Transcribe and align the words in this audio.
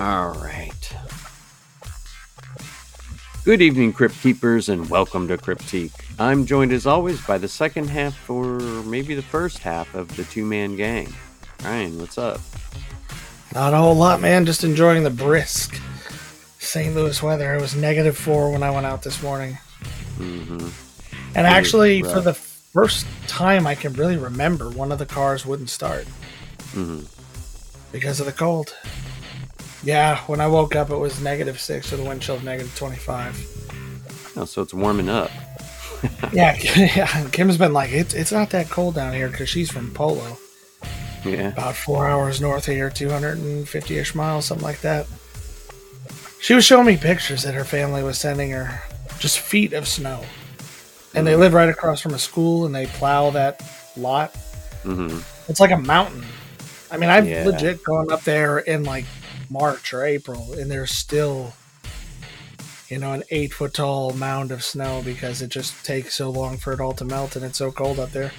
All 0.00 0.32
right. 0.32 0.96
Good 3.44 3.60
evening, 3.60 3.92
Crypt 3.92 4.18
Keepers, 4.22 4.70
and 4.70 4.88
welcome 4.88 5.28
to 5.28 5.36
Cryptique. 5.36 5.92
I'm 6.18 6.46
joined 6.46 6.72
as 6.72 6.86
always 6.86 7.20
by 7.26 7.36
the 7.36 7.48
second 7.48 7.90
half, 7.90 8.30
or 8.30 8.60
maybe 8.84 9.14
the 9.14 9.20
first 9.20 9.58
half, 9.58 9.94
of 9.94 10.16
the 10.16 10.24
two 10.24 10.46
man 10.46 10.74
gang. 10.76 11.12
Ryan, 11.62 12.00
what's 12.00 12.16
up? 12.16 12.40
Not 13.54 13.74
a 13.74 13.76
whole 13.76 13.94
lot, 13.94 14.22
man. 14.22 14.46
Just 14.46 14.64
enjoying 14.64 15.04
the 15.04 15.10
brisk 15.10 15.78
St. 16.58 16.94
Louis 16.94 17.22
weather. 17.22 17.54
It 17.54 17.60
was 17.60 17.76
negative 17.76 18.16
four 18.16 18.50
when 18.50 18.62
I 18.62 18.70
went 18.70 18.86
out 18.86 19.02
this 19.02 19.22
morning. 19.22 19.58
Mm-hmm. 20.16 20.68
And 21.36 21.46
actually, 21.46 22.00
for 22.02 22.22
the 22.22 22.32
first 22.32 23.06
time 23.26 23.66
I 23.66 23.74
can 23.74 23.92
really 23.92 24.16
remember, 24.16 24.70
one 24.70 24.92
of 24.92 24.98
the 24.98 25.04
cars 25.06 25.44
wouldn't 25.44 25.68
start 25.68 26.06
Mm-hmm. 26.72 27.00
because 27.92 28.18
of 28.20 28.24
the 28.24 28.32
cold. 28.32 28.74
Yeah, 29.82 30.18
when 30.26 30.40
I 30.40 30.46
woke 30.46 30.76
up, 30.76 30.90
it 30.90 30.96
was 30.96 31.20
negative 31.22 31.58
six 31.60 31.90
with 31.90 32.00
a 32.00 32.04
wind 32.04 32.20
chill 32.22 32.36
of 32.36 32.44
negative 32.44 32.74
25. 32.76 34.32
Oh, 34.36 34.44
so 34.44 34.62
it's 34.62 34.74
warming 34.74 35.08
up. 35.08 35.30
yeah, 36.32 36.56
yeah, 36.76 37.28
Kim's 37.30 37.56
been 37.58 37.72
like, 37.72 37.90
it's, 37.92 38.14
it's 38.14 38.32
not 38.32 38.50
that 38.50 38.68
cold 38.70 38.94
down 38.94 39.12
here 39.14 39.28
because 39.28 39.48
she's 39.48 39.70
from 39.70 39.92
Polo. 39.92 40.38
Yeah. 41.24 41.48
About 41.48 41.76
four 41.76 42.08
hours 42.08 42.40
north 42.40 42.68
of 42.68 42.74
here, 42.74 42.88
250 42.90 43.96
ish 43.98 44.14
miles, 44.14 44.46
something 44.46 44.64
like 44.64 44.80
that. 44.80 45.06
She 46.40 46.54
was 46.54 46.64
showing 46.64 46.86
me 46.86 46.96
pictures 46.96 47.42
that 47.42 47.52
her 47.54 47.64
family 47.64 48.02
was 48.02 48.18
sending 48.18 48.50
her 48.52 48.80
just 49.18 49.38
feet 49.38 49.72
of 49.74 49.86
snow. 49.86 50.24
And 51.14 51.26
they 51.26 51.36
live 51.36 51.52
right 51.52 51.68
across 51.68 52.00
from 52.00 52.14
a 52.14 52.18
school 52.18 52.64
and 52.66 52.74
they 52.74 52.86
plow 52.86 53.30
that 53.30 53.62
lot. 53.96 54.32
Mm-hmm. 54.84 55.18
It's 55.50 55.60
like 55.60 55.72
a 55.72 55.76
mountain. 55.76 56.24
I 56.90 56.96
mean, 56.96 57.10
I've 57.10 57.28
Yeah. 57.28 57.44
legit 57.44 57.82
gone 57.84 58.10
up 58.10 58.22
there 58.22 58.58
in 58.60 58.84
like 58.84 59.04
March 59.50 59.92
or 59.92 60.04
April, 60.04 60.52
and 60.52 60.70
there's 60.70 60.92
still, 60.92 61.52
you 62.88 62.98
know, 62.98 63.12
an 63.12 63.24
eight 63.30 63.52
foot 63.52 63.74
tall 63.74 64.12
mound 64.12 64.52
of 64.52 64.62
snow 64.64 65.02
because 65.04 65.42
it 65.42 65.48
just 65.50 65.84
takes 65.84 66.14
so 66.14 66.30
long 66.30 66.56
for 66.56 66.72
it 66.72 66.80
all 66.80 66.92
to 66.94 67.04
melt 67.04 67.36
and 67.36 67.44
it's 67.44 67.58
so 67.58 67.70
cold 67.72 67.98
up 67.98 68.10
there. 68.12 68.32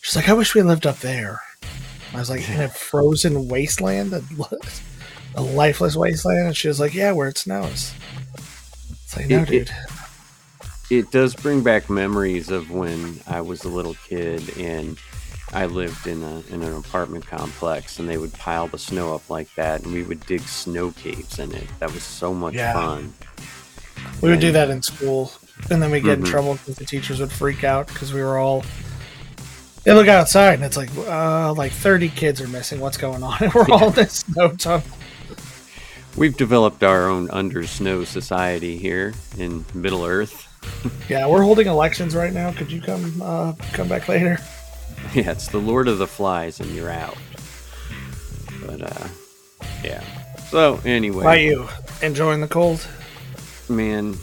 She's 0.00 0.16
like, 0.16 0.28
I 0.28 0.32
wish 0.34 0.54
we 0.54 0.62
lived 0.62 0.86
up 0.86 0.98
there. 1.00 1.40
I 2.14 2.18
was 2.18 2.30
like, 2.30 2.48
in 2.48 2.60
a 2.60 2.68
frozen 2.90 3.48
wasteland, 3.48 4.12
a, 4.12 4.22
a 5.34 5.42
lifeless 5.42 5.96
wasteland. 5.96 6.46
And 6.48 6.56
she 6.56 6.68
was 6.68 6.80
like, 6.80 6.94
Yeah, 6.94 7.12
where 7.12 7.28
it 7.28 7.36
snows. 7.38 7.92
It's 9.04 9.16
like, 9.16 9.28
no, 9.28 9.38
It- 9.42 9.42
it- 9.42 9.66
dude. 9.66 9.70
It 10.90 11.10
does 11.10 11.34
bring 11.34 11.62
back 11.62 11.90
memories 11.90 12.48
of 12.50 12.70
when 12.70 13.20
I 13.26 13.42
was 13.42 13.64
a 13.64 13.68
little 13.68 13.92
kid 14.08 14.56
and 14.56 14.96
I 15.52 15.64
lived 15.66 16.06
in 16.06 16.22
a 16.22 16.42
in 16.52 16.62
an 16.62 16.74
apartment 16.76 17.26
complex 17.26 17.98
and 17.98 18.08
they 18.08 18.18
would 18.18 18.32
pile 18.34 18.68
the 18.68 18.78
snow 18.78 19.14
up 19.14 19.28
like 19.30 19.52
that 19.54 19.82
and 19.82 19.92
we 19.92 20.02
would 20.02 20.24
dig 20.26 20.42
snow 20.42 20.90
caves 20.92 21.38
in 21.38 21.54
it. 21.54 21.66
That 21.78 21.92
was 21.92 22.02
so 22.02 22.34
much 22.34 22.54
Yeah. 22.54 22.74
fun. 22.74 23.14
We 24.20 24.28
would 24.30 24.40
do 24.40 24.52
that 24.52 24.68
in 24.70 24.82
school, 24.82 25.32
and 25.70 25.82
then 25.82 25.90
we'd 25.90 26.04
get 26.04 26.18
in 26.18 26.24
Mhm. 26.24 26.30
trouble 26.30 26.54
because 26.54 26.76
the 26.76 26.84
teachers 26.84 27.18
would 27.20 27.32
freak 27.32 27.64
out 27.64 27.86
because 27.88 28.12
we 28.12 28.20
were 28.22 28.38
all. 28.38 28.64
They 29.84 29.92
look 29.94 30.08
outside, 30.08 30.54
and 30.54 30.64
it's 30.64 30.76
like, 30.76 30.90
uh, 30.96 31.52
like 31.54 31.72
thirty 31.72 32.08
kids 32.08 32.40
are 32.40 32.48
missing. 32.48 32.78
What's 32.80 32.96
going 32.96 33.22
on? 33.22 33.38
And 33.40 33.54
we're 33.54 33.66
all 33.70 33.88
in 33.88 33.94
this 33.94 34.24
snow 34.28 34.50
tunnel. 34.50 34.82
We've 36.16 36.36
developed 36.36 36.82
our 36.82 37.08
own 37.08 37.30
under 37.30 37.64
snow 37.66 38.04
society 38.04 38.76
here 38.76 39.14
in 39.38 39.64
Middle 39.72 40.04
Earth. 40.04 40.44
Yeah, 41.08 41.26
we're 41.28 41.42
holding 41.42 41.66
elections 41.68 42.14
right 42.14 42.32
now. 42.32 42.52
Could 42.52 42.70
you 42.70 42.80
come, 42.82 43.22
uh, 43.24 43.52
come 43.72 43.88
back 43.88 44.08
later? 44.08 44.38
Yeah, 45.14 45.30
it's 45.32 45.48
the 45.48 45.58
Lord 45.58 45.88
of 45.88 45.98
the 45.98 46.06
Flies 46.06 46.60
and 46.60 46.70
you're 46.74 46.90
out. 46.90 47.16
But 48.66 48.82
uh 48.82 49.08
yeah. 49.82 50.02
So 50.50 50.80
anyway, 50.84 51.24
By 51.24 51.36
you 51.36 51.68
enjoying 52.02 52.40
the 52.40 52.48
cold? 52.48 52.86
man, 53.68 54.16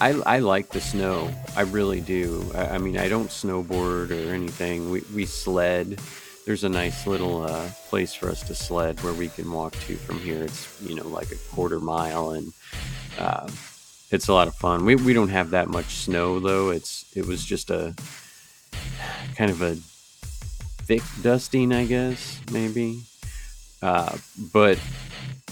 I 0.00 0.10
I 0.10 0.38
like 0.40 0.70
the 0.70 0.80
snow. 0.80 1.30
I 1.56 1.62
really 1.62 2.00
do. 2.00 2.50
I, 2.54 2.74
I 2.74 2.78
mean, 2.78 2.96
I 2.98 3.08
don't 3.08 3.28
snowboard 3.28 4.10
or 4.10 4.32
anything. 4.34 4.90
We 4.90 5.02
we 5.14 5.24
sled. 5.26 6.00
There's 6.46 6.64
a 6.64 6.68
nice 6.68 7.06
little 7.06 7.42
uh, 7.42 7.68
place 7.88 8.14
for 8.14 8.28
us 8.30 8.42
to 8.44 8.54
sled 8.54 9.00
where 9.02 9.12
we 9.12 9.28
can 9.28 9.50
walk 9.52 9.74
to 9.86 9.96
from 9.96 10.18
here. 10.20 10.42
It's 10.42 10.80
you 10.82 10.94
know 10.94 11.06
like 11.06 11.30
a 11.30 11.36
quarter 11.54 11.78
mile 11.80 12.30
and 12.30 12.52
uh, 13.18 13.48
it's 14.10 14.28
a 14.28 14.32
lot 14.32 14.48
of 14.48 14.54
fun. 14.54 14.84
We 14.84 14.96
we 14.96 15.12
don't 15.12 15.28
have 15.28 15.50
that 15.50 15.68
much 15.68 15.94
snow 15.96 16.40
though. 16.40 16.70
It's 16.70 17.04
it 17.14 17.26
was 17.26 17.44
just 17.44 17.70
a 17.70 17.94
kind 19.36 19.50
of 19.50 19.60
a 19.62 19.76
thick 20.88 21.02
dusting, 21.22 21.72
I 21.72 21.84
guess 21.84 22.40
maybe. 22.50 23.02
Uh, 23.82 24.16
but 24.52 24.78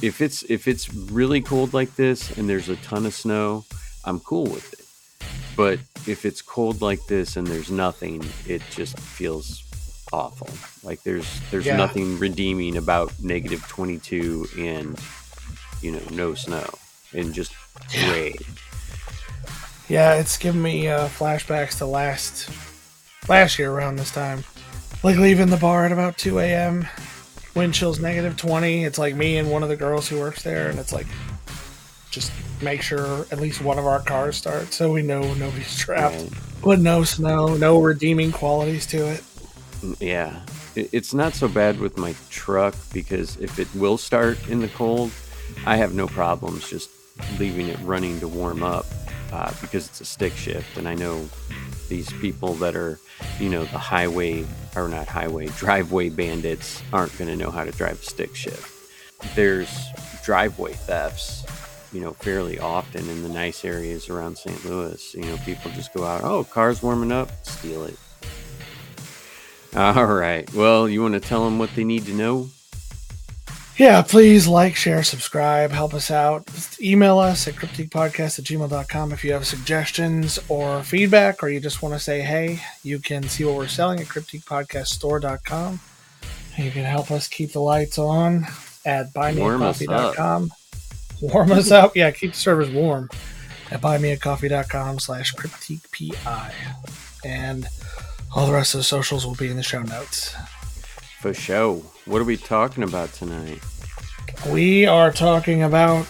if 0.03 0.21
it's 0.21 0.43
if 0.45 0.67
it's 0.67 0.93
really 0.93 1.41
cold 1.41 1.73
like 1.75 1.95
this 1.95 2.37
and 2.37 2.49
there's 2.49 2.69
a 2.69 2.77
ton 2.77 3.07
of 3.07 3.15
snow, 3.15 3.65
I'm 4.05 4.19
cool 4.21 4.45
with 4.45 4.73
it. 4.73 4.81
But 5.57 5.79
if 6.07 6.25
it's 6.25 6.43
cold 6.43 6.83
like 6.83 7.01
this 7.07 7.37
and 7.37 7.47
there's 7.47 7.71
nothing, 7.71 8.25
it 8.47 8.63
just 8.71 8.99
feels 8.99 9.63
awful. 10.13 10.49
Like 10.83 11.03
there's 11.03 11.27
there's 11.51 11.67
Yeah. 11.67 11.77
nothing 11.77 12.19
redeeming 12.19 12.77
about 12.77 13.13
negative 13.23 13.67
22 13.69 14.47
and 14.59 14.99
you 15.83 15.93
know 15.93 16.03
no 16.13 16.35
snow 16.35 16.67
and 17.15 17.33
just 17.35 17.53
gray. 17.93 18.35
Yeah, 19.89 20.15
it's 20.15 20.37
giving 20.37 20.63
me 20.63 20.89
uh, 20.89 21.09
flashbacks 21.09 21.79
to 21.79 21.87
last 21.87 22.51
last 23.29 23.59
year 23.59 23.71
around 23.71 23.97
this 23.97 24.11
time. 24.11 24.43
Like 25.03 25.17
leaving 25.17 25.49
the 25.49 25.57
bar 25.57 25.85
at 25.85 25.93
about 25.93 26.19
2 26.19 26.39
a.m. 26.41 26.87
Wind 27.55 27.75
chill's 27.75 28.01
negative 28.01 28.37
20. 28.37 28.85
It's 28.85 28.99
like 28.99 29.15
me 29.15 29.39
and 29.39 29.51
one 29.51 29.63
of 29.63 29.69
the 29.69 29.77
girls 29.77 30.09
who 30.09 30.19
works 30.19 30.43
there, 30.43 30.69
and 30.69 30.79
it's 30.79 30.93
like 30.93 31.07
just 32.11 32.33
make 32.63 32.83
sure 32.83 33.27
at 33.31 33.41
least 33.41 33.61
one 33.61 33.79
of 33.79 33.87
our 33.87 34.01
cars 34.01 34.37
starts 34.37 34.75
so 34.77 34.91
we 34.91 35.03
know 35.03 35.21
nobody's 35.35 35.77
trapped. 35.77 36.17
Right? 36.17 36.33
But 36.63 36.81
no 36.81 37.05
snow, 37.05 37.55
no 37.57 37.81
redeeming 37.81 38.33
qualities 38.33 38.87
to 38.87 39.07
it. 39.07 39.23
Yeah, 40.01 40.41
it's 40.75 41.15
not 41.15 41.35
so 41.35 41.49
bad 41.49 41.79
with 41.79 41.99
my 41.99 42.15
truck 42.31 42.75
because 42.93 43.37
if 43.37 43.59
it 43.59 43.69
will 43.75 43.99
start 43.99 44.49
in 44.49 44.61
the 44.61 44.69
cold, 44.69 45.11
I 45.67 45.77
have 45.77 45.95
no 45.95 46.07
problems 46.07 46.69
just 46.69 46.91
leaving 47.39 47.69
it 47.69 47.79
running 47.81 48.19
to 48.21 48.29
warm 48.29 48.63
up 48.63 48.87
because 49.61 49.87
it's 49.87 50.01
a 50.01 50.05
stick 50.05 50.35
shift, 50.35 50.77
and 50.77 50.89
I 50.89 50.95
know 50.95 51.29
these 51.89 52.13
people 52.15 52.55
that 52.55 52.75
are, 52.75 52.99
you 53.39 53.49
know, 53.49 53.65
the 53.65 53.79
highway 53.79 54.45
or 54.75 54.89
not 54.89 55.07
highway 55.09 55.47
driveway 55.57 56.09
bandits 56.09 56.83
aren't 56.93 57.17
going 57.19 57.31
to 57.31 57.37
know 57.37 57.51
how 57.51 57.65
to 57.65 57.71
drive 57.73 58.01
a 58.01 58.05
stick 58.05 58.35
shift. 58.35 58.73
There's 59.35 59.71
driveway 60.25 60.73
thefts, 60.73 61.45
you 61.93 62.01
know, 62.01 62.13
fairly 62.13 62.59
often 62.59 63.09
in 63.09 63.23
the 63.23 63.29
nice 63.29 63.65
areas 63.65 64.09
around 64.09 64.37
St. 64.37 64.65
Louis. 64.65 65.15
You 65.15 65.23
know, 65.23 65.37
people 65.39 65.71
just 65.73 65.95
go 65.95 66.05
out, 66.05 66.23
oh, 66.25 66.45
car's 66.45 66.83
warming 66.83 67.13
up, 67.13 67.31
steal 67.47 67.85
it. 67.85 67.97
All 69.75 70.07
right. 70.07 70.53
Well, 70.55 70.89
you 70.89 71.03
want 71.03 71.15
to 71.15 71.21
tell 71.21 71.45
them 71.45 71.59
what 71.59 71.75
they 71.75 71.85
need 71.85 72.07
to 72.07 72.15
know? 72.15 72.49
Yeah, 73.79 74.01
please 74.01 74.49
like, 74.49 74.75
share, 74.75 75.03
subscribe, 75.03 75.71
help 75.71 75.93
us 75.93 76.11
out. 76.11 76.47
Just 76.47 76.81
email 76.81 77.19
us 77.19 77.47
at 77.47 77.55
cryptiquepodcast 77.57 78.39
at 78.39 78.45
gmail.com 78.47 79.13
if 79.13 79.23
you 79.23 79.35
have 79.35 79.47
suggestions 79.47 80.39
or 80.49 80.83
feedback 80.83 81.43
or 81.43 81.51
you 81.51 81.61
just 81.61 81.83
want 81.83 81.95
to 81.95 81.99
say 81.99 82.23
hey. 82.23 82.63
You 82.83 82.99
can 82.99 83.25
see 83.25 83.45
what 83.45 83.55
we're 83.57 83.69
selling 83.69 84.01
at 84.01 84.07
cryptiquepodcaststore.com. 84.07 85.81
You 86.57 86.71
can 86.71 86.85
help 86.85 87.11
us 87.11 87.29
keep 87.29 87.53
the 87.53 87.61
lights 87.61 87.99
on 87.99 88.47
at 88.87 89.13
buymeacoffee.com. 89.13 90.53
Warm 91.21 91.53
us 91.53 91.71
up. 91.71 91.95
Yeah, 91.95 92.11
keep 92.13 92.33
the 92.33 92.39
servers 92.39 92.71
warm 92.71 93.11
at 93.71 93.83
buymeacoffee.com 93.83 95.01
slash 95.01 95.35
cryptiquepi. 95.35 96.17
And 97.27 97.69
all 98.35 98.47
the 98.47 98.55
rest 98.55 98.75
of 98.75 98.79
the 98.79 98.85
socials 98.85 99.27
will 99.27 99.35
be 99.35 99.51
in 99.51 99.57
the 99.57 99.63
show 99.63 99.83
notes. 99.83 100.35
For 101.21 101.35
show. 101.35 101.85
What 102.07 102.21
are 102.21 102.25
we 102.25 102.37
talking 102.37 102.85
about 102.85 103.13
tonight? 103.13 103.61
We 104.49 104.87
are 104.87 105.11
talking 105.11 105.65
about 105.65 106.07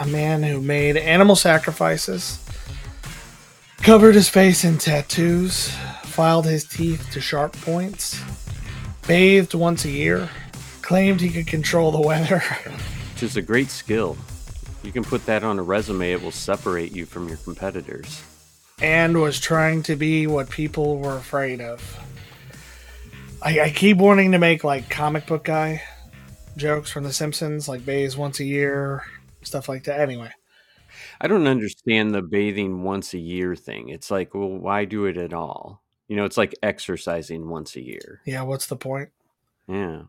a 0.00 0.06
man 0.06 0.42
who 0.42 0.62
made 0.62 0.96
animal 0.96 1.36
sacrifices, 1.36 2.42
covered 3.82 4.14
his 4.14 4.30
face 4.30 4.64
in 4.64 4.78
tattoos, 4.78 5.70
filed 6.04 6.46
his 6.46 6.64
teeth 6.64 7.06
to 7.12 7.20
sharp 7.20 7.52
points, 7.60 8.18
bathed 9.06 9.52
once 9.54 9.84
a 9.84 9.90
year, 9.90 10.30
claimed 10.80 11.20
he 11.20 11.28
could 11.28 11.46
control 11.46 11.92
the 11.92 12.00
weather. 12.00 12.38
Which 13.12 13.22
is 13.22 13.36
a 13.36 13.42
great 13.42 13.68
skill. 13.68 14.16
You 14.82 14.90
can 14.90 15.04
put 15.04 15.26
that 15.26 15.44
on 15.44 15.58
a 15.58 15.62
resume, 15.62 16.12
it 16.12 16.22
will 16.22 16.30
separate 16.30 16.92
you 16.92 17.04
from 17.04 17.28
your 17.28 17.36
competitors. 17.38 18.22
and 18.80 19.20
was 19.20 19.38
trying 19.38 19.82
to 19.84 19.94
be 19.96 20.26
what 20.26 20.48
people 20.50 20.96
were 20.98 21.16
afraid 21.16 21.60
of. 21.60 21.98
I, 23.44 23.60
I 23.60 23.70
keep 23.70 23.96
wanting 23.96 24.32
to 24.32 24.38
make 24.38 24.62
like 24.62 24.88
comic 24.88 25.26
book 25.26 25.44
guy 25.44 25.82
jokes 26.56 26.90
from 26.90 27.04
The 27.04 27.12
Simpsons, 27.12 27.68
like 27.68 27.84
bathes 27.84 28.16
once 28.16 28.40
a 28.40 28.44
year, 28.44 29.04
stuff 29.42 29.68
like 29.68 29.84
that. 29.84 30.00
Anyway, 30.00 30.30
I 31.20 31.28
don't 31.28 31.46
understand 31.46 32.14
the 32.14 32.22
bathing 32.22 32.82
once 32.82 33.14
a 33.14 33.18
year 33.18 33.56
thing. 33.56 33.88
It's 33.88 34.10
like, 34.10 34.34
well, 34.34 34.48
why 34.48 34.84
do 34.84 35.06
it 35.06 35.16
at 35.16 35.32
all? 35.32 35.82
You 36.08 36.16
know, 36.16 36.24
it's 36.24 36.36
like 36.36 36.54
exercising 36.62 37.48
once 37.48 37.74
a 37.76 37.82
year. 37.82 38.20
yeah, 38.24 38.42
what's 38.42 38.66
the 38.66 38.76
point? 38.76 39.10
Yeah. 39.66 40.02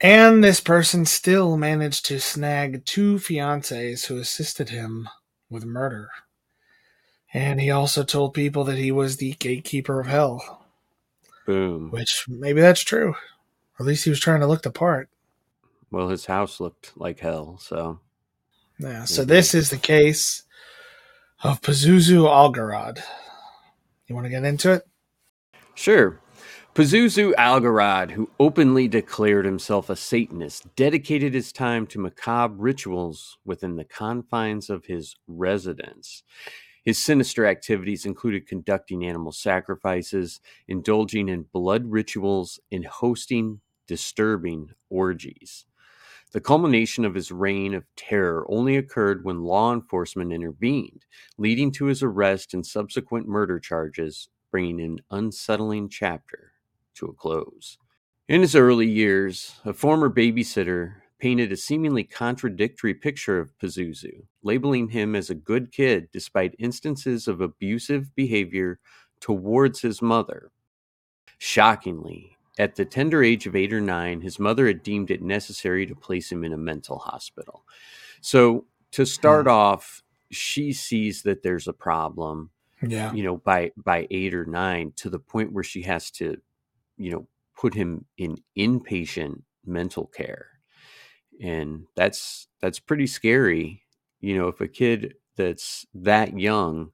And 0.00 0.44
this 0.44 0.60
person 0.60 1.06
still 1.06 1.56
managed 1.56 2.04
to 2.06 2.20
snag 2.20 2.84
two 2.84 3.16
fiancées 3.16 4.06
who 4.06 4.18
assisted 4.18 4.68
him 4.68 5.08
with 5.48 5.64
murder. 5.64 6.10
And 7.32 7.60
he 7.60 7.70
also 7.70 8.02
told 8.02 8.34
people 8.34 8.64
that 8.64 8.76
he 8.76 8.92
was 8.92 9.16
the 9.16 9.32
gatekeeper 9.38 10.00
of 10.00 10.06
hell. 10.06 10.65
Boom. 11.46 11.90
Which 11.90 12.26
maybe 12.28 12.60
that's 12.60 12.82
true. 12.82 13.10
Or 13.10 13.80
at 13.80 13.86
least 13.86 14.04
he 14.04 14.10
was 14.10 14.20
trying 14.20 14.40
to 14.40 14.46
look 14.46 14.62
the 14.62 14.70
part. 14.70 15.08
Well, 15.90 16.08
his 16.08 16.26
house 16.26 16.60
looked 16.60 16.92
like 16.96 17.20
hell, 17.20 17.58
so. 17.60 18.00
Yeah, 18.78 19.04
so 19.04 19.22
mm-hmm. 19.22 19.30
this 19.30 19.54
is 19.54 19.70
the 19.70 19.78
case 19.78 20.42
of 21.42 21.62
Pazuzu 21.62 22.28
Algarad. 22.28 23.00
You 24.06 24.14
want 24.14 24.26
to 24.26 24.30
get 24.30 24.44
into 24.44 24.72
it? 24.72 24.82
Sure. 25.74 26.20
Pazuzu 26.74 27.32
Algarad, 27.36 28.10
who 28.10 28.28
openly 28.38 28.86
declared 28.86 29.46
himself 29.46 29.88
a 29.88 29.96
Satanist, 29.96 30.74
dedicated 30.76 31.32
his 31.32 31.50
time 31.50 31.86
to 31.86 31.98
macabre 31.98 32.54
rituals 32.54 33.38
within 33.46 33.76
the 33.76 33.84
confines 33.84 34.68
of 34.68 34.84
his 34.84 35.16
residence. 35.26 36.22
His 36.86 37.02
sinister 37.02 37.44
activities 37.44 38.06
included 38.06 38.46
conducting 38.46 39.04
animal 39.04 39.32
sacrifices, 39.32 40.40
indulging 40.68 41.28
in 41.28 41.46
blood 41.52 41.84
rituals, 41.84 42.60
and 42.70 42.86
hosting 42.86 43.60
disturbing 43.88 44.70
orgies. 44.88 45.66
The 46.30 46.40
culmination 46.40 47.04
of 47.04 47.16
his 47.16 47.32
reign 47.32 47.74
of 47.74 47.84
terror 47.96 48.46
only 48.48 48.76
occurred 48.76 49.24
when 49.24 49.42
law 49.42 49.74
enforcement 49.74 50.32
intervened, 50.32 51.06
leading 51.38 51.72
to 51.72 51.86
his 51.86 52.04
arrest 52.04 52.54
and 52.54 52.64
subsequent 52.64 53.26
murder 53.26 53.58
charges, 53.58 54.28
bringing 54.52 54.80
an 54.80 55.00
unsettling 55.10 55.88
chapter 55.88 56.52
to 56.94 57.06
a 57.06 57.12
close. 57.12 57.78
In 58.28 58.42
his 58.42 58.54
early 58.54 58.88
years, 58.88 59.56
a 59.64 59.72
former 59.72 60.08
babysitter 60.08 61.02
painted 61.18 61.52
a 61.52 61.56
seemingly 61.56 62.04
contradictory 62.04 62.94
picture 62.94 63.38
of 63.38 63.56
Pazuzu, 63.58 64.24
labeling 64.42 64.88
him 64.88 65.14
as 65.14 65.30
a 65.30 65.34
good 65.34 65.72
kid 65.72 66.08
despite 66.12 66.54
instances 66.58 67.26
of 67.28 67.40
abusive 67.40 68.14
behavior 68.14 68.78
towards 69.20 69.80
his 69.80 70.02
mother. 70.02 70.50
Shockingly, 71.38 72.36
at 72.58 72.76
the 72.76 72.84
tender 72.84 73.22
age 73.22 73.46
of 73.46 73.56
eight 73.56 73.72
or 73.72 73.80
nine, 73.80 74.20
his 74.20 74.38
mother 74.38 74.66
had 74.66 74.82
deemed 74.82 75.10
it 75.10 75.22
necessary 75.22 75.86
to 75.86 75.94
place 75.94 76.30
him 76.30 76.44
in 76.44 76.52
a 76.52 76.58
mental 76.58 76.98
hospital. 76.98 77.64
So, 78.20 78.66
to 78.92 79.04
start 79.04 79.44
hmm. 79.44 79.52
off, 79.52 80.02
she 80.30 80.72
sees 80.72 81.22
that 81.22 81.42
there's 81.42 81.68
a 81.68 81.72
problem. 81.72 82.50
Yeah. 82.86 83.12
You 83.12 83.22
know, 83.24 83.36
by 83.38 83.72
by 83.76 84.06
8 84.10 84.34
or 84.34 84.44
9 84.44 84.92
to 84.96 85.10
the 85.10 85.18
point 85.18 85.52
where 85.52 85.64
she 85.64 85.82
has 85.82 86.10
to 86.12 86.38
you 86.96 87.10
know, 87.10 87.26
put 87.56 87.74
him 87.74 88.04
in 88.18 88.36
inpatient 88.56 89.42
mental 89.64 90.06
care. 90.06 90.46
And 91.42 91.86
that's 91.96 92.48
that's 92.60 92.78
pretty 92.78 93.06
scary. 93.06 93.82
You 94.20 94.38
know, 94.38 94.48
if 94.48 94.60
a 94.60 94.68
kid 94.68 95.14
that's 95.36 95.86
that 95.94 96.38
young, 96.38 96.92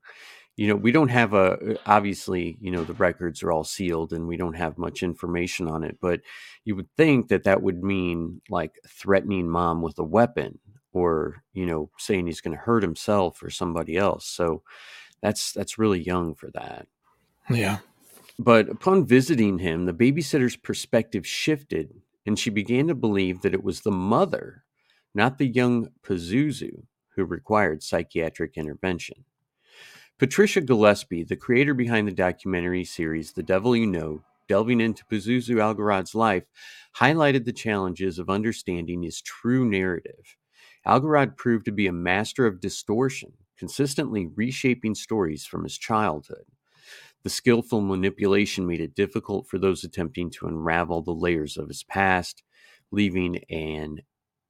you 0.56 0.68
know, 0.68 0.76
we 0.76 0.92
don't 0.92 1.08
have 1.08 1.32
a 1.32 1.36
uh, 1.36 1.74
obviously, 1.86 2.58
you 2.60 2.70
know, 2.70 2.84
the 2.84 2.94
records 2.94 3.42
are 3.42 3.52
all 3.52 3.64
sealed 3.64 4.12
and 4.12 4.26
we 4.26 4.36
don't 4.36 4.56
have 4.56 4.78
much 4.78 5.02
information 5.02 5.68
on 5.68 5.82
it, 5.84 5.98
but 6.00 6.20
you 6.64 6.76
would 6.76 6.88
think 6.96 7.28
that 7.28 7.44
that 7.44 7.62
would 7.62 7.82
mean 7.82 8.40
like 8.50 8.78
threatening 8.86 9.48
mom 9.48 9.80
with 9.80 9.98
a 9.98 10.04
weapon 10.04 10.58
or, 10.92 11.42
you 11.54 11.64
know, 11.64 11.90
saying 11.98 12.26
he's 12.26 12.40
going 12.40 12.56
to 12.56 12.62
hurt 12.62 12.82
himself 12.82 13.42
or 13.42 13.48
somebody 13.50 13.96
else. 13.96 14.26
So 14.26 14.62
that's 15.22 15.52
that's 15.52 15.78
really 15.78 16.02
young 16.02 16.34
for 16.34 16.50
that. 16.50 16.86
Yeah. 17.48 17.78
But 18.38 18.68
upon 18.68 19.06
visiting 19.06 19.58
him, 19.58 19.86
the 19.86 19.92
babysitter's 19.92 20.56
perspective 20.56 21.26
shifted, 21.26 22.01
and 22.26 22.38
she 22.38 22.50
began 22.50 22.88
to 22.88 22.94
believe 22.94 23.42
that 23.42 23.54
it 23.54 23.64
was 23.64 23.80
the 23.80 23.90
mother, 23.90 24.64
not 25.14 25.38
the 25.38 25.46
young 25.46 25.88
Pazuzu, 26.02 26.84
who 27.16 27.24
required 27.24 27.82
psychiatric 27.82 28.56
intervention. 28.56 29.24
Patricia 30.18 30.60
Gillespie, 30.60 31.24
the 31.24 31.36
creator 31.36 31.74
behind 31.74 32.06
the 32.06 32.12
documentary 32.12 32.84
series 32.84 33.32
The 33.32 33.42
Devil 33.42 33.74
You 33.74 33.86
Know, 33.86 34.22
delving 34.48 34.80
into 34.80 35.04
Pazuzu 35.06 35.56
Algarad's 35.56 36.14
life, 36.14 36.44
highlighted 36.96 37.44
the 37.44 37.52
challenges 37.52 38.18
of 38.18 38.30
understanding 38.30 39.02
his 39.02 39.20
true 39.20 39.68
narrative. 39.68 40.36
Algarad 40.86 41.36
proved 41.36 41.64
to 41.64 41.72
be 41.72 41.86
a 41.86 41.92
master 41.92 42.46
of 42.46 42.60
distortion, 42.60 43.32
consistently 43.58 44.28
reshaping 44.34 44.94
stories 44.94 45.44
from 45.44 45.64
his 45.64 45.78
childhood. 45.78 46.44
The 47.24 47.30
skillful 47.30 47.80
manipulation 47.80 48.66
made 48.66 48.80
it 48.80 48.94
difficult 48.94 49.48
for 49.48 49.58
those 49.58 49.84
attempting 49.84 50.30
to 50.32 50.46
unravel 50.46 51.02
the 51.02 51.12
layers 51.12 51.56
of 51.56 51.68
his 51.68 51.84
past, 51.84 52.42
leaving 52.90 53.38
an 53.48 54.00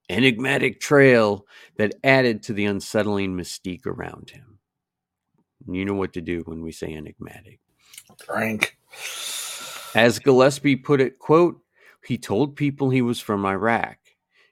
enigmatic 0.08 0.80
trail 0.80 1.46
that 1.76 1.94
added 2.02 2.42
to 2.44 2.52
the 2.52 2.64
unsettling 2.64 3.36
mystique 3.36 3.86
around 3.86 4.30
him. 4.30 4.58
You 5.68 5.84
know 5.84 5.94
what 5.94 6.14
to 6.14 6.20
do 6.20 6.42
when 6.44 6.62
we 6.62 6.72
say 6.72 6.92
enigmatic. 6.92 7.60
Frank. 8.24 8.76
As 9.94 10.18
Gillespie 10.18 10.76
put 10.76 11.00
it, 11.00 11.18
quote, 11.18 11.60
he 12.04 12.18
told 12.18 12.56
people 12.56 12.90
he 12.90 13.02
was 13.02 13.20
from 13.20 13.46
Iraq. 13.46 13.98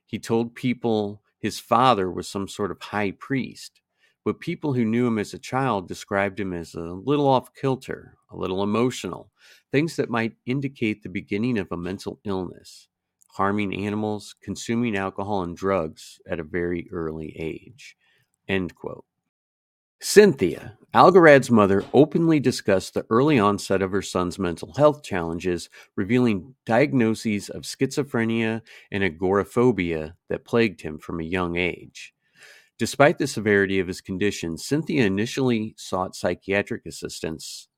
He 0.07 0.19
told 0.19 0.55
people 0.55 1.23
his 1.39 1.59
father 1.59 2.11
was 2.11 2.29
some 2.29 2.47
sort 2.47 2.71
of 2.71 2.81
high 2.81 3.13
priest 3.13 3.80
but 4.31 4.39
people 4.39 4.73
who 4.73 4.85
knew 4.85 5.09
him 5.09 5.19
as 5.19 5.35
a 5.35 5.41
child 5.41 5.89
described 5.89 6.39
him 6.39 6.53
as 6.53 6.77
a 6.77 6.81
little 6.81 7.27
off 7.27 7.53
kilter, 7.53 8.17
a 8.31 8.37
little 8.37 8.63
emotional, 8.63 9.33
things 9.73 9.97
that 9.97 10.09
might 10.09 10.37
indicate 10.47 11.03
the 11.03 11.09
beginning 11.09 11.59
of 11.59 11.67
a 11.73 11.77
mental 11.77 12.21
illness, 12.23 12.87
harming 13.27 13.75
animals, 13.75 14.37
consuming 14.41 14.97
alcohol 14.97 15.43
and 15.43 15.57
drugs 15.57 16.21
at 16.29 16.39
a 16.39 16.45
very 16.45 16.89
early 16.93 17.35
age. 17.41 17.97
End 18.47 18.73
quote. 18.77 19.05
Cynthia, 20.01 20.79
Algarad's 20.95 21.51
mother, 21.51 21.85
openly 21.93 22.39
discussed 22.39 22.95
the 22.95 23.07
early 23.11 23.41
onset 23.41 23.83
of 23.83 23.91
her 23.91 24.01
son's 24.01 24.39
mental 24.39 24.73
health 24.77 25.03
challenges, 25.03 25.69
revealing 25.97 26.55
diagnoses 26.65 27.49
of 27.49 27.63
schizophrenia 27.63 28.63
and 28.93 29.03
agoraphobia 29.03 30.15
that 30.29 30.45
plagued 30.45 30.83
him 30.83 31.01
from 31.01 31.19
a 31.19 31.25
young 31.25 31.57
age. 31.57 32.15
Despite 32.81 33.19
the 33.19 33.27
severity 33.27 33.79
of 33.79 33.89
his 33.89 34.01
condition, 34.01 34.57
Cynthia 34.57 35.05
initially 35.05 35.75
sought 35.77 36.17
psychiatric 36.17 36.87
assistance. 36.87 37.69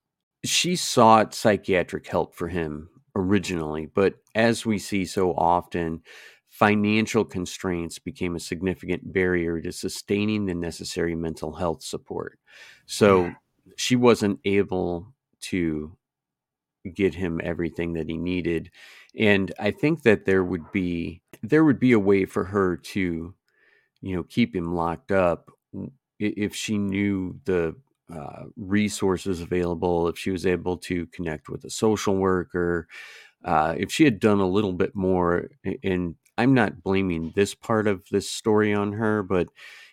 She 0.44 0.76
sought 0.76 1.34
psychiatric 1.34 2.06
help 2.06 2.36
for 2.36 2.46
him 2.46 2.88
originally, 3.16 3.86
but 3.86 4.14
as 4.36 4.64
we 4.64 4.78
see 4.78 5.04
so 5.04 5.32
often, 5.32 6.02
financial 6.48 7.24
constraints 7.24 7.98
became 7.98 8.36
a 8.36 8.40
significant 8.40 9.12
barrier 9.12 9.60
to 9.60 9.72
sustaining 9.72 10.46
the 10.46 10.54
necessary 10.54 11.16
mental 11.16 11.54
health 11.54 11.82
support. 11.82 12.38
So 12.86 13.32
she 13.76 13.96
wasn't 13.96 14.38
able 14.44 15.12
to 15.40 15.96
get 16.94 17.16
him 17.16 17.40
everything 17.42 17.94
that 17.94 18.08
he 18.08 18.16
needed 18.16 18.68
and 19.16 19.52
i 19.60 19.70
think 19.70 20.02
that 20.02 20.24
there 20.24 20.42
would 20.42 20.72
be 20.72 21.22
there 21.40 21.62
would 21.62 21.78
be 21.78 21.92
a 21.92 21.98
way 21.98 22.24
for 22.24 22.42
her 22.42 22.76
to 22.76 23.32
you 24.02 24.14
know 24.14 24.22
keep 24.24 24.54
him 24.54 24.74
locked 24.74 25.12
up 25.12 25.50
if 26.18 26.54
she 26.54 26.76
knew 26.76 27.38
the 27.44 27.74
uh, 28.12 28.44
resources 28.56 29.40
available 29.40 30.08
if 30.08 30.18
she 30.18 30.30
was 30.30 30.44
able 30.44 30.76
to 30.76 31.06
connect 31.06 31.48
with 31.48 31.64
a 31.64 31.70
social 31.70 32.16
worker 32.16 32.86
uh, 33.44 33.74
if 33.78 33.90
she 33.90 34.04
had 34.04 34.20
done 34.20 34.40
a 34.40 34.48
little 34.48 34.72
bit 34.72 34.94
more 34.94 35.48
and 35.82 36.16
i'm 36.36 36.52
not 36.52 36.82
blaming 36.82 37.32
this 37.34 37.54
part 37.54 37.86
of 37.86 38.04
this 38.10 38.28
story 38.28 38.74
on 38.74 38.92
her 38.92 39.22
but 39.22 39.48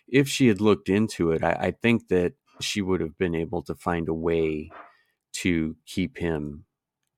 if 0.06 0.28
she 0.28 0.48
had 0.48 0.60
looked 0.60 0.88
into 0.88 1.30
it 1.30 1.42
I, 1.42 1.52
I 1.52 1.70
think 1.70 2.08
that 2.08 2.34
she 2.60 2.82
would 2.82 3.00
have 3.00 3.16
been 3.16 3.34
able 3.34 3.62
to 3.62 3.74
find 3.74 4.08
a 4.08 4.14
way 4.14 4.70
to 5.32 5.76
keep 5.86 6.18
him 6.18 6.64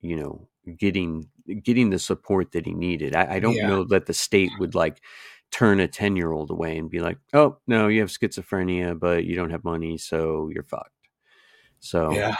you 0.00 0.16
know 0.16 0.48
getting 0.78 1.28
getting 1.62 1.90
the 1.90 1.98
support 1.98 2.52
that 2.52 2.66
he 2.66 2.74
needed 2.74 3.16
i, 3.16 3.34
I 3.34 3.38
don't 3.40 3.56
yeah. 3.56 3.66
know 3.66 3.84
that 3.84 4.06
the 4.06 4.14
state 4.14 4.50
would 4.58 4.74
like 4.74 5.00
turn 5.52 5.78
a 5.80 5.86
10 5.86 6.16
year 6.16 6.32
old 6.32 6.50
away 6.50 6.76
and 6.78 6.90
be 6.90 6.98
like, 6.98 7.18
oh, 7.34 7.58
no, 7.66 7.86
you 7.86 8.00
have 8.00 8.08
schizophrenia, 8.08 8.98
but 8.98 9.24
you 9.24 9.36
don't 9.36 9.50
have 9.50 9.64
money, 9.64 9.98
so 9.98 10.50
you're 10.52 10.64
fucked. 10.64 10.90
So 11.78 12.12
yeah. 12.12 12.36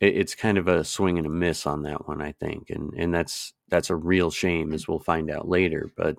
It, 0.00 0.16
it's 0.16 0.34
kind 0.34 0.58
of 0.58 0.66
a 0.66 0.84
swing 0.84 1.18
and 1.18 1.26
a 1.26 1.30
miss 1.30 1.66
on 1.66 1.82
that 1.82 2.08
one, 2.08 2.22
I 2.22 2.32
think. 2.32 2.70
And, 2.70 2.92
and 2.94 3.14
that's, 3.14 3.52
that's 3.68 3.90
a 3.90 3.96
real 3.96 4.30
shame, 4.30 4.72
as 4.72 4.88
we'll 4.88 4.98
find 4.98 5.30
out 5.30 5.48
later. 5.48 5.90
But 5.96 6.16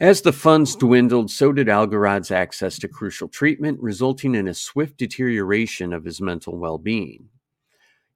as 0.00 0.22
the 0.22 0.32
funds 0.32 0.74
dwindled, 0.74 1.30
so 1.30 1.52
did 1.52 1.68
Algarad's 1.68 2.32
access 2.32 2.78
to 2.80 2.88
crucial 2.88 3.28
treatment, 3.28 3.78
resulting 3.80 4.34
in 4.34 4.48
a 4.48 4.54
swift 4.54 4.96
deterioration 4.96 5.92
of 5.92 6.04
his 6.04 6.20
mental 6.20 6.58
well 6.58 6.78
being. 6.78 7.28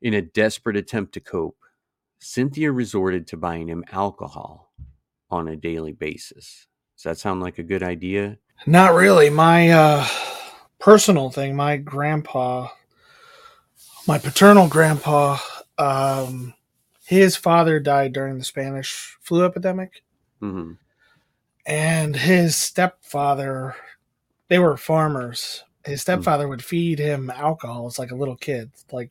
In 0.02 0.14
a 0.14 0.22
desperate 0.22 0.76
attempt 0.76 1.14
to 1.14 1.20
cope, 1.20 1.58
Cynthia 2.18 2.72
resorted 2.72 3.26
to 3.28 3.36
buying 3.36 3.68
him 3.68 3.84
alcohol 3.92 4.72
on 5.30 5.46
a 5.46 5.56
daily 5.56 5.92
basis. 5.92 6.66
Does 6.98 7.04
that 7.04 7.18
sound 7.18 7.40
like 7.40 7.58
a 7.58 7.62
good 7.62 7.82
idea? 7.82 8.38
Not 8.66 8.92
really. 8.92 9.30
My 9.30 9.70
uh, 9.70 10.06
personal 10.80 11.30
thing, 11.30 11.54
my 11.56 11.76
grandpa, 11.76 12.68
my 14.06 14.18
paternal 14.18 14.68
grandpa, 14.68 15.38
um, 15.78 16.54
his 17.06 17.36
father 17.36 17.78
died 17.80 18.12
during 18.12 18.36
the 18.36 18.44
Spanish 18.44 19.16
flu 19.22 19.44
epidemic. 19.44 20.02
hmm 20.40 20.72
and 21.66 22.16
his 22.16 22.56
stepfather 22.56 23.76
they 24.48 24.58
were 24.58 24.76
farmers 24.76 25.64
his 25.84 26.00
stepfather 26.00 26.48
would 26.48 26.64
feed 26.64 26.98
him 26.98 27.28
alcohol 27.28 27.86
as 27.86 27.98
like 27.98 28.10
a 28.10 28.14
little 28.16 28.36
kid 28.36 28.70
like 28.90 29.10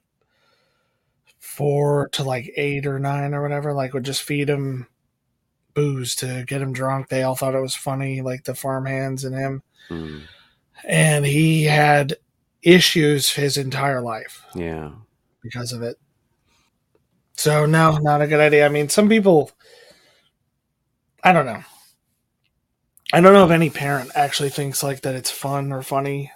four 1.37 2.09
to 2.09 2.23
like 2.23 2.51
eight 2.57 2.87
or 2.87 2.97
nine 2.97 3.35
or 3.35 3.43
whatever 3.43 3.73
like 3.73 3.93
would 3.93 4.03
just 4.03 4.23
feed 4.23 4.49
him 4.49 4.87
booze 5.77 6.15
to 6.15 6.43
get 6.47 6.61
him 6.61 6.73
drunk. 6.73 7.07
They 7.07 7.23
all 7.23 7.35
thought 7.35 7.55
it 7.55 7.61
was 7.61 7.75
funny 7.75 8.21
like 8.21 8.43
the 8.43 8.55
farm 8.55 8.85
hands 8.85 9.23
and 9.23 9.35
him. 9.35 9.63
Mm 9.89 10.23
and 10.87 11.25
he 11.25 11.63
had 11.63 12.15
issues 12.61 13.31
his 13.31 13.57
entire 13.57 13.99
life 13.99 14.45
Yeah. 14.53 14.91
because 15.41 15.73
of 15.73 15.81
it. 15.81 15.97
So 17.33 17.65
no 17.65 17.97
not 17.97 18.21
a 18.21 18.27
good 18.27 18.39
idea. 18.39 18.65
I 18.65 18.69
mean 18.69 18.89
some 18.89 19.09
people 19.09 19.51
i 21.23 21.31
don't 21.33 21.45
know. 21.47 21.63
I 23.11 23.21
don't 23.21 23.33
know 23.33 23.45
if 23.45 23.51
any 23.51 23.69
parent 23.69 24.11
actually 24.15 24.49
thinks 24.49 24.83
like 24.83 25.01
that 25.01 25.15
it's 25.15 25.31
fun 25.31 25.71
or 25.71 25.81
funny 25.81 26.31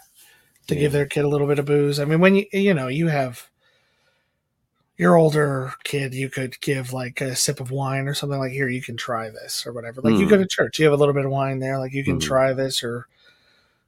to 0.67 0.75
give 0.75 0.91
their 0.91 1.05
kid 1.05 1.23
a 1.25 1.29
little 1.29 1.47
bit 1.47 1.59
of 1.59 1.65
booze. 1.65 1.99
I 1.99 2.05
mean 2.05 2.19
when 2.19 2.35
you 2.35 2.45
you 2.51 2.73
know 2.73 2.87
you 2.87 3.09
have 3.09 3.47
your 4.97 5.15
older 5.15 5.73
kid 5.83 6.13
you 6.13 6.29
could 6.29 6.59
give 6.61 6.93
like 6.93 7.21
a 7.21 7.35
sip 7.35 7.59
of 7.59 7.71
wine 7.71 8.07
or 8.07 8.13
something 8.13 8.37
like 8.39 8.51
here 8.51 8.69
you 8.69 8.81
can 8.81 8.97
try 8.97 9.29
this 9.29 9.65
or 9.65 9.73
whatever 9.73 10.01
like 10.01 10.13
you 10.19 10.25
Mm. 10.27 10.29
go 10.29 10.37
to 10.37 10.45
church 10.47 10.77
you 10.79 10.85
have 10.85 10.93
a 10.93 10.97
little 10.97 11.13
bit 11.13 11.25
of 11.25 11.31
wine 11.31 11.59
there 11.59 11.79
like 11.79 11.93
you 11.93 12.03
can 12.03 12.17
Mm. 12.17 12.21
try 12.21 12.53
this 12.53 12.83
or 12.83 13.07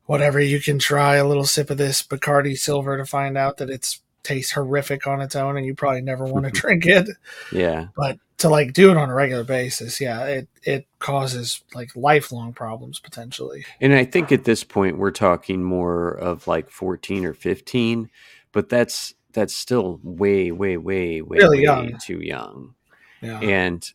whatever 0.05 0.39
you 0.39 0.60
can 0.60 0.79
try 0.79 1.15
a 1.15 1.27
little 1.27 1.45
sip 1.45 1.69
of 1.69 1.77
this 1.77 2.01
bacardi 2.03 2.57
silver 2.57 2.98
to 2.98 3.05
find 3.05 3.38
out 3.38 3.57
that 3.57 3.69
it's 3.69 4.01
tastes 4.24 4.53
horrific 4.53 5.05
on 5.05 5.19
its 5.22 5.36
own 5.36 5.57
and 5.57 5.65
you 5.65 5.75
probably 5.75 6.01
never 6.01 6.24
want 6.25 6.45
to 6.45 6.51
drink 6.62 6.86
it 6.86 7.10
Yeah. 7.51 7.88
but 7.95 8.17
to 8.38 8.50
like 8.50 8.74
do 8.74 8.89
it 8.89 8.98
on 8.98 9.10
a 9.10 9.13
regular 9.13 9.43
basis 9.43 10.00
yeah 10.01 10.24
it 10.25 10.48
it 10.63 10.88
causes 11.00 11.62
like 11.75 11.95
lifelong 11.95 12.53
problems 12.53 13.00
potentially 13.00 13.65
And 13.81 13.93
I 13.93 14.05
think 14.05 14.31
at 14.31 14.45
this 14.45 14.63
point 14.63 14.98
we're 14.98 15.12
talking 15.12 15.63
more 15.63 16.10
of 16.12 16.48
like 16.48 16.69
14 16.69 17.25
or 17.25 17.33
15, 17.33 18.10
but 18.53 18.69
that's 18.69 19.13
that's 19.33 19.53
still 19.55 19.99
way, 20.03 20.51
way, 20.51 20.77
way, 20.77 21.21
way, 21.21 21.37
Really 21.37 21.57
way 21.59 21.63
young. 21.63 21.97
too 21.99 22.19
young. 22.19 22.75
yeah 23.21 23.39
And 23.41 23.93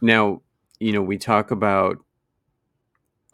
now, 0.00 0.42
you 0.80 0.92
know, 0.92 1.02
we 1.02 1.18
talk 1.18 1.50
about 1.50 1.98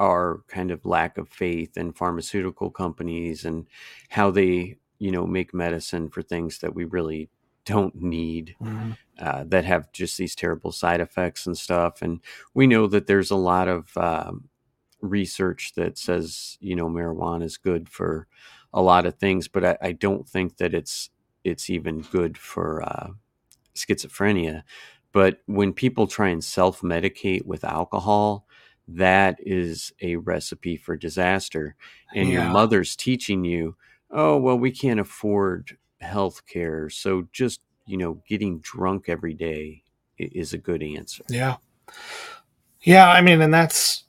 our 0.01 0.41
kind 0.49 0.71
of 0.71 0.85
lack 0.85 1.19
of 1.19 1.29
faith 1.29 1.77
in 1.77 1.93
pharmaceutical 1.93 2.71
companies 2.71 3.45
and 3.45 3.67
how 4.09 4.31
they, 4.31 4.77
you 4.99 5.11
know, 5.13 5.27
make 5.27 5.55
medicine 5.55 6.09
for 6.11 6.23
things 6.23 6.59
that 6.59 6.75
we 6.75 6.85
really 6.85 7.29
don't 7.65 7.95
need 7.95 8.57
Mhm. 8.61 8.97
uh, 9.19 9.45
that 9.47 9.65
have 9.65 9.93
just 9.93 10.19
these 10.19 10.35
terrible 10.35 10.73
side 10.73 11.01
effects 11.01 11.47
and 11.47 11.57
stuff. 11.57 12.03
And 12.03 12.21
we 12.53 12.67
know 12.67 12.87
that 12.89 13.07
there's 13.07 13.31
a 13.31 13.37
lot 13.37 13.69
of 13.69 13.97
um, 13.97 14.49
research 15.01 15.75
that 15.77 15.97
says 15.99 16.57
you 16.61 16.75
know 16.75 16.89
marijuana 16.89 17.45
is 17.45 17.57
good 17.57 17.89
for 17.89 18.27
a 18.73 18.83
lot 18.83 19.07
of 19.07 19.15
things, 19.19 19.47
but 19.47 19.65
I, 19.65 19.79
I 19.81 19.93
don't 19.93 20.29
think 20.29 20.57
that 20.57 20.75
it's 20.75 21.11
it's 21.45 21.71
even 21.71 22.01
good 22.01 22.37
for 22.39 22.83
uh, 22.83 23.11
schizophrenia. 23.75 24.63
But 25.13 25.41
when 25.47 25.73
people 25.73 26.07
try 26.07 26.31
and 26.31 26.43
self 26.43 26.81
medicate 26.81 27.45
with 27.47 27.63
alcohol, 27.63 28.47
that 28.89 29.37
is 29.41 29.93
a 30.03 30.17
recipe 30.17 30.77
for 30.77 30.97
disaster. 30.97 31.77
And 32.15 32.29
your 32.29 32.45
mother's 32.45 32.97
teaching 32.97 33.45
you, 33.45 33.77
oh, 34.11 34.37
well, 34.37 34.59
we 34.59 34.71
can't 34.71 35.01
afford 35.01 35.77
health 36.01 36.47
care. 36.47 36.91
So 36.91 37.29
just, 37.33 37.61
you 37.87 37.97
know, 37.97 38.23
getting 38.29 38.59
drunk 38.59 39.09
every 39.09 39.35
day 39.35 39.85
is 40.19 40.53
a 40.53 40.59
good 40.59 40.83
answer. 40.83 41.25
Yeah. 41.29 41.57
Yeah, 42.83 43.09
I 43.09 43.23
mean, 43.23 43.41
and 43.41 43.55
that's 43.55 44.05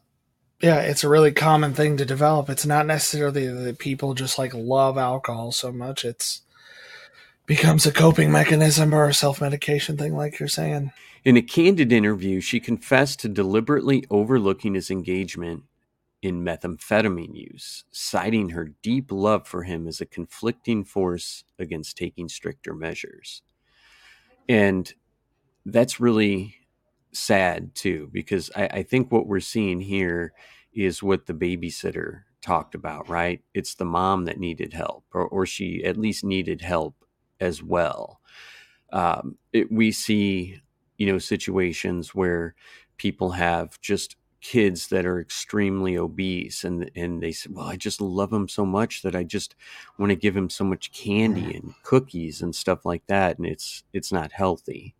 yeah, 0.61 0.79
it's 0.79 1.03
a 1.03 1.09
really 1.09 1.31
common 1.31 1.73
thing 1.73 1.97
to 1.97 2.05
develop. 2.05 2.49
It's 2.49 2.65
not 2.65 2.85
necessarily 2.85 3.47
that 3.47 3.77
people 3.77 4.13
just 4.13 4.37
like 4.37 4.53
love 4.53 4.97
alcohol 4.97 5.51
so 5.51 5.71
much. 5.71 6.05
It's 6.05 6.41
becomes 7.45 7.85
a 7.85 7.91
coping 7.91 8.31
mechanism 8.31 8.93
or 8.93 9.05
a 9.05 9.13
self 9.13 9.41
medication 9.41 9.97
thing, 9.97 10.15
like 10.15 10.39
you're 10.39 10.47
saying. 10.47 10.91
In 11.23 11.37
a 11.37 11.41
candid 11.41 11.91
interview, 11.91 12.39
she 12.39 12.59
confessed 12.59 13.19
to 13.21 13.29
deliberately 13.29 14.05
overlooking 14.09 14.75
his 14.75 14.91
engagement 14.91 15.63
in 16.21 16.43
methamphetamine 16.43 17.35
use, 17.35 17.83
citing 17.91 18.49
her 18.49 18.71
deep 18.81 19.11
love 19.11 19.47
for 19.47 19.63
him 19.63 19.87
as 19.87 20.01
a 20.01 20.05
conflicting 20.05 20.83
force 20.83 21.43
against 21.59 21.97
taking 21.97 22.29
stricter 22.29 22.73
measures. 22.73 23.41
And 24.47 24.91
that's 25.65 25.99
really 25.99 26.55
sad 27.11 27.75
too, 27.75 28.09
because 28.11 28.51
I, 28.55 28.67
I 28.67 28.83
think 28.83 29.11
what 29.11 29.27
we're 29.27 29.39
seeing 29.39 29.81
here 29.81 30.33
is 30.73 31.01
what 31.01 31.25
the 31.25 31.33
babysitter 31.33 32.21
talked 32.41 32.75
about, 32.75 33.09
right? 33.09 33.41
It's 33.53 33.75
the 33.75 33.85
mom 33.85 34.25
that 34.25 34.39
needed 34.39 34.73
help, 34.73 35.05
or, 35.13 35.27
or 35.27 35.45
she 35.45 35.83
at 35.83 35.97
least 35.97 36.23
needed 36.23 36.61
help 36.61 37.04
as 37.39 37.61
well. 37.63 38.19
Um, 38.91 39.37
it, 39.53 39.71
we 39.71 39.91
see, 39.91 40.61
you 40.97 41.07
know, 41.07 41.17
situations 41.19 42.13
where 42.15 42.55
people 42.97 43.31
have 43.31 43.79
just 43.81 44.15
kids 44.41 44.89
that 44.89 45.05
are 45.07 45.19
extremely 45.19 45.97
obese 45.97 46.63
and 46.63 46.91
and 46.95 47.23
they 47.23 47.31
say 47.31 47.49
well 47.51 47.65
i 47.65 47.75
just 47.75 47.99
love 47.99 48.31
him 48.31 48.47
so 48.47 48.63
much 48.63 49.01
that 49.01 49.15
i 49.15 49.23
just 49.23 49.55
want 49.97 50.11
to 50.11 50.15
give 50.15 50.37
him 50.37 50.51
so 50.51 50.63
much 50.63 50.91
candy 50.91 51.55
and 51.55 51.73
cookies 51.81 52.43
and 52.43 52.53
stuff 52.53 52.85
like 52.85 53.01
that 53.07 53.39
and 53.39 53.47
it's 53.47 53.83
it's 53.91 54.11
not 54.11 54.31
healthy 54.31 54.93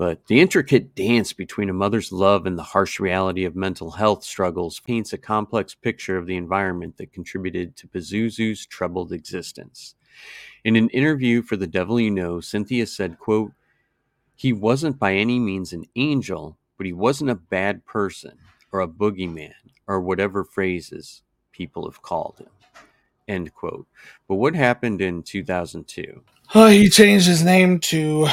but 0.00 0.28
the 0.28 0.40
intricate 0.40 0.94
dance 0.94 1.34
between 1.34 1.68
a 1.68 1.74
mother's 1.74 2.10
love 2.10 2.46
and 2.46 2.56
the 2.58 2.62
harsh 2.62 2.98
reality 2.98 3.44
of 3.44 3.54
mental 3.54 3.90
health 3.90 4.24
struggles 4.24 4.80
paints 4.80 5.12
a 5.12 5.18
complex 5.18 5.74
picture 5.74 6.16
of 6.16 6.24
the 6.24 6.38
environment 6.38 6.96
that 6.96 7.12
contributed 7.12 7.76
to 7.76 7.86
Pazuzu's 7.86 8.64
troubled 8.64 9.12
existence. 9.12 9.94
In 10.64 10.76
an 10.76 10.90
interview 10.90 11.42
for 11.42 11.56
The 11.56 11.66
Devil 11.66 12.00
You 12.00 12.10
Know, 12.10 12.40
Cynthia 12.40 12.86
said, 12.86 13.18
quote, 13.18 13.52
He 14.36 14.52
wasn't 14.52 14.98
by 14.98 15.14
any 15.14 15.38
means 15.38 15.72
an 15.72 15.86
angel, 15.96 16.58
but 16.76 16.86
he 16.86 16.92
wasn't 16.92 17.30
a 17.30 17.34
bad 17.34 17.84
person 17.86 18.38
or 18.72 18.80
a 18.80 18.88
boogeyman 18.88 19.54
or 19.86 20.00
whatever 20.00 20.44
phrases 20.44 21.22
people 21.52 21.84
have 21.84 22.02
called 22.02 22.36
him. 22.38 22.48
End 23.28 23.54
quote. 23.54 23.86
But 24.28 24.36
what 24.36 24.54
happened 24.54 25.00
in 25.00 25.22
2002? 25.22 26.22
Oh, 26.54 26.64
uh, 26.64 26.68
he 26.68 26.88
changed 26.88 27.26
his 27.26 27.44
name 27.44 27.78
to 27.80 28.26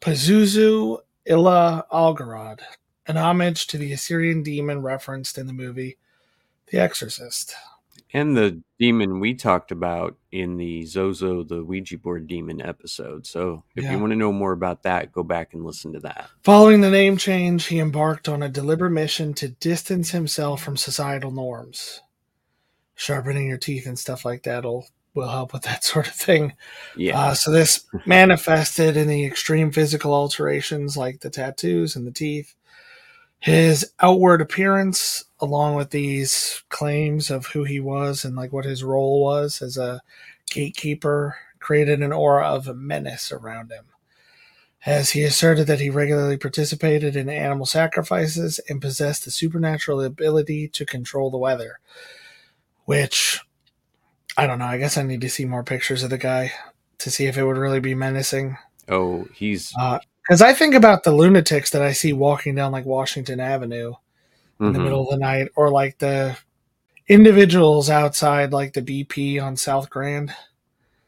Pazuzu 0.00 0.98
Illa 1.24 1.86
Algarad, 1.90 2.60
an 3.06 3.16
homage 3.16 3.66
to 3.68 3.78
the 3.78 3.92
Assyrian 3.92 4.42
demon 4.42 4.82
referenced 4.82 5.38
in 5.38 5.46
the 5.46 5.52
movie 5.52 5.96
The 6.66 6.78
Exorcist. 6.78 7.54
And 8.14 8.36
the 8.36 8.60
demon 8.78 9.20
we 9.20 9.34
talked 9.34 9.70
about 9.72 10.16
in 10.30 10.56
the 10.58 10.84
Zozo 10.84 11.42
the 11.44 11.64
Ouija 11.64 11.96
board 11.98 12.26
demon 12.26 12.60
episode. 12.60 13.26
So 13.26 13.64
if 13.74 13.84
Yeah. 13.84 13.92
you 13.92 13.98
want 13.98 14.10
to 14.12 14.16
know 14.16 14.32
more 14.32 14.52
about 14.52 14.82
that, 14.82 15.12
go 15.12 15.22
back 15.22 15.54
and 15.54 15.64
listen 15.64 15.92
to 15.94 16.00
that. 16.00 16.28
Following 16.42 16.80
the 16.82 16.90
name 16.90 17.16
change, 17.16 17.66
he 17.66 17.78
embarked 17.78 18.28
on 18.28 18.42
a 18.42 18.48
deliberate 18.48 18.90
mission 18.90 19.32
to 19.34 19.48
distance 19.48 20.10
himself 20.10 20.62
from 20.62 20.76
societal 20.76 21.30
norms. 21.30 22.00
Sharpening 22.94 23.48
your 23.48 23.58
teeth 23.58 23.86
and 23.86 23.98
stuff 23.98 24.24
like 24.24 24.42
that 24.42 24.64
will 24.64 24.86
will 25.14 25.28
help 25.28 25.52
with 25.52 25.62
that 25.62 25.84
sort 25.84 26.06
of 26.08 26.14
thing. 26.14 26.54
Yeah. 26.96 27.18
Uh, 27.18 27.34
so 27.34 27.50
this 27.50 27.84
manifested 28.06 28.96
in 28.96 29.08
the 29.08 29.24
extreme 29.26 29.70
physical 29.70 30.14
alterations 30.14 30.96
like 30.96 31.20
the 31.20 31.30
tattoos 31.30 31.96
and 31.96 32.06
the 32.06 32.10
teeth. 32.12 32.54
His 33.42 33.90
outward 33.98 34.40
appearance, 34.40 35.24
along 35.40 35.74
with 35.74 35.90
these 35.90 36.62
claims 36.68 37.28
of 37.28 37.46
who 37.46 37.64
he 37.64 37.80
was 37.80 38.24
and 38.24 38.36
like 38.36 38.52
what 38.52 38.64
his 38.64 38.84
role 38.84 39.20
was 39.20 39.60
as 39.60 39.76
a 39.76 40.00
gatekeeper, 40.48 41.36
created 41.58 42.02
an 42.02 42.12
aura 42.12 42.46
of 42.46 42.76
menace 42.76 43.32
around 43.32 43.72
him. 43.72 43.86
As 44.86 45.10
he 45.10 45.24
asserted 45.24 45.66
that 45.66 45.80
he 45.80 45.90
regularly 45.90 46.36
participated 46.36 47.16
in 47.16 47.28
animal 47.28 47.66
sacrifices 47.66 48.60
and 48.68 48.80
possessed 48.80 49.24
the 49.24 49.32
supernatural 49.32 50.00
ability 50.00 50.68
to 50.68 50.86
control 50.86 51.28
the 51.28 51.36
weather, 51.36 51.80
which 52.84 53.40
I 54.36 54.46
don't 54.46 54.60
know. 54.60 54.66
I 54.66 54.78
guess 54.78 54.96
I 54.96 55.02
need 55.02 55.20
to 55.20 55.28
see 55.28 55.46
more 55.46 55.64
pictures 55.64 56.04
of 56.04 56.10
the 56.10 56.18
guy 56.18 56.52
to 56.98 57.10
see 57.10 57.26
if 57.26 57.36
it 57.36 57.44
would 57.44 57.58
really 57.58 57.80
be 57.80 57.96
menacing. 57.96 58.56
oh, 58.88 59.26
he's 59.34 59.74
uh, 59.76 59.98
Because 60.22 60.42
I 60.42 60.52
think 60.52 60.74
about 60.74 61.02
the 61.02 61.12
lunatics 61.12 61.70
that 61.70 61.82
I 61.82 61.92
see 61.92 62.12
walking 62.12 62.54
down 62.54 62.72
like 62.72 62.84
Washington 62.84 63.40
Avenue 63.40 63.94
in 64.60 64.72
the 64.72 64.78
mhm. 64.78 64.84
middle 64.84 65.02
of 65.02 65.10
the 65.10 65.16
night, 65.16 65.48
or 65.56 65.70
like 65.70 65.98
the 65.98 66.36
individuals 67.08 67.90
outside 67.90 68.52
like 68.52 68.72
the 68.72 68.82
BP 68.82 69.42
on 69.42 69.56
South 69.56 69.90
Grand 69.90 70.32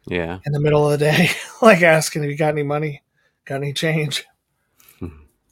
yeah. 0.06 0.40
in 0.44 0.52
the 0.52 0.61
middle 0.61 0.85
of 0.85 0.99
the 0.99 1.04
day, 1.04 1.30
like 1.62 1.83
asking 1.83 2.25
if 2.25 2.30
you 2.30 2.37
got 2.37 2.52
any 2.52 2.62
money, 2.62 3.02
got 3.44 3.56
any 3.56 3.73
change. 3.73 4.25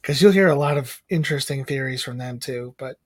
Because 0.01 0.21
you'll 0.21 0.33
hear 0.33 0.49
a 0.49 0.55
lot 0.55 0.77
of 0.77 1.01
interesting 1.09 1.63
theories 1.63 2.03
from 2.03 2.17
them 2.17 2.37
too. 2.37 2.75
But 2.77 2.97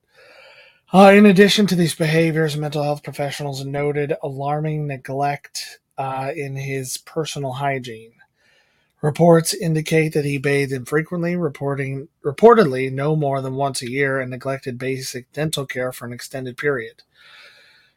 uh, 0.92 1.12
in 1.14 1.28
addition 1.28 1.68
to 1.68 1.76
these 1.76 1.94
behaviors, 1.94 2.58
mental 2.58 2.82
health 2.82 3.04
professionals 3.04 3.64
noted 3.64 4.16
alarming 4.24 4.88
neglect 4.88 5.80
uh, 5.98 6.32
in 6.36 6.56
his 6.56 6.98
personal 6.98 7.52
hygiene, 7.52 8.14
Reports 9.02 9.54
indicate 9.54 10.14
that 10.14 10.26
he 10.26 10.40
bathed 10.40 10.72
infrequently, 10.72 11.36
reporting 11.36 12.08
reportedly 12.26 12.92
no 12.92 13.16
more 13.16 13.42
than 13.42 13.56
once 13.56 13.82
a 13.82 13.90
year, 13.90 14.20
and 14.20 14.32
neglected 14.32 14.80
basic 14.80 15.32
dental 15.34 15.68
care 15.68 15.92
for 15.92 16.06
an 16.06 16.14
extended 16.14 16.58
period. 16.58 17.04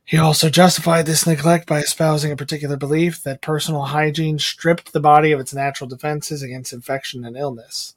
He 0.05 0.19
also 0.19 0.51
justified 0.51 1.07
this 1.07 1.27
neglect 1.27 1.67
by 1.67 1.79
espousing 1.79 2.33
a 2.33 2.37
particular 2.37 2.77
belief 2.77 3.23
that 3.23 3.41
personal 3.41 3.83
hygiene 3.83 4.39
stripped 4.39 4.93
the 4.93 5.01
body 5.01 5.33
of 5.33 5.41
its 5.41 5.55
natural 5.55 5.89
defenses 5.89 6.43
against 6.43 6.73
infection 6.73 7.25
and 7.25 7.37
illness. 7.37 7.95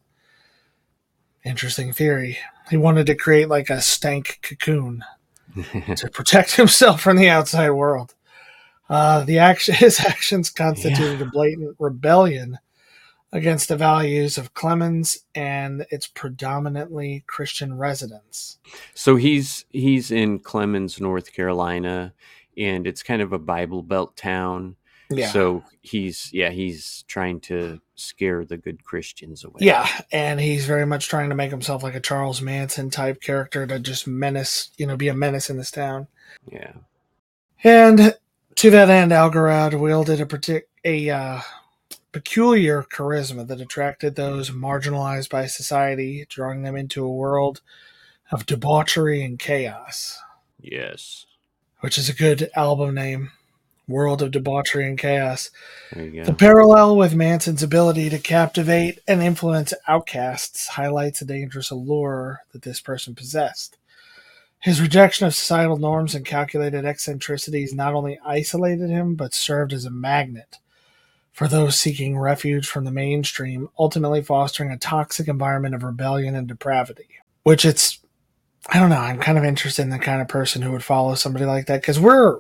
Interesting 1.44 1.92
theory. 1.92 2.38
He 2.70 2.78
wanted 2.78 3.08
to 3.08 3.16
create 3.16 3.50
like 3.50 3.70
a 3.70 3.82
stank 3.82 4.40
cocoon 4.42 5.04
to 5.96 6.10
protect 6.14 6.56
himself 6.56 7.02
from 7.02 7.18
the 7.18 7.30
outside 7.30 7.72
world. 7.72 8.14
Uh, 8.90 9.24
the 9.24 9.40
action, 9.40 9.76
his 9.78 10.00
actions 10.00 10.50
constituted 10.50 11.20
yeah. 11.20 11.26
a 11.26 11.30
blatant 11.30 11.76
rebellion 11.80 12.60
against 13.34 13.68
the 13.68 13.76
values 13.76 14.38
of 14.38 14.54
Clemmons 14.54 15.18
and 15.34 15.86
its 15.90 16.08
predominantly 16.08 17.24
Christian 17.28 17.78
residents. 17.78 18.60
So 18.94 19.16
he's 19.16 19.66
he's 19.72 20.12
in 20.12 20.40
Clemmons, 20.40 21.02
North 21.02 21.34
Carolina, 21.34 22.14
and 22.56 22.86
it's 22.88 23.04
kind 23.04 23.22
of 23.22 23.34
a 23.34 23.40
Bible 23.40 23.82
Belt 23.82 24.16
town. 24.16 24.76
Yeah. 25.10 25.30
So 25.30 25.64
he's 25.82 26.32
yeah 26.32 26.52
he's 26.52 27.04
trying 27.08 27.42
to 27.42 27.82
scare 27.96 28.46
the 28.46 28.58
good 28.58 28.84
Christians 28.84 29.44
away. 29.44 29.60
Yeah, 29.62 29.88
and 30.12 30.40
he's 30.40 30.66
very 30.66 30.86
much 30.86 31.10
trying 31.10 31.30
to 31.30 31.36
make 31.36 31.52
himself 31.52 31.84
like 31.84 31.96
a 31.96 32.00
Charles 32.00 32.42
Manson 32.42 32.92
type 32.92 33.20
character 33.20 33.66
to 33.68 33.80
just 33.80 34.08
menace, 34.08 34.70
you 34.78 34.86
know, 34.86 34.96
be 34.96 35.08
a 35.08 35.14
menace 35.14 35.50
in 35.50 35.58
this 35.58 35.72
town. 35.72 36.08
Yeah. 36.52 36.74
And 37.64 38.16
to 38.56 38.70
that 38.70 38.90
end, 38.90 39.12
Algarad 39.12 39.80
wielded 39.80 40.22
a 40.22 40.26
partic- 40.26 40.64
a 40.84 41.10
uh, 41.10 41.42
peculiar 42.14 42.84
charisma 42.84 43.46
that 43.48 43.60
attracted 43.60 44.16
those 44.16 44.52
marginalized 44.52 45.30
by 45.30 45.48
society, 45.48 46.26
drawing 46.30 46.62
them 46.62 46.78
into 46.78 47.04
a 47.04 47.12
world 47.12 47.62
of 48.32 48.46
debauchery 48.46 49.24
and 49.24 49.38
chaos. 49.40 50.20
Yes. 50.62 51.26
Which 51.82 51.98
is 51.98 52.08
a 52.08 52.14
good 52.14 52.50
album 52.56 52.96
name. 52.96 53.32
World 53.86 54.22
of 54.22 54.32
Debauchery 54.32 54.88
and 54.88 54.98
Chaos. 54.98 55.50
The 55.92 56.34
parallel 56.40 56.96
with 56.96 57.16
Manson's 57.16 57.62
ability 57.62 58.10
to 58.12 58.18
captivate 58.18 59.00
and 59.10 59.22
influence 59.22 59.74
outcasts 59.90 60.68
highlights 60.68 61.20
the 61.20 61.26
dangerous 61.26 61.70
allure 61.70 62.40
that 62.54 62.62
this 62.62 62.80
person 62.80 63.14
possessed. 63.14 63.78
His 64.60 64.80
rejection 64.80 65.28
of 65.28 65.36
societal 65.36 65.76
norms 65.76 66.16
and 66.16 66.26
calculated 66.26 66.86
eccentricities 66.86 67.74
not 67.74 67.94
only 67.94 68.18
isolated 68.26 68.90
him, 68.90 69.16
but 69.16 69.34
served 69.34 69.74
as 69.74 69.84
a 69.84 69.92
magnet 69.92 70.60
for 71.34 71.48
those 71.48 71.80
seeking 71.80 72.18
refuge 72.18 72.68
from 72.68 72.86
the 72.86 72.92
mainstream, 72.92 73.68
ultimately 73.78 74.22
fostering 74.22 74.72
a 74.72 74.78
toxic 74.78 75.28
environment 75.28 75.76
of 75.76 75.84
rebellion 75.84 76.36
and 76.36 76.48
depravity. 76.48 77.10
Which 77.42 77.66
it's, 77.66 78.00
I 78.70 78.80
don't 78.80 78.92
know, 78.92 78.98
I'm 78.98 79.20
kind 79.20 79.38
of 79.38 79.44
interested 79.44 79.82
in 79.82 79.90
the 79.90 80.00
kind 80.00 80.22
of 80.22 80.28
person 80.28 80.62
who 80.62 80.72
would 80.72 80.84
follow 80.84 81.16
somebody 81.16 81.46
like 81.46 81.66
that 81.66 81.82
because 81.82 82.00
we're, 82.00 82.40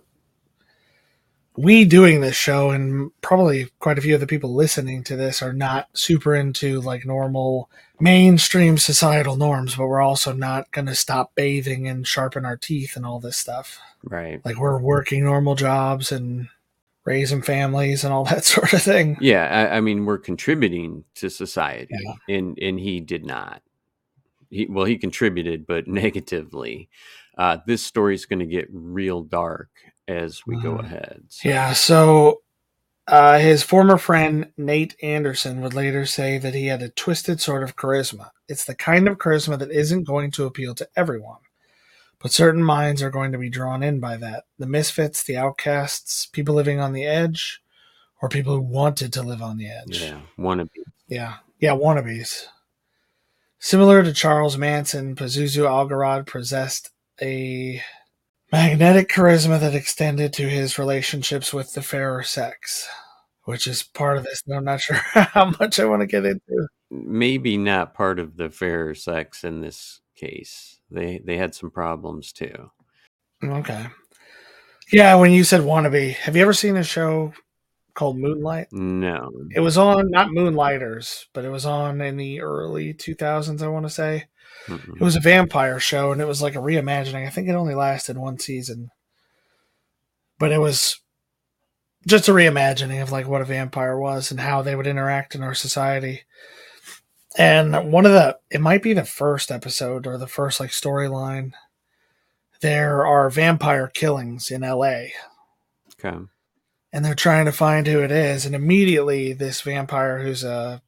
we 1.55 1.85
doing 1.85 2.21
this 2.21 2.35
show 2.35 2.71
and 2.71 3.11
probably 3.21 3.69
quite 3.79 3.97
a 3.97 4.01
few 4.01 4.15
of 4.15 4.21
the 4.21 4.27
people 4.27 4.55
listening 4.55 5.03
to 5.03 5.15
this 5.15 5.41
are 5.41 5.53
not 5.53 5.87
super 5.93 6.35
into 6.35 6.81
like 6.81 7.05
normal 7.05 7.69
mainstream 7.99 8.77
societal 8.77 9.35
norms, 9.35 9.75
but 9.75 9.87
we're 9.87 10.01
also 10.01 10.33
not 10.33 10.71
going 10.71 10.87
to 10.87 10.95
stop 10.95 11.35
bathing 11.35 11.87
and 11.87 12.07
sharpen 12.07 12.45
our 12.45 12.57
teeth 12.57 12.95
and 12.95 13.05
all 13.05 13.19
this 13.19 13.37
stuff. 13.37 13.79
Right. 14.03 14.43
Like 14.43 14.57
we're 14.57 14.79
working 14.79 15.23
normal 15.23 15.55
jobs 15.55 16.11
and 16.11 16.49
raising 17.05 17.41
families 17.41 18.03
and 18.03 18.13
all 18.13 18.25
that 18.25 18.45
sort 18.45 18.73
of 18.73 18.81
thing. 18.81 19.17
Yeah, 19.19 19.69
I, 19.71 19.77
I 19.77 19.81
mean, 19.81 20.05
we're 20.05 20.17
contributing 20.17 21.03
to 21.15 21.29
society, 21.29 21.95
yeah. 21.99 22.35
and 22.35 22.57
and 22.59 22.79
he 22.79 22.99
did 22.99 23.25
not. 23.25 23.61
He 24.49 24.67
well, 24.69 24.85
he 24.85 24.97
contributed, 24.97 25.65
but 25.65 25.87
negatively. 25.87 26.89
Uh, 27.37 27.57
this 27.65 27.83
story 27.83 28.13
is 28.13 28.25
going 28.25 28.39
to 28.39 28.45
get 28.45 28.67
real 28.71 29.23
dark 29.23 29.69
as 30.07 30.41
we 30.45 30.55
mm. 30.55 30.63
go 30.63 30.75
ahead. 30.75 31.23
So. 31.29 31.49
Yeah. 31.49 31.73
So. 31.73 32.39
Uh, 33.05 33.37
his 33.37 33.63
former 33.63 33.97
friend 33.97 34.53
Nate 34.55 34.95
Anderson 35.03 35.59
would 35.59 35.73
later 35.73 36.05
say 36.05 36.37
that 36.37 36.55
he 36.55 36.67
had 36.67 36.81
a 36.81 36.87
twisted 36.87 37.41
sort 37.41 37.61
of 37.61 37.75
charisma. 37.75 38.29
It's 38.47 38.63
the 38.63 38.75
kind 38.75 39.09
of 39.09 39.17
charisma 39.17 39.59
that 39.59 39.71
isn't 39.71 40.07
going 40.07 40.31
to 40.31 40.45
appeal 40.45 40.73
to 40.75 40.87
everyone. 40.95 41.39
But 42.23 42.31
certain 42.31 42.63
minds 42.63 43.03
are 43.03 43.09
going 43.11 43.33
to 43.33 43.37
be 43.37 43.49
drawn 43.49 43.83
in 43.83 43.99
by 43.99 44.15
that. 44.15 44.45
The 44.57 44.65
misfits, 44.65 45.21
the 45.21 45.35
outcasts, 45.35 46.25
people 46.25 46.55
living 46.55 46.79
on 46.79 46.93
the 46.93 47.03
edge, 47.03 47.61
or 48.21 48.29
people 48.29 48.55
who 48.55 48.61
wanted 48.61 49.11
to 49.13 49.21
live 49.21 49.41
on 49.41 49.57
the 49.57 49.69
edge. 49.69 50.01
Yeah, 50.01 50.21
wannabes. 50.39 50.69
Yeah, 51.09 51.35
yeah, 51.59 51.71
wannabes. 51.71 52.45
Similar 53.59 54.03
to 54.03 54.13
Charles 54.13 54.57
Manson, 54.57 55.17
Pazuzu 55.17 55.65
Algarad 55.65 56.25
possessed 56.25 56.91
a 57.21 57.83
magnetic 58.53 59.09
charisma 59.09 59.59
that 59.59 59.75
extended 59.75 60.31
to 60.33 60.47
his 60.47 60.79
relationships 60.79 61.53
with 61.53 61.73
the 61.73 61.81
fairer 61.81 62.23
sex, 62.23 62.87
which 63.43 63.67
is 63.67 63.83
part 63.83 64.15
of 64.15 64.23
this. 64.23 64.41
I'm 64.49 64.63
not 64.63 64.79
sure 64.79 64.95
how 65.13 65.53
much 65.59 65.77
I 65.77 65.83
want 65.83 65.99
to 65.99 66.07
get 66.07 66.25
into. 66.25 66.67
Maybe 66.89 67.57
not 67.57 67.93
part 67.93 68.17
of 68.17 68.37
the 68.37 68.49
fairer 68.49 68.95
sex 68.95 69.43
in 69.43 69.59
this 69.59 69.99
case 70.15 70.79
they 70.93 71.21
they 71.23 71.37
had 71.37 71.55
some 71.55 71.71
problems 71.71 72.31
too. 72.31 72.71
Okay. 73.43 73.87
Yeah, 74.91 75.15
when 75.15 75.31
you 75.31 75.43
said 75.43 75.61
wannabe, 75.61 76.13
have 76.15 76.35
you 76.35 76.41
ever 76.41 76.53
seen 76.53 76.77
a 76.77 76.83
show 76.83 77.33
called 77.93 78.17
Moonlight? 78.17 78.67
No. 78.71 79.31
It 79.51 79.59
was 79.59 79.77
on 79.77 80.09
not 80.09 80.31
Moonlighters, 80.31 81.27
but 81.33 81.45
it 81.45 81.49
was 81.49 81.65
on 81.65 82.01
in 82.01 82.17
the 82.17 82.41
early 82.41 82.93
2000s, 82.93 83.61
I 83.61 83.67
want 83.67 83.85
to 83.85 83.89
say. 83.89 84.25
Mm-hmm. 84.67 84.93
It 84.93 85.01
was 85.01 85.15
a 85.15 85.21
vampire 85.21 85.79
show 85.79 86.11
and 86.11 86.21
it 86.21 86.27
was 86.27 86.41
like 86.41 86.55
a 86.55 86.59
reimagining. 86.59 87.25
I 87.25 87.29
think 87.29 87.49
it 87.49 87.53
only 87.53 87.75
lasted 87.75 88.17
one 88.17 88.39
season. 88.39 88.89
But 90.39 90.51
it 90.51 90.59
was 90.59 90.99
just 92.05 92.27
a 92.27 92.33
reimagining 92.33 93.01
of 93.01 93.11
like 93.11 93.27
what 93.27 93.41
a 93.41 93.45
vampire 93.45 93.97
was 93.97 94.31
and 94.31 94.39
how 94.39 94.61
they 94.61 94.75
would 94.75 94.87
interact 94.87 95.35
in 95.35 95.43
our 95.43 95.53
society. 95.53 96.23
And 97.37 97.91
one 97.91 98.05
of 98.05 98.11
the, 98.11 98.37
it 98.51 98.61
might 98.61 98.83
be 98.83 98.93
the 98.93 99.05
first 99.05 99.51
episode 99.51 100.05
or 100.05 100.17
the 100.17 100.27
first 100.27 100.59
like 100.59 100.69
storyline. 100.69 101.53
There 102.61 103.05
are 103.05 103.29
vampire 103.29 103.87
killings 103.87 104.51
in 104.51 104.61
LA. 104.61 105.05
Okay. 105.93 106.17
And 106.91 107.03
they're 107.03 107.15
trying 107.15 107.45
to 107.45 107.51
find 107.51 107.87
who 107.87 108.01
it 108.01 108.11
is. 108.11 108.45
And 108.45 108.53
immediately, 108.53 109.33
this 109.33 109.61
vampire 109.61 110.19
who's 110.19 110.43
a 110.43 110.81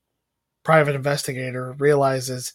private 0.64 0.96
investigator 0.96 1.76
realizes 1.78 2.54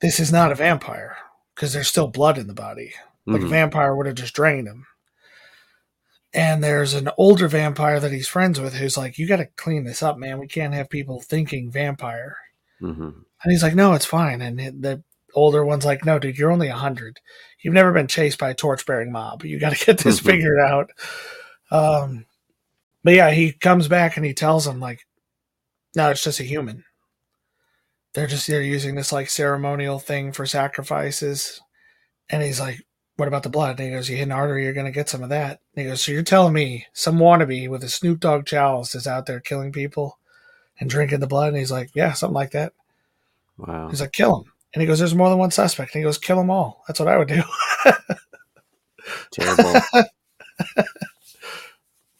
this 0.00 0.20
is 0.20 0.30
not 0.30 0.52
a 0.52 0.56
vampire 0.56 1.16
because 1.54 1.72
there's 1.72 1.88
still 1.88 2.08
blood 2.08 2.38
in 2.38 2.46
the 2.46 2.54
body. 2.54 2.92
Like 3.26 3.38
mm-hmm. 3.38 3.46
a 3.46 3.50
vampire 3.50 3.96
would 3.96 4.06
have 4.06 4.16
just 4.16 4.34
drained 4.34 4.68
him. 4.68 4.86
And 6.34 6.62
there's 6.62 6.94
an 6.94 7.10
older 7.16 7.46
vampire 7.46 8.00
that 8.00 8.12
he's 8.12 8.28
friends 8.28 8.60
with 8.60 8.74
who's 8.74 8.96
like, 8.96 9.18
You 9.18 9.26
got 9.26 9.36
to 9.36 9.46
clean 9.56 9.84
this 9.84 10.02
up, 10.02 10.18
man. 10.18 10.38
We 10.38 10.48
can't 10.48 10.74
have 10.74 10.90
people 10.90 11.20
thinking 11.20 11.70
vampire. 11.70 12.36
Mm-hmm. 12.80 13.02
And 13.02 13.52
he's 13.52 13.62
like, 13.62 13.74
no, 13.74 13.94
it's 13.94 14.06
fine. 14.06 14.40
And 14.42 14.58
the 14.58 15.02
older 15.34 15.64
one's 15.64 15.84
like, 15.84 16.04
no, 16.04 16.18
dude, 16.18 16.38
you're 16.38 16.52
only 16.52 16.68
100. 16.68 17.20
You've 17.62 17.74
never 17.74 17.92
been 17.92 18.08
chased 18.08 18.38
by 18.38 18.50
a 18.50 18.54
torch 18.54 18.86
bearing 18.86 19.12
mob. 19.12 19.44
You 19.44 19.58
got 19.58 19.74
to 19.74 19.84
get 19.84 19.98
this 19.98 20.18
mm-hmm. 20.18 20.28
figured 20.28 20.60
out. 20.60 20.90
Um, 21.70 22.26
but 23.02 23.14
yeah, 23.14 23.30
he 23.30 23.52
comes 23.52 23.88
back 23.88 24.16
and 24.16 24.24
he 24.24 24.34
tells 24.34 24.66
him, 24.66 24.80
like, 24.80 25.06
no, 25.94 26.10
it's 26.10 26.24
just 26.24 26.40
a 26.40 26.44
human. 26.44 26.84
They're 28.14 28.26
just 28.26 28.46
they're 28.46 28.62
using 28.62 28.94
this 28.94 29.12
like 29.12 29.28
ceremonial 29.28 29.98
thing 29.98 30.32
for 30.32 30.46
sacrifices. 30.46 31.60
And 32.30 32.42
he's 32.42 32.60
like, 32.60 32.80
what 33.16 33.28
about 33.28 33.42
the 33.42 33.48
blood? 33.48 33.78
And 33.78 33.88
he 33.88 33.94
goes, 33.94 34.08
you 34.08 34.16
hit 34.16 34.24
an 34.24 34.32
artery, 34.32 34.64
you're 34.64 34.72
going 34.72 34.86
to 34.86 34.92
get 34.92 35.08
some 35.08 35.22
of 35.22 35.28
that. 35.28 35.60
And 35.74 35.84
he 35.84 35.90
goes, 35.90 36.00
so 36.00 36.12
you're 36.12 36.22
telling 36.22 36.52
me 36.52 36.86
some 36.92 37.18
wannabe 37.18 37.68
with 37.68 37.84
a 37.84 37.88
Snoop 37.88 38.20
Dogg 38.20 38.46
chalice 38.46 38.94
is 38.94 39.06
out 39.06 39.26
there 39.26 39.40
killing 39.40 39.72
people? 39.72 40.18
And 40.78 40.90
drinking 40.90 41.20
the 41.20 41.26
blood? 41.26 41.48
And 41.48 41.56
he's 41.56 41.72
like, 41.72 41.90
yeah, 41.94 42.12
something 42.12 42.34
like 42.34 42.52
that. 42.52 42.72
Wow. 43.58 43.88
He's 43.88 44.00
like, 44.00 44.12
kill 44.12 44.40
him. 44.40 44.52
And 44.72 44.80
he 44.80 44.86
goes, 44.86 44.98
there's 44.98 45.14
more 45.14 45.28
than 45.28 45.38
one 45.38 45.52
suspect. 45.52 45.94
And 45.94 46.00
he 46.00 46.04
goes, 46.04 46.18
kill 46.18 46.36
them 46.36 46.50
all. 46.50 46.82
That's 46.86 46.98
what 46.98 47.08
I 47.08 47.16
would 47.16 47.28
do. 47.28 47.42
Terrible. 49.30 49.80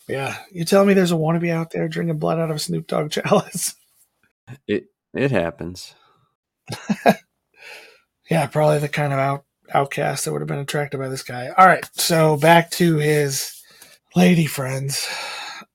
yeah. 0.08 0.36
You 0.52 0.64
tell 0.64 0.84
me 0.84 0.94
there's 0.94 1.12
a 1.12 1.16
wannabe 1.16 1.50
out 1.50 1.70
there 1.70 1.88
drinking 1.88 2.18
blood 2.18 2.38
out 2.38 2.50
of 2.50 2.56
a 2.56 2.60
Snoop 2.60 2.86
Dogg 2.86 3.10
chalice. 3.10 3.74
It 4.68 4.86
it 5.14 5.30
happens. 5.30 5.94
yeah, 8.30 8.46
probably 8.46 8.78
the 8.78 8.88
kind 8.88 9.12
of 9.12 9.18
out 9.18 9.44
outcast 9.72 10.24
that 10.24 10.32
would 10.32 10.40
have 10.40 10.48
been 10.48 10.58
attracted 10.58 10.98
by 10.98 11.08
this 11.08 11.22
guy. 11.22 11.48
All 11.56 11.66
right, 11.66 11.88
so 11.94 12.36
back 12.36 12.70
to 12.72 12.96
his 12.96 13.62
lady 14.14 14.46
friends. 14.46 15.08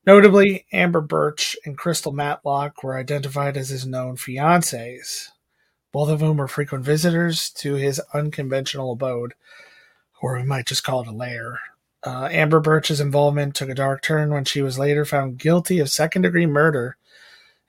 Notably, 0.09 0.65
Amber 0.73 1.01
Burch 1.01 1.55
and 1.67 1.77
Krystal 1.77 2.11
Matlock 2.11 2.81
were 2.81 2.97
identified 2.97 3.55
as 3.55 3.69
his 3.69 3.85
known 3.85 4.15
fiancées, 4.17 5.27
both 5.91 6.09
of 6.09 6.19
whom 6.19 6.37
were 6.37 6.47
frequent 6.47 6.83
visitors 6.83 7.51
to 7.51 7.75
his 7.75 8.01
unconventional 8.11 8.93
abode, 8.93 9.35
or 10.19 10.35
we 10.35 10.41
might 10.41 10.65
just 10.65 10.83
call 10.83 11.01
it 11.01 11.07
a 11.07 11.11
lair. 11.11 11.59
Uh, 12.01 12.27
Amber 12.31 12.59
Burch's 12.59 12.99
involvement 12.99 13.53
took 13.53 13.69
a 13.69 13.75
dark 13.75 14.01
turn 14.01 14.31
when 14.31 14.45
she 14.45 14.63
was 14.63 14.79
later 14.79 15.05
found 15.05 15.37
guilty 15.37 15.77
of 15.77 15.91
second 15.91 16.23
degree 16.23 16.47
murder 16.47 16.97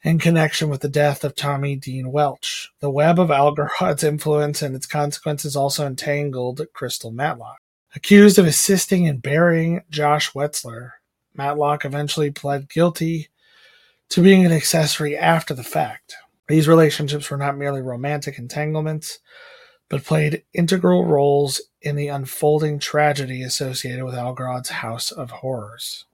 in 0.02 0.18
connection 0.18 0.70
with 0.70 0.80
the 0.80 0.88
death 0.88 1.24
of 1.24 1.34
Tommy 1.34 1.76
Dean 1.76 2.10
Welch. 2.10 2.70
The 2.80 2.88
web 2.88 3.20
of 3.20 3.30
Algarad's 3.30 4.02
influence 4.02 4.62
and 4.62 4.74
its 4.74 4.86
consequences 4.86 5.56
also 5.56 5.86
entangled 5.86 6.66
Krystal 6.74 7.12
Matlock. 7.12 7.58
Accused 7.94 8.38
of 8.38 8.46
assisting 8.46 9.04
in 9.04 9.18
burying 9.18 9.82
Josh 9.90 10.32
Wetzler, 10.32 10.92
Matlock 11.40 11.86
eventually 11.86 12.30
pled 12.30 12.68
guilty 12.68 13.28
to 14.10 14.22
being 14.22 14.44
an 14.44 14.52
accessory 14.52 15.16
after 15.16 15.54
the 15.54 15.62
fact. 15.62 16.14
These 16.48 16.68
relationships 16.68 17.30
were 17.30 17.38
not 17.38 17.56
merely 17.56 17.80
romantic 17.80 18.38
entanglements, 18.38 19.20
but 19.88 20.04
played 20.04 20.42
integral 20.52 21.06
roles 21.06 21.62
in 21.80 21.96
the 21.96 22.08
unfolding 22.08 22.78
tragedy 22.78 23.42
associated 23.42 24.04
with 24.04 24.14
Algarad's 24.14 24.68
House 24.68 25.10
of 25.10 25.30
Horrors. 25.30 26.04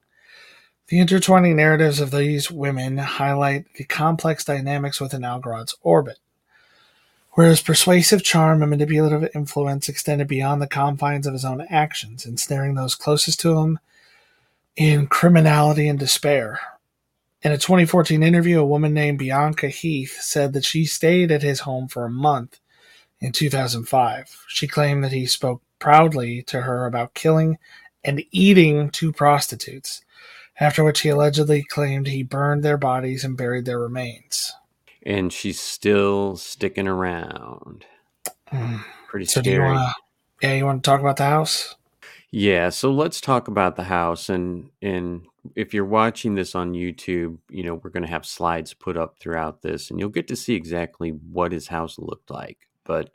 The 0.86 1.00
intertwining 1.00 1.56
narratives 1.56 1.98
of 1.98 2.12
these 2.12 2.48
women 2.48 2.98
highlight 2.98 3.66
the 3.74 3.82
complex 3.82 4.44
dynamics 4.44 5.00
within 5.00 5.24
Algarad's 5.24 5.74
orbit. 5.82 6.18
Whereas 7.32 7.62
persuasive 7.62 8.22
charm 8.22 8.62
and 8.62 8.70
manipulative 8.70 9.28
influence 9.34 9.88
extended 9.88 10.28
beyond 10.28 10.62
the 10.62 10.68
confines 10.68 11.26
of 11.26 11.32
his 11.32 11.44
own 11.44 11.66
actions, 11.68 12.24
ensnaring 12.24 12.74
those 12.74 12.94
closest 12.94 13.40
to 13.40 13.58
him 13.58 13.80
in 14.76 15.06
criminality 15.06 15.88
and 15.88 15.98
despair. 15.98 16.60
In 17.42 17.52
a 17.52 17.58
2014 17.58 18.22
interview, 18.22 18.60
a 18.60 18.66
woman 18.66 18.92
named 18.92 19.18
Bianca 19.18 19.68
Heath 19.68 20.18
said 20.20 20.52
that 20.52 20.64
she 20.64 20.84
stayed 20.84 21.30
at 21.30 21.42
his 21.42 21.60
home 21.60 21.88
for 21.88 22.04
a 22.04 22.10
month 22.10 22.60
in 23.20 23.32
2005. 23.32 24.44
She 24.48 24.66
claimed 24.66 25.04
that 25.04 25.12
he 25.12 25.26
spoke 25.26 25.62
proudly 25.78 26.42
to 26.44 26.62
her 26.62 26.86
about 26.86 27.14
killing 27.14 27.58
and 28.04 28.24
eating 28.30 28.90
two 28.90 29.12
prostitutes, 29.12 30.02
after 30.58 30.84
which 30.84 31.00
he 31.00 31.08
allegedly 31.08 31.62
claimed 31.62 32.06
he 32.06 32.22
burned 32.22 32.62
their 32.62 32.78
bodies 32.78 33.24
and 33.24 33.36
buried 33.36 33.64
their 33.64 33.80
remains. 33.80 34.52
And 35.02 35.32
she's 35.32 35.60
still 35.60 36.36
sticking 36.36 36.88
around. 36.88 37.84
Mm. 38.52 38.84
Pretty 39.08 39.26
So, 39.26 39.40
do 39.40 39.50
you 39.50 39.56
scary. 39.56 39.76
to? 39.76 39.94
Yeah, 40.42 40.54
you 40.54 40.64
want 40.66 40.82
to 40.82 40.90
talk 40.90 41.00
about 41.00 41.16
the 41.16 41.24
house? 41.24 41.76
Yeah, 42.32 42.70
so 42.70 42.92
let's 42.92 43.20
talk 43.20 43.48
about 43.48 43.76
the 43.76 43.84
house 43.84 44.28
and 44.28 44.70
and 44.82 45.26
if 45.54 45.72
you're 45.72 45.84
watching 45.84 46.34
this 46.34 46.54
on 46.56 46.72
YouTube, 46.72 47.38
you 47.48 47.62
know, 47.62 47.76
we're 47.76 47.90
going 47.90 48.02
to 48.02 48.10
have 48.10 48.26
slides 48.26 48.74
put 48.74 48.96
up 48.96 49.18
throughout 49.18 49.62
this 49.62 49.90
and 49.90 50.00
you'll 50.00 50.08
get 50.08 50.26
to 50.28 50.36
see 50.36 50.54
exactly 50.54 51.10
what 51.10 51.52
his 51.52 51.68
house 51.68 51.98
looked 51.98 52.30
like. 52.30 52.68
But 52.84 53.10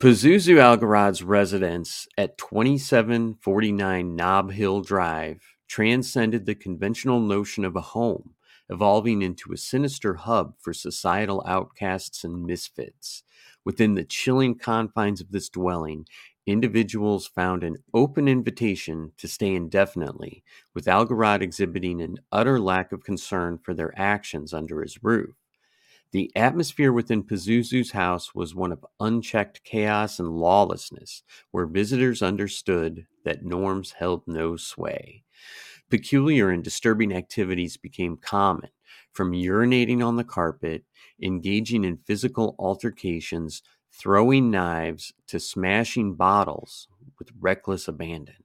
Pazuzu 0.00 0.58
Algarad's 0.58 1.22
residence 1.22 2.06
at 2.16 2.38
2749 2.38 4.16
Knob 4.16 4.52
Hill 4.52 4.80
Drive 4.82 5.42
transcended 5.68 6.46
the 6.46 6.54
conventional 6.54 7.20
notion 7.20 7.64
of 7.64 7.76
a 7.76 7.80
home, 7.80 8.34
evolving 8.68 9.22
into 9.22 9.52
a 9.52 9.56
sinister 9.58 10.14
hub 10.14 10.54
for 10.60 10.72
societal 10.72 11.42
outcasts 11.46 12.24
and 12.24 12.46
misfits. 12.46 13.24
Within 13.64 13.94
the 13.94 14.04
chilling 14.04 14.56
confines 14.56 15.20
of 15.20 15.32
this 15.32 15.48
dwelling, 15.48 16.06
individuals 16.46 17.26
found 17.26 17.62
an 17.62 17.76
open 17.94 18.28
invitation 18.28 19.12
to 19.18 19.28
stay 19.28 19.54
indefinitely, 19.54 20.42
with 20.74 20.86
Algarad 20.86 21.42
exhibiting 21.42 22.00
an 22.00 22.18
utter 22.32 22.58
lack 22.60 22.92
of 22.92 23.04
concern 23.04 23.58
for 23.58 23.74
their 23.74 23.92
actions 23.98 24.52
under 24.52 24.82
his 24.82 25.02
roof. 25.02 25.36
The 26.12 26.32
atmosphere 26.34 26.92
within 26.92 27.22
Pazuzu's 27.22 27.92
house 27.92 28.34
was 28.34 28.54
one 28.54 28.72
of 28.72 28.84
unchecked 28.98 29.62
chaos 29.62 30.18
and 30.18 30.38
lawlessness, 30.38 31.22
where 31.52 31.66
visitors 31.66 32.20
understood 32.20 33.06
that 33.24 33.44
norms 33.44 33.92
held 33.92 34.22
no 34.26 34.56
sway. 34.56 35.22
Peculiar 35.88 36.50
and 36.50 36.64
disturbing 36.64 37.12
activities 37.12 37.76
became 37.76 38.16
common, 38.16 38.70
from 39.12 39.32
urinating 39.32 40.04
on 40.04 40.16
the 40.16 40.24
carpet, 40.24 40.84
engaging 41.22 41.84
in 41.84 41.98
physical 41.98 42.56
altercations, 42.58 43.62
throwing 43.92 44.50
knives, 44.50 45.12
to 45.26 45.40
smashing 45.40 46.14
bottles 46.14 46.88
with 47.18 47.30
reckless 47.38 47.88
abandon. 47.88 48.44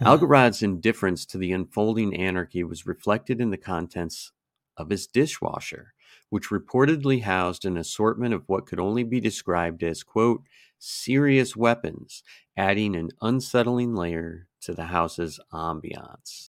Algarad's 0.00 0.62
indifference 0.62 1.24
to 1.26 1.38
the 1.38 1.52
unfolding 1.52 2.14
anarchy 2.14 2.62
was 2.62 2.86
reflected 2.86 3.40
in 3.40 3.50
the 3.50 3.56
contents 3.56 4.32
of 4.76 4.90
his 4.90 5.06
dishwasher, 5.06 5.94
which 6.28 6.48
reportedly 6.48 7.22
housed 7.22 7.64
an 7.64 7.76
assortment 7.76 8.34
of 8.34 8.44
what 8.46 8.66
could 8.66 8.78
only 8.78 9.04
be 9.04 9.20
described 9.20 9.82
as, 9.82 10.02
quote, 10.02 10.42
serious 10.78 11.56
weapons, 11.56 12.22
adding 12.56 12.94
an 12.94 13.10
unsettling 13.22 13.94
layer 13.94 14.46
to 14.60 14.74
the 14.74 14.84
house's 14.84 15.40
ambiance. 15.52 16.50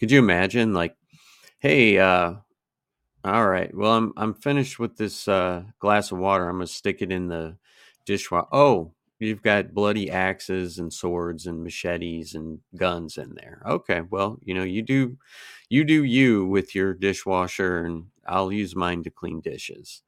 Could 0.00 0.10
you 0.10 0.18
imagine, 0.18 0.72
like, 0.72 0.96
hey, 1.60 1.98
uh, 1.98 2.34
all 3.24 3.48
right, 3.48 3.74
well, 3.74 3.96
I'm 3.96 4.12
I'm 4.16 4.34
finished 4.34 4.78
with 4.78 4.96
this 4.96 5.28
uh, 5.28 5.64
glass 5.78 6.10
of 6.12 6.18
water. 6.18 6.48
I'm 6.48 6.56
gonna 6.56 6.66
stick 6.66 7.02
it 7.02 7.12
in 7.12 7.28
the 7.28 7.56
dishwasher. 8.06 8.48
Oh, 8.52 8.92
you've 9.18 9.42
got 9.42 9.74
bloody 9.74 10.10
axes 10.10 10.78
and 10.78 10.92
swords 10.92 11.46
and 11.46 11.62
machetes 11.62 12.34
and 12.34 12.60
guns 12.76 13.18
in 13.18 13.34
there. 13.34 13.62
Okay, 13.66 14.02
well, 14.10 14.38
you 14.42 14.54
know, 14.54 14.62
you 14.62 14.82
do 14.82 15.18
you 15.68 15.84
do 15.84 16.02
you 16.04 16.46
with 16.46 16.74
your 16.74 16.94
dishwasher, 16.94 17.84
and 17.84 18.06
I'll 18.26 18.52
use 18.52 18.74
mine 18.74 19.02
to 19.04 19.10
clean 19.10 19.40
dishes. 19.40 20.02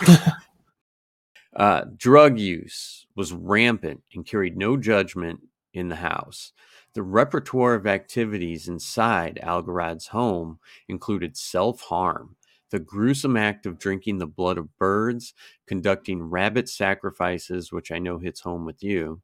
uh, 1.56 1.84
drug 1.96 2.38
use 2.38 3.06
was 3.14 3.32
rampant 3.32 4.02
and 4.14 4.26
carried 4.26 4.56
no 4.56 4.76
judgment 4.76 5.40
in 5.72 5.88
the 5.88 5.96
house. 5.96 6.52
The 6.94 7.02
repertoire 7.02 7.74
of 7.74 7.86
activities 7.86 8.66
inside 8.66 9.38
Algarad's 9.42 10.08
home 10.08 10.58
included 10.88 11.36
self 11.36 11.82
harm, 11.82 12.34
the 12.70 12.78
gruesome 12.78 13.36
act 13.36 13.66
of 13.66 13.78
drinking 13.78 14.18
the 14.18 14.26
blood 14.26 14.58
of 14.58 14.76
birds, 14.78 15.34
conducting 15.66 16.22
rabbit 16.22 16.68
sacrifices, 16.68 17.72
which 17.72 17.90
I 17.92 17.98
know 17.98 18.18
hits 18.18 18.40
home 18.40 18.64
with 18.64 18.82
you, 18.82 19.20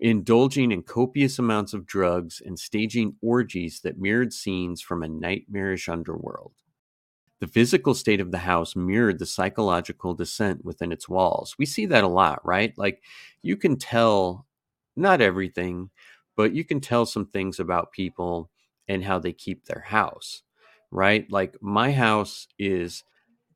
indulging 0.00 0.72
in 0.72 0.82
copious 0.82 1.38
amounts 1.38 1.74
of 1.74 1.86
drugs, 1.86 2.42
and 2.44 2.58
staging 2.58 3.14
orgies 3.22 3.80
that 3.80 3.98
mirrored 3.98 4.32
scenes 4.32 4.80
from 4.80 5.02
a 5.02 5.08
nightmarish 5.08 5.88
underworld. 5.88 6.52
The 7.40 7.48
physical 7.48 7.94
state 7.94 8.20
of 8.20 8.30
the 8.30 8.38
house 8.38 8.76
mirrored 8.76 9.18
the 9.18 9.26
psychological 9.26 10.14
descent 10.14 10.64
within 10.64 10.92
its 10.92 11.08
walls. 11.08 11.56
We 11.58 11.66
see 11.66 11.86
that 11.86 12.04
a 12.04 12.08
lot, 12.08 12.44
right? 12.46 12.72
Like 12.76 13.02
you 13.42 13.56
can 13.56 13.76
tell, 13.76 14.46
not 14.94 15.20
everything, 15.20 15.90
but 16.36 16.54
you 16.54 16.64
can 16.64 16.80
tell 16.80 17.04
some 17.04 17.26
things 17.26 17.58
about 17.58 17.90
people 17.90 18.48
and 18.86 19.02
how 19.04 19.18
they 19.18 19.32
keep 19.32 19.64
their 19.64 19.80
house, 19.80 20.42
right? 20.92 21.30
Like 21.32 21.56
my 21.60 21.90
house 21.90 22.46
is 22.58 23.02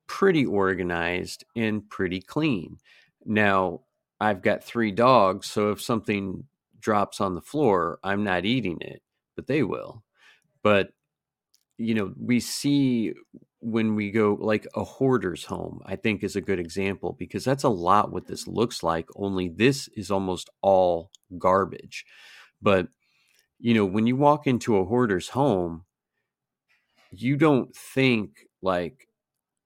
pretty 0.07 0.45
organized 0.45 1.45
and 1.55 1.87
pretty 1.89 2.21
clean. 2.21 2.77
Now, 3.25 3.81
I've 4.19 4.41
got 4.41 4.63
three 4.63 4.91
dogs, 4.91 5.47
so 5.47 5.71
if 5.71 5.81
something 5.81 6.43
drops 6.79 7.21
on 7.21 7.35
the 7.35 7.41
floor, 7.41 7.99
I'm 8.03 8.23
not 8.23 8.45
eating 8.45 8.79
it, 8.81 9.01
but 9.35 9.47
they 9.47 9.63
will. 9.63 10.03
But 10.63 10.89
you 11.77 11.93
know, 11.93 12.13
we 12.19 12.39
see 12.39 13.13
when 13.59 13.95
we 13.95 14.11
go 14.11 14.37
like 14.39 14.67
a 14.75 14.83
hoarder's 14.83 15.45
home, 15.45 15.81
I 15.85 15.95
think 15.95 16.23
is 16.23 16.35
a 16.35 16.41
good 16.41 16.59
example 16.59 17.15
because 17.19 17.43
that's 17.43 17.63
a 17.63 17.69
lot 17.69 18.11
what 18.11 18.27
this 18.27 18.47
looks 18.47 18.83
like, 18.83 19.07
only 19.15 19.49
this 19.49 19.87
is 19.95 20.09
almost 20.09 20.49
all 20.61 21.11
garbage. 21.37 22.05
But 22.61 22.87
you 23.59 23.73
know, 23.73 23.85
when 23.85 24.07
you 24.07 24.15
walk 24.15 24.47
into 24.47 24.77
a 24.77 24.85
hoarder's 24.85 25.29
home, 25.29 25.83
you 27.17 27.37
don't 27.37 27.75
think 27.75 28.47
like, 28.61 29.07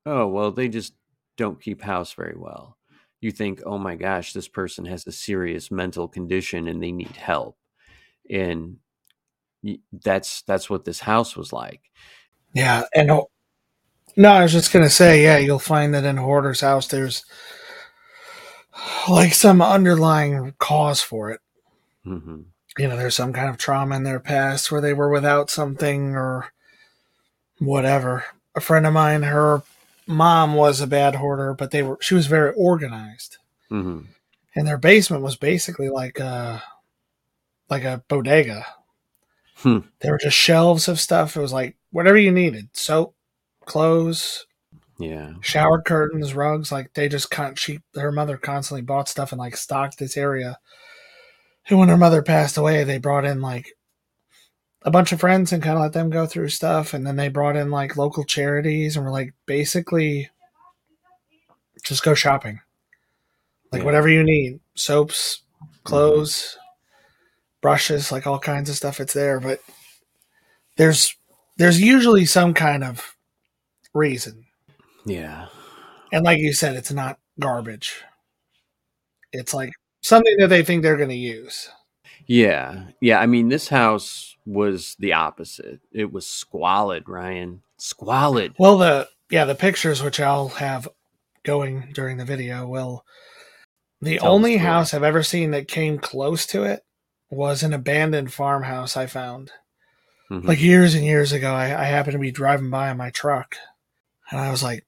oh, 0.05 0.27
well, 0.27 0.51
they 0.51 0.69
just 0.69 0.93
don't 1.37 1.61
keep 1.61 1.81
house 1.81 2.13
very 2.13 2.35
well. 2.37 2.77
You 3.21 3.31
think, 3.31 3.61
oh 3.65 3.77
my 3.77 3.95
gosh, 3.95 4.33
this 4.33 4.47
person 4.47 4.85
has 4.85 5.05
a 5.07 5.11
serious 5.11 5.71
mental 5.71 6.07
condition 6.07 6.67
and 6.67 6.81
they 6.81 6.91
need 6.91 7.15
help. 7.17 7.57
And 8.29 8.77
that's 10.03 10.41
that's 10.43 10.69
what 10.69 10.85
this 10.85 11.01
house 11.01 11.35
was 11.35 11.53
like. 11.53 11.81
Yeah, 12.53 12.83
and 12.93 13.07
no, 14.15 14.31
I 14.31 14.43
was 14.43 14.51
just 14.51 14.73
gonna 14.73 14.89
say, 14.89 15.23
yeah, 15.23 15.37
you'll 15.37 15.59
find 15.59 15.93
that 15.93 16.03
in 16.05 16.17
Hoarder's 16.17 16.61
house, 16.61 16.87
there's 16.87 17.23
like 19.09 19.33
some 19.33 19.61
underlying 19.61 20.53
cause 20.59 21.01
for 21.01 21.31
it. 21.31 21.39
hmm 22.03 22.41
You 22.77 22.87
know, 22.87 22.97
there's 22.97 23.15
some 23.15 23.33
kind 23.33 23.49
of 23.49 23.57
trauma 23.57 23.95
in 23.95 24.03
their 24.03 24.19
past 24.19 24.71
where 24.71 24.81
they 24.81 24.93
were 24.93 25.09
without 25.09 25.49
something 25.49 26.15
or 26.15 26.51
whatever. 27.62 28.26
A 28.56 28.62
friend 28.62 28.86
of 28.86 28.93
mine, 28.93 29.24
her 29.24 29.63
mom 30.08 30.56
was 30.56 30.82
a 30.82 30.88
bad 30.88 31.15
hoarder, 31.15 31.54
but 31.54 31.71
they 31.71 31.84
were 31.84 31.97
she 32.02 32.15
was 32.15 32.28
very 32.28 32.54
organized, 32.56 33.38
hmm 33.69 34.02
and 34.56 34.67
their 34.67 34.78
basement 34.78 35.24
was 35.24 35.38
basically 35.38 35.88
like 35.89 36.19
a 36.19 36.62
like 37.69 37.84
a 37.86 38.04
bodega. 38.10 38.65
Hmm. 39.58 39.80
There 40.02 40.12
were 40.12 40.17
just 40.17 40.36
shelves 40.38 40.88
of 40.88 41.00
stuff. 41.00 41.38
It 41.38 41.41
was 41.41 41.54
like 41.54 41.78
whatever 41.91 42.17
you 42.17 42.32
needed: 42.32 42.69
soap, 42.74 43.15
clothes, 43.65 44.45
Yeah. 45.00 45.34
shower 45.41 45.82
curtains, 45.82 46.34
rugs. 46.34 46.71
Like 46.71 46.93
they 46.93 47.08
just 47.10 47.32
con- 47.32 47.56
she 47.56 47.80
her 47.95 48.12
mother 48.12 48.38
constantly 48.38 48.82
bought 48.82 49.08
stuff 49.10 49.32
and 49.32 49.39
like 49.39 49.56
stocked 49.56 50.00
this 50.00 50.17
area. 50.17 50.58
And 51.69 51.80
when 51.80 51.89
her 51.89 51.97
mother 51.97 52.21
passed 52.24 52.58
away, 52.58 52.84
they 52.84 52.97
brought 52.97 53.26
in 53.26 53.41
like 53.41 53.67
a 54.84 54.91
bunch 54.91 55.12
of 55.12 55.20
friends 55.20 55.52
and 55.54 55.62
kind 55.62 55.76
of 55.76 55.82
let 55.82 55.94
them 55.94 56.10
go 56.10 56.26
through 56.26 56.50
stuff. 56.50 56.94
And 56.94 57.06
then 57.06 57.15
they 57.15 57.28
brought 57.30 57.56
in 57.56 57.70
like 57.72 57.98
local 57.98 58.24
charities 58.24 58.96
and 58.96 59.06
we're 59.06 59.12
like, 59.12 59.34
basically, 59.46 60.30
just 61.84 62.04
go 62.04 62.13
shopping. 62.13 62.62
Like 63.72 63.82
Yeah. 63.82 63.86
whatever 63.86 64.10
you 64.10 64.24
need 64.24 64.60
soaps, 64.76 65.41
clothes, 65.84 66.58
brushes, 67.62 68.12
like 68.12 68.26
all 68.26 68.39
kinds 68.39 68.70
of 68.70 68.76
stuff. 68.76 69.00
It's 69.00 69.13
there. 69.13 69.39
But 69.39 69.62
there's, 70.78 71.15
there's 71.58 71.80
usually 71.82 72.26
some 72.26 72.54
kind 72.54 72.84
of 72.84 73.15
reason. 73.94 74.46
Yeah. 75.06 75.48
And 76.12 76.26
like 76.26 76.39
you 76.39 76.54
said, 76.54 76.76
it's 76.76 76.91
not 76.91 77.20
garbage. 77.39 78.02
It's 79.32 79.54
like 79.54 79.72
something 80.02 80.36
that 80.39 80.48
they 80.48 80.63
think 80.63 80.82
they're 80.82 80.98
going 80.98 81.10
to 81.10 81.15
use. 81.15 81.70
Yeah. 82.26 82.86
Yeah. 83.00 83.20
I 83.20 83.26
mean, 83.28 83.50
this 83.50 83.70
house 83.70 84.31
was 84.45 84.95
the 84.99 85.13
opposite. 85.13 85.80
It 85.91 86.12
was 86.12 86.25
squalid, 86.27 87.08
Ryan. 87.08 87.62
Squalid. 87.77 88.54
Well, 88.58 88.77
the 88.77 89.10
yeah, 89.30 89.45
the 89.45 89.56
pictures 89.56 90.04
which 90.04 90.19
I'll 90.19 90.49
have 90.49 90.88
going 91.43 91.91
during 91.93 92.17
the 92.17 92.25
video 92.25 92.67
will. 92.67 93.06
The 94.01 94.17
Tell 94.17 94.32
only 94.34 94.54
story. 94.54 94.65
house 94.65 94.93
I've 94.93 95.04
ever 95.04 95.21
seen 95.23 95.51
that 95.51 95.67
came 95.67 95.99
close 95.99 96.45
to 96.47 96.63
it 96.63 96.84
was 97.30 97.62
an 97.63 97.71
abandoned 97.73 98.34
farmhouse 98.34 98.97
I 98.97 99.06
found. 99.06 99.51
Mhm. 100.30 100.45
Like 100.45 100.60
years 100.62 100.95
and 100.95 101.06
years 101.06 101.32
ago, 101.32 101.54
I, 101.54 101.65
I 101.65 101.86
happened 101.86 102.13
to 102.13 102.19
be 102.19 102.32
driving 102.32 102.69
by 102.69 102.89
in 102.89 102.97
my 102.97 103.10
truck, 103.12 103.56
and 104.32 104.39
I 104.39 104.49
was 104.49 104.63
like, 104.63 104.86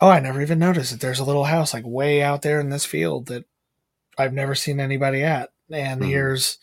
"Oh, 0.00 0.08
I 0.08 0.18
never 0.20 0.42
even 0.42 0.58
noticed 0.58 0.90
that 0.92 1.00
there's 1.00 1.20
a 1.20 1.24
little 1.24 1.44
house 1.44 1.72
like 1.72 1.84
way 1.86 2.22
out 2.22 2.42
there 2.42 2.58
in 2.60 2.70
this 2.70 2.84
field 2.84 3.26
that 3.26 3.44
I've 4.18 4.32
never 4.32 4.54
seen 4.54 4.80
anybody 4.80 5.22
at." 5.22 5.50
And 5.70 6.00
Mhm. 6.02 6.06
here's, 6.08 6.58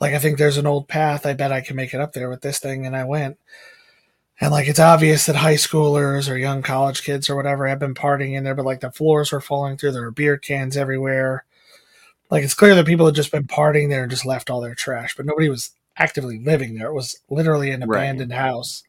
like, 0.00 0.14
I 0.14 0.18
think 0.18 0.38
there's 0.38 0.58
an 0.58 0.66
old 0.66 0.88
path. 0.88 1.24
I 1.26 1.32
bet 1.32 1.52
I 1.52 1.60
can 1.60 1.76
make 1.76 1.94
it 1.94 2.00
up 2.00 2.12
there 2.12 2.28
with 2.28 2.42
this 2.42 2.58
thing, 2.58 2.86
and 2.86 2.96
I 2.96 3.04
went. 3.04 3.38
And 4.40 4.52
like 4.52 4.68
it's 4.68 4.78
obvious 4.78 5.24
that 5.26 5.36
high 5.36 5.54
schoolers 5.54 6.30
or 6.30 6.36
young 6.36 6.62
college 6.62 7.02
kids 7.02 7.30
or 7.30 7.36
whatever 7.36 7.66
have 7.66 7.78
been 7.78 7.94
partying 7.94 8.34
in 8.34 8.44
there, 8.44 8.54
but 8.54 8.66
like 8.66 8.80
the 8.80 8.90
floors 8.90 9.32
were 9.32 9.40
falling 9.40 9.76
through, 9.78 9.92
there 9.92 10.02
were 10.02 10.10
beer 10.10 10.36
cans 10.36 10.76
everywhere. 10.76 11.44
Like 12.30 12.44
it's 12.44 12.52
clear 12.54 12.74
that 12.74 12.86
people 12.86 13.06
had 13.06 13.14
just 13.14 13.32
been 13.32 13.46
partying 13.46 13.88
there 13.88 14.02
and 14.02 14.10
just 14.10 14.26
left 14.26 14.50
all 14.50 14.60
their 14.60 14.74
trash, 14.74 15.16
but 15.16 15.24
nobody 15.24 15.48
was 15.48 15.70
actively 15.96 16.38
living 16.38 16.74
there. 16.74 16.88
It 16.88 16.94
was 16.94 17.18
literally 17.30 17.70
an 17.70 17.82
Right. 17.82 17.98
abandoned 18.00 18.32
house 18.34 18.82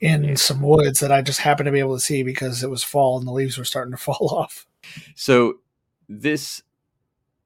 in 0.00 0.24
Yeah. 0.24 0.34
some 0.34 0.60
woods 0.60 1.00
that 1.00 1.10
I 1.12 1.22
just 1.22 1.40
happened 1.40 1.66
to 1.66 1.72
be 1.72 1.78
able 1.78 1.96
to 1.96 2.00
see 2.04 2.22
because 2.22 2.62
it 2.62 2.68
was 2.70 2.82
fall 2.82 3.16
and 3.18 3.26
the 3.26 3.32
leaves 3.32 3.56
were 3.56 3.64
starting 3.64 3.92
to 3.92 3.96
fall 4.02 4.28
off. 4.30 4.66
So 5.14 5.60
this 6.08 6.62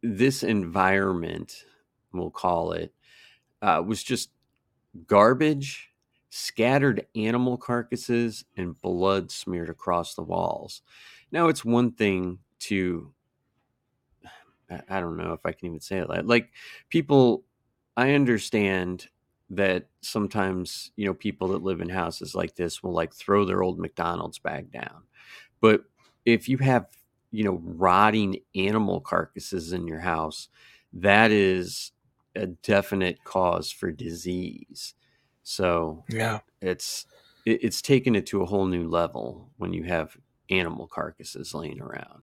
this 0.02 0.42
environment, 0.42 1.64
we'll 2.12 2.30
call 2.30 2.72
it, 2.72 2.92
uh, 3.62 3.82
was 3.86 4.02
just 4.02 4.30
garbage, 5.06 5.90
scattered 6.30 7.06
animal 7.16 7.56
carcasses, 7.56 8.44
and 8.56 8.80
blood 8.82 9.30
smeared 9.30 9.70
across 9.70 10.14
the 10.14 10.22
walls. 10.22 10.82
Now 11.32 11.48
it's 11.48 11.64
one 11.64 11.92
thing 11.92 12.40
to 12.60 13.12
I- 14.88 15.00
don't 15.00 15.16
know 15.16 15.32
if 15.32 15.44
I 15.44 15.52
can 15.52 15.68
even 15.68 15.80
say 15.80 15.98
it 15.98 16.08
like 16.08 16.24
like 16.24 16.50
people 16.88 17.44
I 17.96 18.12
understand 18.14 19.08
that 19.50 19.88
sometimes, 20.00 20.92
you 20.96 21.06
know, 21.06 21.14
people 21.14 21.48
that 21.48 21.62
live 21.62 21.80
in 21.80 21.88
houses 21.88 22.34
like 22.36 22.54
this 22.54 22.82
will 22.82 22.92
like 22.92 23.12
throw 23.12 23.44
their 23.44 23.62
old 23.64 23.78
McDonald's 23.80 24.38
bag 24.38 24.70
down. 24.70 25.02
But 25.60 25.82
if 26.26 26.48
you 26.48 26.58
have, 26.58 26.86
you 27.32 27.44
know, 27.44 27.60
rotting 27.64 28.40
animal 28.54 29.00
carcasses 29.00 29.72
in 29.72 29.88
your 29.88 30.00
house, 30.00 30.48
that 30.94 31.30
is 31.32 31.92
a 32.36 32.46
definite 32.46 33.24
cause 33.24 33.70
for 33.70 33.90
disease. 33.90 34.94
So 35.42 36.04
Yeah. 36.08 36.40
it's 36.60 37.06
it, 37.46 37.64
it's 37.64 37.82
taken 37.82 38.14
it 38.14 38.26
to 38.26 38.42
a 38.42 38.46
whole 38.46 38.66
new 38.66 38.88
level 38.88 39.50
when 39.56 39.72
you 39.72 39.84
have 39.84 40.16
animal 40.50 40.86
carcasses 40.86 41.54
laying 41.54 41.80
around. 41.80 42.22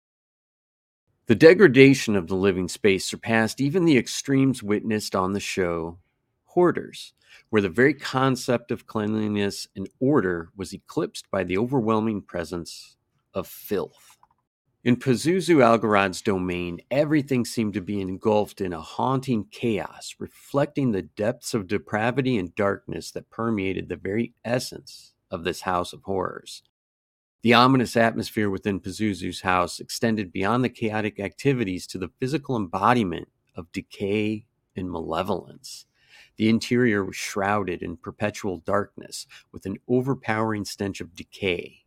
The 1.26 1.34
degradation 1.34 2.14
of 2.14 2.28
the 2.28 2.36
living 2.36 2.68
space 2.68 3.04
surpassed 3.04 3.60
even 3.60 3.84
the 3.84 3.98
extremes 3.98 4.62
witnessed 4.62 5.16
on 5.16 5.32
the 5.32 5.40
show 5.40 5.98
Hoarders, 6.44 7.12
where 7.50 7.62
the 7.62 7.68
very 7.68 7.94
concept 7.94 8.70
of 8.70 8.86
cleanliness 8.86 9.66
and 9.76 9.88
order 10.00 10.50
was 10.56 10.72
eclipsed 10.72 11.30
by 11.30 11.44
the 11.44 11.58
overwhelming 11.58 12.22
presence 12.22 12.96
of 13.34 13.48
filth. 13.48 14.15
In 14.86 14.94
Pazuzu 14.94 15.64
Algarad's 15.64 16.22
domain, 16.22 16.78
everything 16.92 17.44
seemed 17.44 17.74
to 17.74 17.80
be 17.80 18.00
engulfed 18.00 18.60
in 18.60 18.72
a 18.72 18.80
haunting 18.80 19.46
chaos, 19.50 20.14
reflecting 20.20 20.92
the 20.92 21.02
depths 21.02 21.54
of 21.54 21.66
depravity 21.66 22.38
and 22.38 22.54
darkness 22.54 23.10
that 23.10 23.28
permeated 23.28 23.88
the 23.88 23.96
very 23.96 24.32
essence 24.44 25.14
of 25.28 25.42
this 25.42 25.62
house 25.62 25.92
of 25.92 26.04
horrors. 26.04 26.62
The 27.42 27.52
ominous 27.52 27.96
atmosphere 27.96 28.48
within 28.48 28.78
Pazuzu's 28.78 29.40
house 29.40 29.80
extended 29.80 30.30
beyond 30.30 30.62
the 30.62 30.68
chaotic 30.68 31.18
activities 31.18 31.88
to 31.88 31.98
the 31.98 32.12
physical 32.20 32.54
embodiment 32.54 33.26
of 33.56 33.72
decay 33.72 34.46
and 34.76 34.88
malevolence. 34.88 35.86
The 36.36 36.48
interior 36.48 37.04
was 37.04 37.16
shrouded 37.16 37.82
in 37.82 37.96
perpetual 37.96 38.58
darkness 38.58 39.26
with 39.50 39.66
an 39.66 39.78
overpowering 39.88 40.64
stench 40.64 41.00
of 41.00 41.16
decay. 41.16 41.85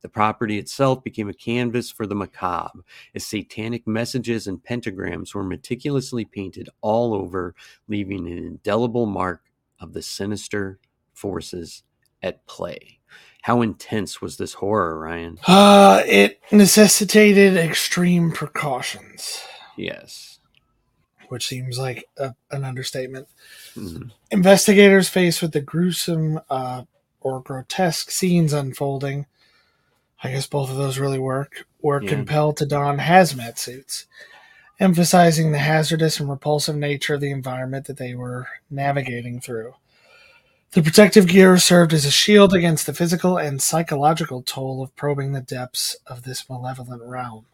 The 0.00 0.08
property 0.08 0.58
itself 0.58 1.02
became 1.02 1.28
a 1.28 1.34
canvas 1.34 1.90
for 1.90 2.06
the 2.06 2.14
macabre, 2.14 2.80
as 3.14 3.26
satanic 3.26 3.86
messages 3.86 4.46
and 4.46 4.62
pentagrams 4.62 5.34
were 5.34 5.42
meticulously 5.42 6.24
painted 6.24 6.68
all 6.80 7.14
over, 7.14 7.54
leaving 7.88 8.26
an 8.28 8.38
indelible 8.38 9.06
mark 9.06 9.42
of 9.80 9.92
the 9.94 10.02
sinister 10.02 10.78
forces 11.12 11.82
at 12.22 12.46
play. 12.46 13.00
How 13.42 13.62
intense 13.62 14.20
was 14.20 14.36
this 14.36 14.54
horror, 14.54 14.98
Ryan? 15.00 15.38
Uh, 15.46 16.02
it 16.06 16.40
necessitated 16.52 17.56
extreme 17.56 18.30
precautions, 18.32 19.40
Yes. 19.76 20.38
which 21.28 21.46
seems 21.46 21.78
like 21.78 22.04
a, 22.18 22.34
an 22.50 22.64
understatement. 22.64 23.28
Mhm. 23.74 24.10
Investigators 24.30 25.08
faced 25.08 25.42
with 25.42 25.52
the 25.52 25.60
gruesome 25.60 26.40
uh, 26.50 26.84
or 27.20 27.40
grotesque 27.40 28.10
scenes 28.10 28.52
unfolding, 28.52 29.26
I 30.22 30.30
guess 30.30 30.46
both 30.46 30.70
of 30.70 30.76
those 30.76 30.98
really 30.98 31.18
work, 31.18 31.66
were 31.80 32.02
Yeah. 32.02 32.10
compelled 32.10 32.56
to 32.58 32.66
don 32.66 32.98
hazmat 32.98 33.58
suits, 33.58 34.06
emphasizing 34.80 35.52
the 35.52 35.58
hazardous 35.58 36.18
and 36.20 36.28
repulsive 36.28 36.76
nature 36.76 37.14
of 37.14 37.20
the 37.20 37.30
environment 37.30 37.86
that 37.86 37.96
they 37.96 38.14
were 38.14 38.48
navigating 38.70 39.40
through. 39.40 39.74
The 40.72 40.82
protective 40.82 41.26
gear 41.26 41.56
served 41.58 41.94
as 41.94 42.04
a 42.04 42.10
shield 42.10 42.52
against 42.52 42.86
the 42.86 42.92
physical 42.92 43.38
and 43.38 43.62
psychological 43.62 44.42
toll 44.42 44.82
of 44.82 44.94
probing 44.96 45.32
the 45.32 45.40
depths 45.40 45.96
of 46.06 46.24
this 46.24 46.48
malevolent 46.48 47.02
realm. 47.02 47.46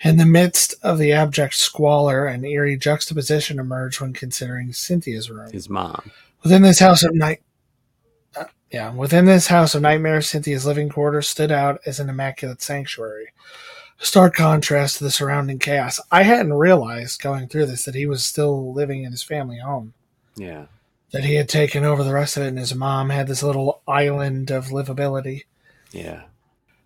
In 0.00 0.16
the 0.16 0.24
midst 0.26 0.74
of 0.82 0.98
the 0.98 1.12
abject 1.12 1.54
squalor, 1.54 2.26
an 2.26 2.44
eerie 2.44 2.76
juxtaposition 2.76 3.58
emerged 3.58 4.00
when 4.00 4.12
considering 4.12 4.72
Cynthia's 4.72 5.30
room. 5.30 5.52
His 5.52 5.68
mom. 5.68 6.10
Within 6.42 6.62
this 6.62 6.80
house 6.80 7.04
of 7.04 7.14
night, 7.14 7.42
yeah, 8.72 8.92
within 8.94 9.26
this 9.26 9.48
house 9.48 9.74
of 9.74 9.82
nightmares, 9.82 10.28
Cynthia's 10.28 10.64
living 10.64 10.88
quarters 10.88 11.28
stood 11.28 11.52
out 11.52 11.80
as 11.84 12.00
an 12.00 12.08
immaculate 12.08 12.62
sanctuary. 12.62 13.28
A 14.00 14.06
stark 14.06 14.34
contrast 14.34 14.98
to 14.98 15.04
the 15.04 15.10
surrounding 15.10 15.58
chaos. 15.58 16.00
I 16.10 16.22
hadn't 16.22 16.54
realized 16.54 17.20
going 17.20 17.48
through 17.48 17.66
this 17.66 17.84
that 17.84 17.94
he 17.94 18.06
was 18.06 18.24
still 18.24 18.72
living 18.72 19.04
in 19.04 19.12
his 19.12 19.22
family 19.22 19.58
home. 19.58 19.92
Yeah. 20.36 20.66
That 21.12 21.24
he 21.24 21.34
had 21.34 21.50
taken 21.50 21.84
over 21.84 22.02
the 22.02 22.14
rest 22.14 22.38
of 22.38 22.44
it, 22.44 22.48
and 22.48 22.58
his 22.58 22.74
mom 22.74 23.10
had 23.10 23.28
this 23.28 23.42
little 23.42 23.82
island 23.86 24.50
of 24.50 24.68
livability. 24.68 25.42
Yeah. 25.90 26.22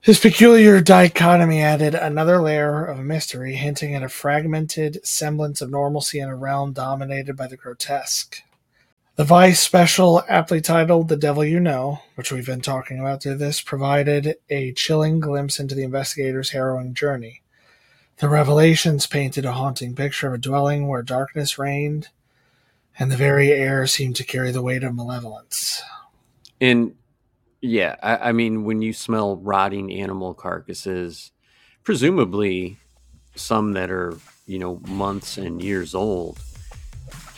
His 0.01 0.19
peculiar 0.19 0.81
dichotomy 0.81 1.63
added 1.63 1.95
another 1.95 2.43
layer 2.43 2.85
of 2.85 2.99
mystery, 2.99 3.55
hinting 3.55 3.95
at 3.95 4.03
a 4.03 4.09
fragmented 4.09 5.07
semblance 5.07 5.61
of 5.61 5.71
normalcy 5.71 6.19
in 6.19 6.29
a 6.29 6.37
realm 6.37 6.73
dominated 6.73 7.37
by 7.37 7.47
the 7.47 7.57
grotesque. 7.57 8.43
The 9.17 9.25
Vice 9.25 9.61
special, 9.61 10.23
aptly 10.29 10.61
titled 10.61 11.09
The 11.09 11.17
Devil 11.17 11.43
You 11.43 11.59
Know, 11.59 12.01
which 12.17 12.31
we've 12.31 12.45
been 12.45 12.61
talking 12.61 13.01
about 13.01 13.23
through 13.23 13.37
this, 13.37 13.63
provided 13.63 14.37
a 14.51 14.73
chilling 14.73 15.21
glimpse 15.21 15.59
into 15.59 15.75
the 15.75 15.85
investigator's 15.85 16.51
harrowing 16.51 16.93
journey. 16.93 17.41
The 18.19 18.29
revelations 18.29 19.07
painted 19.07 19.47
a 19.47 19.53
haunting 19.53 19.95
picture 19.95 20.29
of 20.29 20.35
a 20.35 20.39
dwelling 20.39 20.87
where 20.87 21.03
darkness 21.03 21.57
reigned, 21.57 22.09
and 22.99 23.11
the 23.11 23.17
very 23.17 23.53
air 23.53 23.87
seemed 23.87 24.17
to 24.17 24.25
carry 24.25 24.51
the 24.51 24.61
weight 24.61 24.85
of 24.85 24.95
malevolence. 24.95 25.83
And 26.61 26.95
yeah, 27.63 27.97
I, 28.03 28.17
I 28.29 28.33
mean, 28.33 28.65
when 28.65 28.83
you 28.83 28.93
smell 28.93 29.37
rotting 29.39 29.91
animal 29.95 30.35
carcasses, 30.35 31.33
presumably 31.85 32.77
some 33.35 33.73
that 33.73 33.91
are, 33.91 34.19
you 34.45 34.59
know, 34.59 34.79
months 34.87 35.39
and 35.39 35.63
years 35.63 35.95
old, 35.95 36.39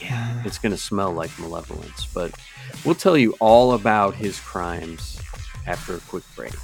yeah, 0.00 0.42
it's 0.44 0.58
going 0.58 0.72
to 0.72 0.78
smell 0.78 1.12
like 1.12 1.36
malevolence. 1.38 2.06
But 2.06 2.32
we'll 2.84 2.94
tell 2.94 3.16
you 3.16 3.34
all 3.40 3.72
about 3.72 4.14
his 4.14 4.38
crimes 4.40 5.20
after 5.66 5.94
a 5.96 6.00
quick 6.00 6.24
break. 6.34 6.54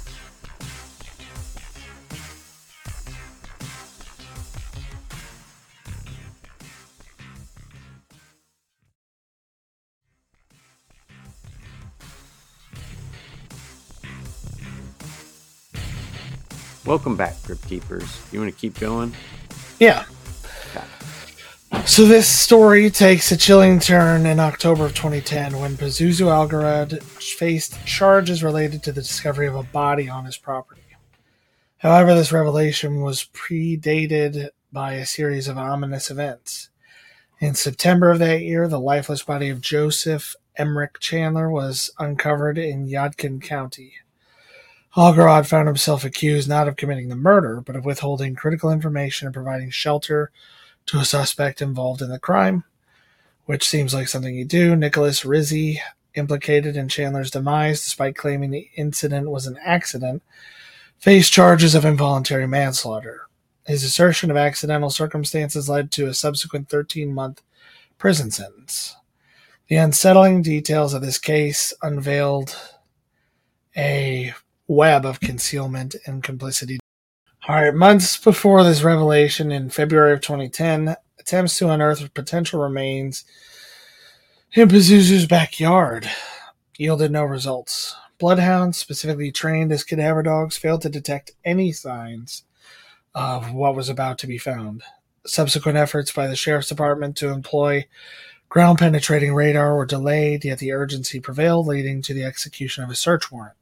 Welcome 16.85 17.15
back, 17.15 17.41
Crypt 17.41 17.67
Keepers. 17.67 18.21
You 18.31 18.39
want 18.39 18.53
to 18.53 18.59
keep 18.59 18.79
going? 18.79 19.11
Yeah. 19.79 20.05
So 21.85 22.05
this 22.07 22.27
story 22.27 22.89
takes 22.89 23.31
a 23.31 23.37
chilling 23.37 23.79
turn 23.79 24.25
in 24.25 24.39
October 24.39 24.85
of 24.85 24.95
2010 24.95 25.59
when 25.59 25.77
Pazuzu 25.77 26.25
Algarad 26.25 27.01
faced 27.03 27.85
charges 27.85 28.43
related 28.43 28.81
to 28.83 28.91
the 28.91 29.01
discovery 29.01 29.45
of 29.45 29.55
a 29.55 29.61
body 29.61 30.09
on 30.09 30.25
his 30.25 30.35
property. 30.35 30.81
However, 31.77 32.15
this 32.15 32.31
revelation 32.31 33.01
was 33.01 33.29
predated 33.33 34.49
by 34.73 34.93
a 34.93 35.05
series 35.05 35.47
of 35.47 35.59
ominous 35.59 36.09
events. 36.09 36.69
In 37.39 37.53
September 37.53 38.09
of 38.09 38.17
that 38.17 38.41
year, 38.41 38.67
the 38.67 38.79
lifeless 38.79 39.21
body 39.21 39.49
of 39.49 39.61
Joseph 39.61 40.35
Emmerich 40.57 40.99
Chandler 40.99 41.51
was 41.51 41.91
uncovered 41.99 42.57
in 42.57 42.87
Yadkin 42.87 43.43
County. 43.43 43.93
Algarad 44.95 45.45
found 45.45 45.67
himself 45.67 46.03
accused 46.03 46.49
not 46.49 46.67
of 46.67 46.77
committing 46.77 47.09
the 47.09 47.15
murder, 47.15 47.61
but 47.61 47.75
of 47.75 47.85
withholding 47.85 48.33
critical 48.33 48.71
information 48.71 49.27
and 49.27 49.35
providing 49.35 49.69
shelter 49.69 50.31
to 50.87 50.99
a 50.99 51.05
suspect 51.05 51.61
involved 51.61 52.01
in 52.01 52.09
the 52.09 52.19
crime, 52.19 52.63
which 53.45 53.67
seems 53.67 53.93
like 53.93 54.07
something 54.07 54.35
you 54.35 54.45
do. 54.45 54.75
Nicholas 54.75 55.25
Rizzi, 55.25 55.81
implicated 56.13 56.77
in 56.77 56.87
Chandler's 56.87 57.31
demise 57.31 57.83
despite 57.83 58.15
claiming 58.15 58.51
the 58.51 58.69
incident 58.75 59.29
was 59.29 59.47
an 59.47 59.57
accident, 59.63 60.23
faced 60.97 61.33
charges 61.33 61.75
of 61.75 61.85
involuntary 61.85 62.47
manslaughter. 62.47 63.27
His 63.65 63.83
assertion 63.83 64.29
of 64.29 64.37
accidental 64.37 64.89
circumstances 64.89 65.67
led 65.67 65.91
to 65.91 66.07
a 66.07 66.13
subsequent 66.13 66.69
13 66.69 67.13
month 67.13 67.41
prison 67.97 68.31
sentence. 68.31 68.95
The 69.67 69.77
unsettling 69.77 70.43
details 70.43 70.93
of 70.93 71.01
this 71.01 71.17
case 71.17 71.73
unveiled 71.81 72.55
a 73.75 74.33
web 74.67 75.05
of 75.05 75.19
concealment 75.19 75.95
and 76.05 76.23
complicity. 76.23 76.79
All 77.47 77.53
right, 77.53 77.75
months 77.75 78.17
before 78.17 78.63
this 78.63 78.81
revelation 78.81 79.51
in 79.51 79.69
February 79.69 80.13
of 80.13 80.21
2010, 80.21 80.95
attempts 81.19 81.55
to 81.59 81.69
unearth 81.69 82.11
potential 82.15 82.59
remains 82.59 83.23
in 84.53 84.67
Pazuzu's 84.67 85.27
backyard 85.27 86.09
yielded 86.75 87.11
no 87.11 87.23
results. 87.23 87.95
Bloodhounds, 88.17 88.79
specifically 88.79 89.31
trained 89.31 89.71
as 89.71 89.83
cadaver 89.83 90.23
dogs, 90.23 90.57
failed 90.57 90.81
to 90.81 90.89
detect 90.89 91.33
any 91.45 91.71
signs 91.71 92.45
of 93.13 93.53
what 93.53 93.75
was 93.75 93.89
about 93.89 94.17
to 94.17 94.27
be 94.27 94.39
found. 94.39 94.81
Subsequent 95.27 95.77
efforts 95.77 96.11
by 96.11 96.25
the 96.25 96.35
Sheriff's 96.35 96.69
Department 96.69 97.15
to 97.17 97.29
employ 97.29 97.85
ground 98.49 98.79
penetrating 98.79 99.35
radar 99.35 99.75
were 99.75 99.85
delayed, 99.85 100.43
yet 100.45 100.57
the 100.57 100.71
urgency 100.71 101.19
prevailed, 101.19 101.67
leading 101.67 102.01
to 102.01 102.13
the 102.15 102.23
execution 102.23 102.83
of 102.83 102.89
a 102.89 102.95
search 102.95 103.31
warrant. 103.31 103.55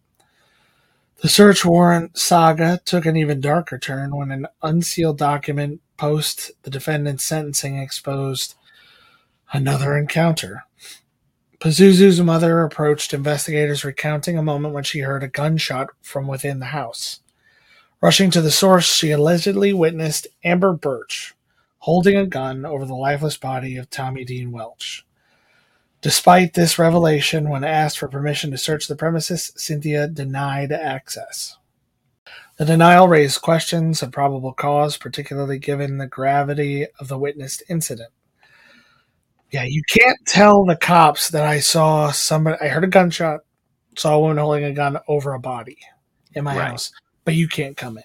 The 1.21 1.29
search 1.29 1.63
warrant 1.63 2.17
saga 2.17 2.81
took 2.83 3.05
an 3.05 3.15
even 3.15 3.39
darker 3.39 3.79
turn 3.79 4.15
when 4.15 4.31
an 4.31 4.47
unsealed 4.61 5.17
document 5.17 5.81
post 5.95 6.51
the 6.63 6.69
defendant's 6.69 7.23
sentencing 7.23 7.77
exposed 7.77 8.55
another 9.53 9.97
encounter. 9.97 10.63
Pazuzu's 11.59 12.19
mother 12.19 12.61
approached 12.61 13.13
investigators 13.13 13.85
recounting 13.85 14.37
a 14.37 14.43
moment 14.43 14.73
when 14.73 14.83
she 14.83 14.99
heard 14.99 15.23
a 15.23 15.29
gunshot 15.29 15.89
from 16.01 16.27
within 16.27 16.59
the 16.59 16.67
house. 16.67 17.21
Rushing 18.01 18.29
to 18.31 18.41
the 18.41 18.51
source, 18.51 18.93
she 18.93 19.11
allegedly 19.11 19.71
witnessed 19.71 20.27
Amber 20.43 20.73
Burch 20.73 21.35
holding 21.83 22.15
a 22.17 22.25
gun 22.25 22.65
over 22.65 22.85
the 22.85 22.93
lifeless 22.93 23.37
body 23.37 23.75
of 23.75 23.89
Tommy 23.89 24.23
Dean 24.23 24.51
Welch. 24.51 25.05
Despite 26.03 26.53
this 26.53 26.77
revelation, 26.77 27.49
when 27.49 27.63
asked 27.63 27.97
for 27.97 28.09
permission 28.09 28.51
to 28.51 28.57
search 28.57 28.87
the 28.87 28.95
premises, 28.97 29.53
Cynthia 29.55 30.05
denied 30.05 30.73
access. 30.73 31.55
The 32.57 32.65
denial 32.65 33.07
raised 33.07 33.41
questions 33.41 34.03
of 34.03 34.11
probable 34.11 34.51
cause, 34.51 34.97
particularly 34.97 35.59
given 35.59 35.99
the 35.99 36.07
gravity 36.07 36.87
of 36.99 37.07
the 37.07 37.17
witnessed 37.17 37.63
incident. 37.69 38.11
Yeah, 39.49 39.63
you 39.63 39.81
can't 39.89 40.19
tell 40.25 40.65
the 40.65 40.75
cops 40.75 41.29
that 41.29 41.45
I 41.45 41.61
saw 41.61 42.11
somebody, 42.11 42.57
I 42.59 42.67
heard 42.67 42.83
a 42.83 42.87
gunshot, 42.87 43.39
saw 43.95 44.15
a 44.15 44.19
woman 44.19 44.39
holding 44.39 44.65
a 44.65 44.73
gun 44.73 44.97
over 45.07 45.33
a 45.33 45.39
body 45.39 45.77
in 46.33 46.43
my 46.43 46.57
Right. 46.57 46.67
house, 46.71 46.91
but 47.23 47.35
you 47.35 47.47
can't 47.47 47.77
come 47.77 47.97
in. 47.97 48.03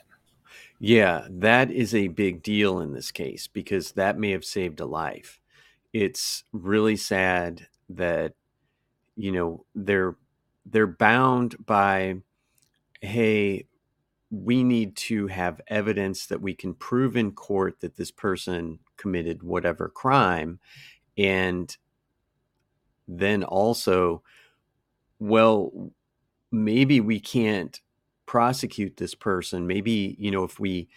Yeah, 0.79 1.27
that 1.29 1.73
is 1.73 1.97
a 1.97 2.07
big 2.07 2.45
deal 2.45 2.79
in 2.79 2.93
this 2.93 3.11
case 3.11 3.49
because 3.49 3.93
that 3.93 4.17
may 4.17 4.31
have 4.31 4.45
saved 4.45 4.79
a 4.79 4.87
life. 4.87 5.41
It's 5.93 6.45
really 6.53 6.97
sad 6.97 7.67
that 7.88 8.35
you 9.16 9.33
know 9.33 9.64
they're 9.74 10.16
they're 10.66 10.87
bound 10.87 11.64
by 11.64 12.16
hey, 13.01 13.66
we 14.31 14.62
need 14.62 14.96
to 14.96 15.29
have 15.29 15.61
evidence 15.68 16.27
that 16.27 16.42
we 16.42 16.55
can 16.55 16.74
prove 16.74 17.16
in 17.16 17.33
court 17.33 17.81
that 17.81 17.96
this 17.96 18.11
person 18.11 18.79
committed 18.96 19.42
whatever 19.42 19.88
crime. 19.88 20.59
And 21.16 21.77
then 23.07 23.42
also 23.42 24.22
well 25.18 25.90
maybe 26.53 27.01
we 27.01 27.18
can't 27.20 27.81
prosecute 28.27 28.96
this 28.96 29.14
person. 29.14 29.66
Maybe 29.66 30.16
you 30.18 30.31
know 30.31 30.44
if 30.44 30.61
we 30.61 30.88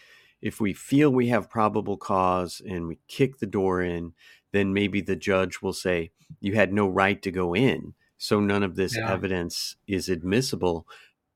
if 0.41 0.59
we 0.59 0.73
feel 0.73 1.09
we 1.11 1.27
have 1.27 1.49
probable 1.49 1.97
cause 1.97 2.61
and 2.65 2.87
we 2.87 2.99
kick 3.07 3.37
the 3.39 3.45
door 3.47 3.81
in 3.81 4.13
then 4.51 4.73
maybe 4.73 5.01
the 5.01 5.15
judge 5.15 5.61
will 5.61 5.73
say 5.73 6.11
you 6.41 6.53
had 6.55 6.73
no 6.73 6.87
right 6.87 7.21
to 7.21 7.31
go 7.31 7.55
in 7.55 7.93
so 8.17 8.39
none 8.39 8.63
of 8.63 8.75
this 8.75 8.95
Yeah. 8.97 9.11
evidence 9.11 9.75
is 9.87 10.09
admissible. 10.09 10.87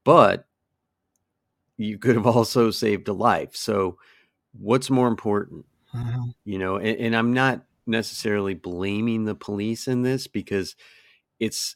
But 0.04 0.48
you 1.78 1.98
could 2.00 2.16
have 2.16 2.28
also 2.28 2.72
saved 2.72 3.08
a 3.08 3.14
life. 3.14 3.56
So 3.56 3.98
what's 4.54 4.90
more 4.90 5.08
important? 5.08 5.66
Mm-hmm. 5.94 6.32
You 6.46 6.60
know 6.60 6.78
and, 6.78 6.98
and 7.00 7.16
i'm 7.16 7.34
not 7.34 7.66
necessarily 7.88 8.54
blaming 8.54 9.26
the 9.26 9.36
police 9.36 9.88
in 9.88 10.02
this 10.04 10.28
because 10.28 10.76
it's 11.40 11.76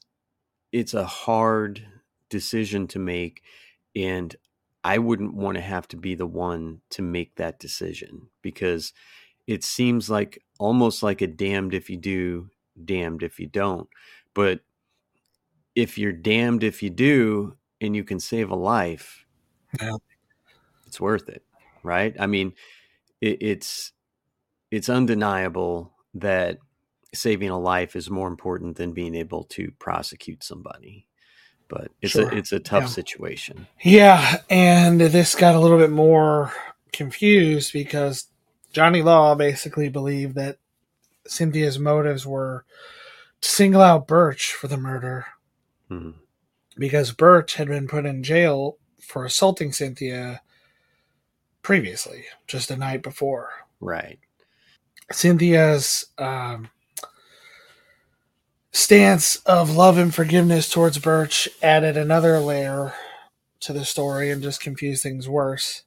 it's 0.72 0.94
a 0.94 1.06
hard 1.06 1.88
decision 2.30 2.88
to 2.90 3.00
make 3.00 3.44
and 3.96 4.36
i 4.84 4.98
wouldn't 4.98 5.34
want 5.34 5.56
to 5.56 5.62
have 5.62 5.88
to 5.88 5.98
be 5.98 6.16
the 6.16 6.28
one 6.28 6.82
to 6.90 7.02
make 7.02 7.36
that 7.36 7.60
decision 7.60 8.30
because 8.42 8.94
it 9.48 9.64
seems 9.64 10.10
like 10.10 10.44
almost 10.60 11.02
like 11.04 11.22
a 11.22 11.28
damned 11.28 11.74
if 11.74 11.90
you 11.90 11.98
do 11.98 12.50
damned 12.86 13.24
if 13.24 13.40
you 13.40 13.48
don't. 13.48 13.90
But 14.36 14.62
if 15.76 15.98
you're 15.98 16.12
damned 16.14 16.64
if 16.64 16.84
you 16.84 16.90
do 16.90 17.58
and 17.82 17.96
you 17.96 18.04
can 18.04 18.20
save 18.20 18.50
a 18.52 18.56
life 18.56 19.26
Yeah. 19.82 19.98
it's 20.88 21.02
worth 21.02 21.30
it 21.30 21.44
right? 21.84 22.16
I 22.20 22.28
mean 22.28 22.54
it, 23.22 23.42
it's 23.42 23.94
it's 24.72 24.90
undeniable 24.90 25.94
that 26.16 26.60
saving 27.14 27.50
a 27.50 27.60
life 27.60 27.96
is 27.96 28.10
more 28.10 28.30
important 28.30 28.78
than 28.78 28.94
being 28.94 29.16
able 29.16 29.46
to 29.46 29.72
prosecute 29.80 30.44
somebody 30.44 31.08
but 31.70 31.92
it's 32.02 32.14
Sure. 32.14 32.30
a 32.30 32.36
it's 32.36 32.52
a 32.52 32.60
tough 32.60 32.84
Yeah. 32.84 32.90
situation 32.90 33.68
Yeah, 33.84 34.42
and 34.50 35.00
this 35.00 35.36
got 35.36 35.56
a 35.56 35.60
little 35.60 35.78
bit 35.78 35.92
more 35.92 36.52
confused 36.92 37.72
because 37.74 38.26
Johnny 38.74 39.02
Law 39.02 39.36
basically 39.36 39.88
believed 39.90 40.36
that 40.36 40.58
Cynthia's 41.28 41.80
motives 41.80 42.26
were 42.26 42.66
to 43.42 43.50
single 43.50 43.82
out 43.82 44.08
Burch 44.08 44.52
for 44.52 44.68
the 44.68 44.78
murder 44.78 45.28
Mhm. 45.90 46.16
because 46.78 47.12
Burch 47.12 47.56
had 47.56 47.68
been 47.68 47.88
put 47.88 48.06
in 48.06 48.24
jail 48.24 48.78
for 49.02 49.24
assaulting 49.26 49.72
Cynthia 49.72 50.42
previously, 51.62 52.26
just 52.48 52.72
a 52.72 52.78
night 52.78 53.02
before. 53.04 53.52
right 53.82 54.20
Cynthia's 55.12 56.06
um, 56.18 56.70
stance 58.72 59.38
of 59.38 59.76
love 59.76 59.98
and 59.98 60.14
forgiveness 60.14 60.70
towards 60.70 61.00
Burch 61.00 61.50
added 61.62 61.98
another 61.98 62.40
layer 62.40 62.94
to 63.62 63.74
the 63.74 63.86
story 63.86 64.30
and 64.32 64.42
just 64.42 64.62
confused 64.62 65.04
things 65.04 65.28
worse. 65.28 65.84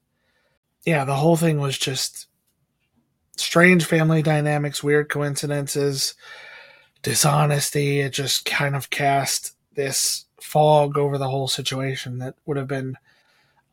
Yeah, 0.84 1.04
the 1.04 1.16
whole 1.16 1.36
thing 1.36 1.60
was 1.60 1.78
just 1.78 2.26
strange 3.36 3.84
family 3.84 4.22
dynamics, 4.22 4.82
weird 4.82 5.08
coincidences, 5.08 6.14
dishonesty. 7.02 8.00
It 8.00 8.12
just 8.12 8.44
kind 8.44 8.74
of 8.74 8.90
cast 8.90 9.56
this 9.74 10.26
fog 10.40 10.98
over 10.98 11.18
the 11.18 11.28
whole 11.28 11.48
situation 11.48 12.18
that 12.18 12.34
would 12.46 12.56
have 12.56 12.68
been, 12.68 12.96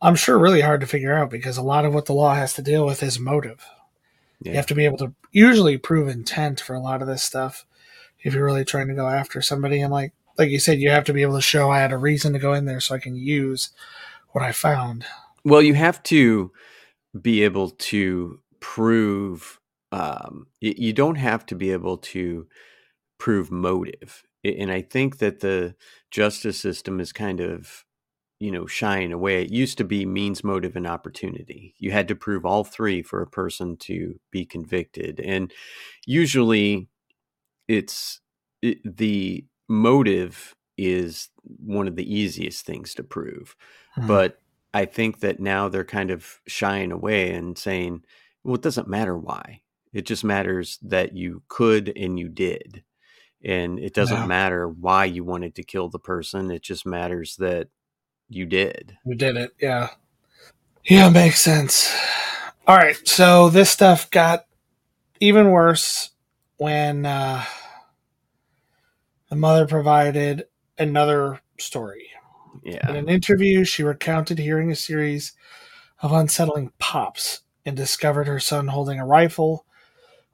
I'm 0.00 0.14
sure, 0.14 0.38
really 0.38 0.60
hard 0.60 0.80
to 0.82 0.86
figure 0.86 1.14
out 1.14 1.30
because 1.30 1.56
a 1.56 1.62
lot 1.62 1.84
of 1.84 1.92
what 1.92 2.06
the 2.06 2.14
law 2.14 2.34
has 2.34 2.54
to 2.54 2.62
deal 2.62 2.86
with 2.86 3.02
is 3.02 3.18
motive. 3.18 3.66
yeah 4.40 4.52
You 4.52 4.56
have 4.56 4.66
to 4.66 4.74
be 4.74 4.84
able 4.84 4.98
to 4.98 5.12
usually 5.32 5.76
prove 5.78 6.08
intent 6.08 6.60
for 6.60 6.74
a 6.74 6.80
lot 6.80 7.02
of 7.02 7.08
this 7.08 7.22
stuff 7.22 7.66
if 8.22 8.34
you're 8.34 8.44
really 8.44 8.64
trying 8.64 8.88
to 8.88 8.94
go 8.94 9.08
after 9.08 9.42
somebody. 9.42 9.80
And 9.80 9.92
like 9.92 10.12
like 10.38 10.50
you 10.50 10.58
said, 10.58 10.80
you 10.80 10.90
have 10.90 11.04
to 11.04 11.12
be 11.12 11.22
able 11.22 11.36
to 11.36 11.42
show 11.42 11.70
I 11.70 11.80
had 11.80 11.92
a 11.92 11.98
reason 11.98 12.32
to 12.32 12.38
go 12.38 12.54
in 12.54 12.64
there 12.64 12.80
so 12.80 12.94
I 12.94 12.98
can 12.98 13.16
use 13.16 13.70
what 14.30 14.44
I 14.44 14.52
found. 14.52 15.04
well 15.44 15.62
you 15.62 15.74
have 15.74 16.02
to 16.04 16.52
be 17.20 17.42
able 17.42 17.70
to 17.70 18.40
prove 18.60 19.58
um, 19.92 20.46
you 20.60 20.92
don't 20.92 21.16
have 21.16 21.44
to 21.46 21.54
be 21.56 21.72
able 21.72 21.96
to 21.96 22.46
prove 23.18 23.50
motive 23.50 24.22
and 24.44 24.70
i 24.70 24.80
think 24.80 25.18
that 25.18 25.40
the 25.40 25.74
justice 26.10 26.58
system 26.58 27.00
is 27.00 27.12
kind 27.12 27.40
of 27.40 27.84
you 28.40 28.50
know, 28.50 28.66
shying 28.66 29.12
away. 29.12 29.42
It 29.42 29.52
used 29.52 29.76
to 29.78 29.84
be 29.84 30.06
means, 30.06 30.42
motive, 30.42 30.74
and 30.74 30.86
opportunity. 30.86 31.74
You 31.78 31.92
had 31.92 32.08
to 32.08 32.14
prove 32.16 32.46
all 32.46 32.64
three 32.64 33.02
for 33.02 33.20
a 33.20 33.26
person 33.26 33.76
to 33.80 34.18
be 34.30 34.46
convicted. 34.46 35.20
And 35.20 35.52
usually 36.06 36.88
it's 37.70 38.20
it, 38.62 38.96
the 38.96 39.44
motive 39.68 40.56
is 40.76 41.28
one 41.44 41.86
of 41.86 41.94
the 41.94 42.14
easiest 42.14 42.66
things 42.66 42.94
to 42.94 43.04
prove. 43.04 43.54
Mm-hmm. 43.96 44.08
But 44.08 44.40
I 44.74 44.86
think 44.86 45.20
that 45.20 45.38
now 45.38 45.68
they're 45.68 45.84
kind 45.84 46.10
of 46.10 46.40
shying 46.48 46.90
away 46.90 47.32
and 47.32 47.56
saying, 47.56 48.02
well, 48.42 48.56
it 48.56 48.62
doesn't 48.62 48.88
matter 48.88 49.16
why. 49.16 49.60
It 49.92 50.04
just 50.04 50.24
matters 50.24 50.78
that 50.82 51.16
you 51.16 51.42
could 51.48 51.92
and 51.96 52.18
you 52.18 52.28
did. 52.28 52.82
And 53.44 53.78
it 53.78 53.94
doesn't 53.94 54.16
yeah. 54.16 54.26
matter 54.26 54.68
why 54.68 55.04
you 55.04 55.22
wanted 55.22 55.54
to 55.54 55.62
kill 55.62 55.88
the 55.88 55.98
person. 55.98 56.50
It 56.50 56.62
just 56.62 56.84
matters 56.84 57.36
that 57.36 57.68
you 58.28 58.46
did. 58.46 58.96
You 59.04 59.14
did 59.14 59.36
it. 59.36 59.52
Yeah. 59.60 59.90
Yeah, 60.84 61.08
makes 61.08 61.40
sense. 61.40 61.94
All 62.66 62.76
right. 62.76 62.96
So 63.06 63.48
this 63.48 63.70
stuff 63.70 64.10
got 64.10 64.46
even 65.20 65.50
worse 65.50 66.10
when 66.56 67.06
uh, 67.06 67.44
the 69.30 69.36
mother 69.36 69.66
provided 69.66 70.44
another 70.76 71.40
story. 71.56 72.10
Yeah. 72.62 72.90
In 72.90 72.96
an 72.96 73.08
interview, 73.08 73.64
she 73.64 73.82
recounted 73.82 74.38
hearing 74.38 74.70
a 74.70 74.76
series 74.76 75.32
of 76.02 76.12
unsettling 76.12 76.72
pops 76.78 77.40
and 77.64 77.76
discovered 77.76 78.26
her 78.26 78.40
son 78.40 78.68
holding 78.68 78.98
a 78.98 79.06
rifle 79.06 79.64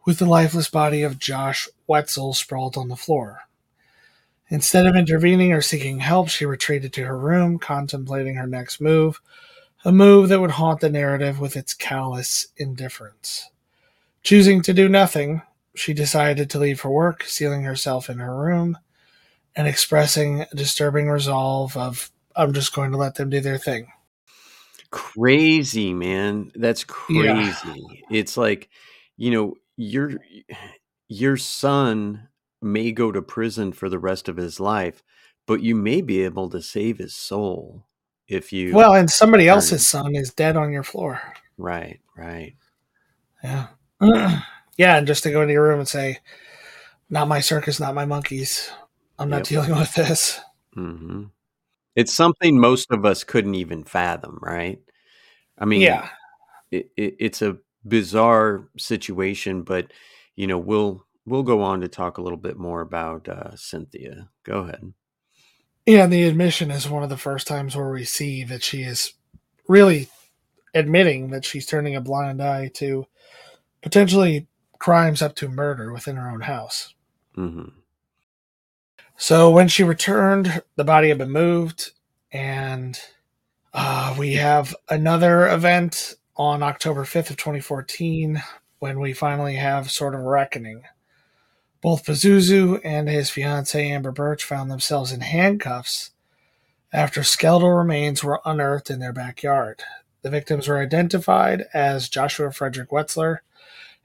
with 0.06 0.18
the 0.18 0.26
lifeless 0.26 0.70
body 0.70 1.02
of 1.02 1.18
Josh 1.18 1.68
Wetzel 1.86 2.32
sprawled 2.32 2.76
on 2.76 2.88
the 2.88 2.96
floor. 2.96 3.40
Instead 4.48 4.86
of 4.86 4.96
intervening 4.96 5.52
or 5.52 5.60
seeking 5.60 5.98
help, 5.98 6.28
she 6.28 6.46
retreated 6.46 6.92
to 6.94 7.04
her 7.04 7.18
room, 7.18 7.58
contemplating 7.58 8.36
her 8.36 8.46
next 8.46 8.80
move, 8.80 9.20
a 9.84 9.92
move 9.92 10.28
that 10.28 10.40
would 10.40 10.52
haunt 10.52 10.80
the 10.80 10.88
narrative 10.88 11.38
with 11.38 11.56
its 11.56 11.74
callous 11.74 12.46
indifference. 12.56 13.50
Choosing 14.22 14.62
to 14.62 14.72
do 14.72 14.88
nothing, 14.88 15.42
she 15.74 15.92
decided 15.92 16.48
to 16.50 16.58
leave 16.58 16.80
for 16.80 16.90
work, 16.90 17.24
sealing 17.24 17.64
herself 17.64 18.08
in 18.08 18.18
her 18.18 18.34
room 18.34 18.78
and 19.56 19.66
expressing 19.66 20.42
a 20.42 20.54
disturbing 20.54 21.08
resolve 21.08 21.76
of, 21.76 22.10
I'm 22.36 22.52
just 22.52 22.74
going 22.74 22.92
to 22.92 22.98
let 22.98 23.14
them 23.14 23.30
do 23.30 23.40
their 23.40 23.58
thing. 23.58 23.88
Crazy, 24.90 25.92
man. 25.94 26.52
That's 26.54 26.84
crazy. 26.84 27.56
Yeah. 27.64 28.06
It's 28.10 28.36
like, 28.36 28.68
you 29.16 29.30
know, 29.30 29.54
your 29.76 30.12
your 31.08 31.36
son 31.36 32.28
may 32.62 32.92
go 32.92 33.12
to 33.12 33.22
prison 33.22 33.72
for 33.72 33.88
the 33.88 33.98
rest 33.98 34.28
of 34.28 34.36
his 34.36 34.60
life, 34.60 35.02
but 35.46 35.62
you 35.62 35.74
may 35.74 36.00
be 36.00 36.22
able 36.22 36.48
to 36.50 36.62
save 36.62 36.98
his 36.98 37.14
soul 37.14 37.86
if 38.28 38.52
you 38.52 38.74
Well, 38.74 38.94
and 38.94 39.10
somebody 39.10 39.48
else's 39.48 39.86
son 39.86 40.14
is 40.14 40.32
dead 40.32 40.56
on 40.56 40.72
your 40.72 40.82
floor. 40.82 41.20
Right, 41.56 42.00
right. 42.16 42.54
Yeah. 43.42 43.68
yeah, 44.76 44.96
and 44.96 45.06
just 45.06 45.22
to 45.22 45.30
go 45.30 45.42
into 45.42 45.52
your 45.52 45.68
room 45.68 45.80
and 45.80 45.88
say, 45.88 46.18
not 47.08 47.28
my 47.28 47.40
circus, 47.40 47.80
not 47.80 47.94
my 47.94 48.04
monkeys. 48.04 48.70
I'm 49.18 49.30
not 49.30 49.50
yep. 49.50 49.66
dealing 49.66 49.78
with 49.78 49.94
this. 49.94 50.40
Mm-hmm. 50.76 51.24
It's 51.94 52.12
something 52.12 52.60
most 52.60 52.90
of 52.90 53.04
us 53.04 53.24
couldn't 53.24 53.54
even 53.54 53.84
fathom, 53.84 54.38
right? 54.42 54.80
I 55.58 55.64
mean, 55.64 55.80
yeah, 55.80 56.10
it, 56.70 56.90
it, 56.96 57.16
it's 57.18 57.40
a 57.40 57.56
bizarre 57.86 58.68
situation, 58.76 59.62
but 59.62 59.92
you 60.34 60.46
know, 60.46 60.58
we'll 60.58 61.06
we'll 61.24 61.42
go 61.42 61.62
on 61.62 61.80
to 61.80 61.88
talk 61.88 62.18
a 62.18 62.22
little 62.22 62.38
bit 62.38 62.58
more 62.58 62.82
about 62.82 63.28
uh, 63.28 63.56
Cynthia. 63.56 64.28
Go 64.44 64.60
ahead. 64.60 64.92
Yeah, 65.86 66.06
the 66.06 66.24
admission 66.24 66.70
is 66.70 66.88
one 66.88 67.02
of 67.02 67.08
the 67.08 67.16
first 67.16 67.46
times 67.46 67.76
where 67.76 67.90
we 67.90 68.04
see 68.04 68.44
that 68.44 68.62
she 68.62 68.82
is 68.82 69.14
really 69.68 70.08
admitting 70.74 71.30
that 71.30 71.44
she's 71.44 71.64
turning 71.64 71.96
a 71.96 72.00
blind 72.00 72.42
eye 72.42 72.68
to 72.74 73.06
potentially 73.82 74.46
crimes 74.78 75.22
up 75.22 75.34
to 75.36 75.48
murder 75.48 75.92
within 75.92 76.16
her 76.16 76.28
own 76.28 76.42
house. 76.42 76.94
Mm-hmm. 77.36 77.68
So 79.18 79.50
when 79.50 79.68
she 79.68 79.82
returned, 79.82 80.62
the 80.76 80.84
body 80.84 81.08
had 81.08 81.16
been 81.18 81.30
moved, 81.30 81.92
and 82.30 83.00
uh, 83.72 84.14
we 84.18 84.34
have 84.34 84.76
another 84.90 85.48
event 85.48 86.14
on 86.36 86.62
October 86.62 87.04
5th 87.04 87.30
of 87.30 87.38
2014 87.38 88.42
when 88.78 89.00
we 89.00 89.14
finally 89.14 89.56
have 89.56 89.90
sort 89.90 90.14
of 90.14 90.20
a 90.20 90.24
reckoning. 90.24 90.82
Both 91.80 92.04
Pazuzu 92.04 92.78
and 92.84 93.08
his 93.08 93.30
fiancee 93.30 93.90
Amber 93.90 94.12
Burch 94.12 94.44
found 94.44 94.70
themselves 94.70 95.12
in 95.12 95.20
handcuffs 95.20 96.10
after 96.92 97.22
skeletal 97.22 97.70
remains 97.70 98.22
were 98.22 98.42
unearthed 98.44 98.90
in 98.90 99.00
their 99.00 99.14
backyard. 99.14 99.82
The 100.20 100.30
victims 100.30 100.68
were 100.68 100.78
identified 100.78 101.64
as 101.72 102.10
Joshua 102.10 102.52
Frederick 102.52 102.90
Wetzler 102.90 103.38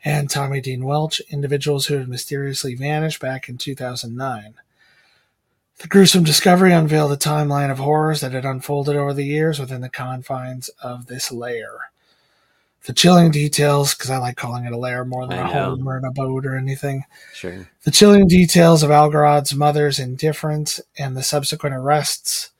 and 0.06 0.30
Tommy 0.30 0.62
Dean 0.62 0.86
Welch, 0.86 1.20
individuals 1.30 1.88
who 1.88 1.96
had 1.96 2.08
mysteriously 2.08 2.76
vanished 2.76 3.20
back 3.20 3.50
in 3.50 3.58
2009. 3.58 4.56
The 5.82 5.88
gruesome 5.88 6.24
discovery 6.24 6.74
unveiled 6.74 7.12
a 7.12 7.18
timeline 7.18 7.72
of 7.72 7.80
horrors 7.80 8.22
that 8.22 8.34
had 8.34 8.46
unfolded 8.46 8.96
over 8.96 9.16
the 9.16 9.26
years 9.26 9.60
within 9.60 9.82
the 9.82 9.90
confines 9.90 10.70
of 10.84 11.08
this 11.08 11.32
lair. 11.32 11.90
The 12.86 12.94
chilling 12.94 13.32
details, 13.32 13.96
because 13.96 14.12
I 14.12 14.18
like 14.18 14.38
calling 14.38 14.66
it 14.66 14.74
a 14.74 14.78
lair 14.78 15.04
more 15.04 15.26
than 15.26 15.40
I 15.40 15.50
a 15.50 15.54
know. 15.54 15.70
home 15.72 15.90
or 15.90 15.98
an 15.98 16.06
abode 16.06 16.46
or 16.46 16.56
anything. 16.56 17.06
Sure. 17.34 17.68
The 17.84 17.90
chilling 17.90 18.28
details 18.28 18.84
of 18.84 18.92
Algarad's 18.92 19.56
mother's 19.56 19.98
indifference 19.98 20.80
and 21.00 21.18
the 21.18 21.24
subsequent 21.24 21.76
arrests 21.76 22.52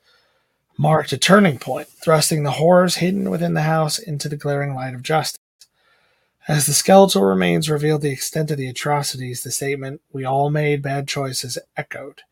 marked 0.76 1.12
a 1.12 1.16
turning 1.16 1.58
point, 1.58 1.86
thrusting 1.86 2.42
the 2.42 2.52
horrors 2.52 2.96
hidden 2.96 3.30
within 3.30 3.54
the 3.54 3.62
house 3.62 4.00
into 4.00 4.28
the 4.28 4.36
glaring 4.36 4.74
light 4.74 4.94
of 4.94 5.02
justice. 5.02 5.38
As 6.48 6.66
the 6.66 6.74
skeletal 6.74 7.22
remains 7.22 7.70
revealed 7.70 8.02
the 8.02 8.10
extent 8.10 8.50
of 8.50 8.56
the 8.56 8.66
atrocities, 8.66 9.44
the 9.44 9.52
statement, 9.52 10.00
We 10.12 10.24
all 10.24 10.50
made 10.50 10.82
bad 10.82 11.06
choices, 11.06 11.56
echoed 11.76 12.22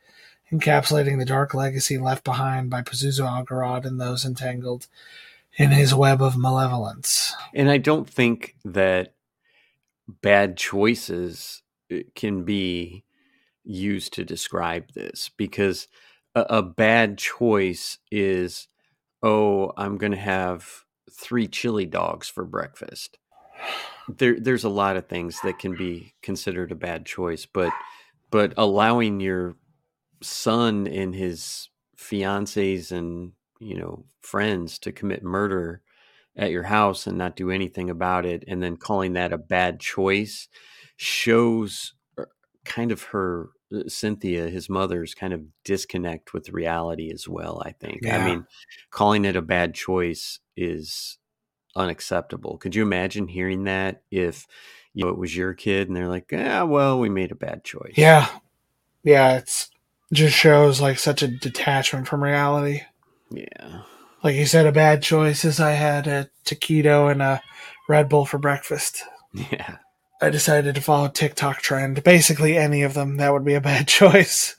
encapsulating 0.52 1.18
the 1.18 1.24
dark 1.24 1.54
legacy 1.54 1.98
left 1.98 2.24
behind 2.24 2.70
by 2.70 2.82
Pazuzu 2.82 3.24
Algarad 3.24 3.84
and 3.84 4.00
those 4.00 4.24
entangled 4.24 4.86
in 5.56 5.70
his 5.70 5.94
web 5.94 6.22
of 6.22 6.36
malevolence. 6.36 7.34
And 7.54 7.70
I 7.70 7.78
don't 7.78 8.08
think 8.08 8.56
that 8.64 9.14
bad 10.22 10.56
choices 10.56 11.62
uh, 11.92 11.98
can 12.14 12.44
be 12.44 13.04
used 13.64 14.12
to 14.14 14.24
describe 14.24 14.92
this 14.92 15.30
because 15.36 15.88
a, 16.34 16.40
a 16.48 16.62
bad 16.62 17.18
choice 17.18 17.98
is, 18.10 18.68
oh, 19.22 19.72
I'm 19.76 19.98
going 19.98 20.12
to 20.12 20.18
have 20.18 20.84
three 21.12 21.46
chili 21.46 21.86
dogs 21.86 22.28
for 22.28 22.44
breakfast. 22.44 23.18
There, 24.08 24.38
there's 24.40 24.64
a 24.64 24.70
lot 24.70 24.96
of 24.96 25.06
things 25.06 25.40
that 25.42 25.58
can 25.58 25.76
be 25.76 26.14
considered 26.22 26.72
a 26.72 26.76
bad 26.76 27.06
choice, 27.06 27.46
but 27.46 27.72
but 28.30 28.54
allowing 28.56 29.18
your 29.20 29.56
son 30.22 30.86
and 30.86 31.14
his 31.14 31.68
fiancés 31.96 32.92
and 32.92 33.32
you 33.58 33.76
know 33.76 34.04
friends 34.20 34.78
to 34.78 34.92
commit 34.92 35.22
murder 35.22 35.82
at 36.36 36.50
your 36.50 36.62
house 36.64 37.06
and 37.06 37.18
not 37.18 37.36
do 37.36 37.50
anything 37.50 37.90
about 37.90 38.24
it 38.24 38.44
and 38.48 38.62
then 38.62 38.76
calling 38.76 39.12
that 39.12 39.32
a 39.32 39.38
bad 39.38 39.80
choice 39.80 40.48
shows 40.96 41.94
uh, 42.18 42.24
kind 42.64 42.92
of 42.92 43.02
her 43.04 43.50
uh, 43.74 43.82
Cynthia 43.86 44.48
his 44.48 44.68
mother's 44.68 45.14
kind 45.14 45.32
of 45.32 45.42
disconnect 45.64 46.32
with 46.32 46.50
reality 46.50 47.10
as 47.12 47.28
well 47.28 47.62
I 47.64 47.72
think. 47.72 48.00
Yeah. 48.02 48.18
I 48.18 48.24
mean 48.24 48.46
calling 48.90 49.24
it 49.24 49.36
a 49.36 49.42
bad 49.42 49.74
choice 49.74 50.38
is 50.56 51.18
unacceptable. 51.76 52.58
Could 52.58 52.74
you 52.74 52.82
imagine 52.82 53.28
hearing 53.28 53.64
that 53.64 54.02
if 54.10 54.46
you 54.94 55.04
know 55.04 55.10
it 55.10 55.18
was 55.18 55.36
your 55.36 55.54
kid 55.54 55.88
and 55.88 55.96
they're 55.96 56.08
like 56.08 56.30
yeah 56.32 56.62
well 56.62 56.98
we 56.98 57.08
made 57.08 57.32
a 57.32 57.36
bad 57.36 57.64
choice. 57.64 57.94
Yeah. 57.96 58.28
Yeah 59.02 59.36
it's 59.36 59.70
just 60.12 60.36
shows 60.36 60.80
like 60.80 60.98
such 60.98 61.22
a 61.22 61.28
detachment 61.28 62.08
from 62.08 62.22
reality. 62.22 62.82
Yeah. 63.30 63.82
Like 64.22 64.36
you 64.36 64.46
said, 64.46 64.66
a 64.66 64.72
bad 64.72 65.02
choice 65.02 65.44
is 65.44 65.60
I 65.60 65.72
had 65.72 66.06
a 66.06 66.30
taquito 66.44 67.10
and 67.10 67.22
a 67.22 67.42
Red 67.88 68.08
Bull 68.08 68.26
for 68.26 68.38
breakfast. 68.38 69.02
Yeah. 69.32 69.76
I 70.20 70.28
decided 70.28 70.74
to 70.74 70.80
follow 70.82 71.08
TikTok 71.08 71.62
trend. 71.62 72.02
Basically, 72.04 72.56
any 72.56 72.82
of 72.82 72.94
them, 72.94 73.16
that 73.16 73.32
would 73.32 73.44
be 73.44 73.54
a 73.54 73.60
bad 73.62 73.88
choice. 73.88 74.56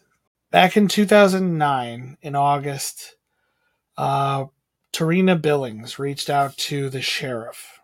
Back 0.49 0.75
in 0.75 0.87
2009, 0.87 2.17
in 2.21 2.35
August, 2.35 3.15
uh, 3.97 4.45
Tarina 4.91 5.41
Billings 5.41 5.99
reached 5.99 6.29
out 6.29 6.57
to 6.57 6.89
the 6.89 7.01
sheriff 7.01 7.79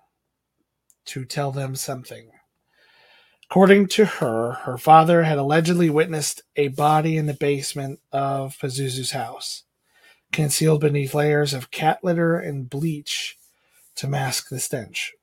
to 1.05 1.23
tell 1.23 1.51
them 1.51 1.75
something. 1.75 2.31
According 3.49 3.87
to 3.87 4.05
her, 4.05 4.51
her 4.63 4.77
father 4.77 5.23
had 5.23 5.37
allegedly 5.37 5.89
witnessed 5.89 6.41
a 6.57 6.67
body 6.67 7.15
in 7.15 7.27
the 7.27 7.33
basement 7.33 8.01
of 8.11 8.57
Pazuzu's 8.59 9.11
house, 9.11 9.63
concealed 10.33 10.81
beneath 10.81 11.13
layers 11.13 11.53
of 11.53 11.71
cat 11.71 11.99
litter 12.03 12.37
and 12.37 12.69
bleach 12.69 13.37
to 13.95 14.07
mask 14.07 14.49
the 14.49 14.59
stench. 14.59 15.13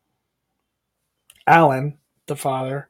Alan, 1.47 1.99
the 2.27 2.35
father, 2.35 2.89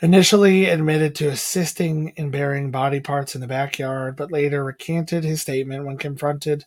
initially 0.00 0.66
admitted 0.66 1.14
to 1.14 1.28
assisting 1.28 2.08
in 2.16 2.32
burying 2.32 2.72
body 2.72 2.98
parts 2.98 3.36
in 3.36 3.40
the 3.40 3.46
backyard, 3.46 4.16
but 4.16 4.32
later 4.32 4.64
recanted 4.64 5.22
his 5.22 5.40
statement 5.40 5.86
when 5.86 5.96
confronted 5.96 6.64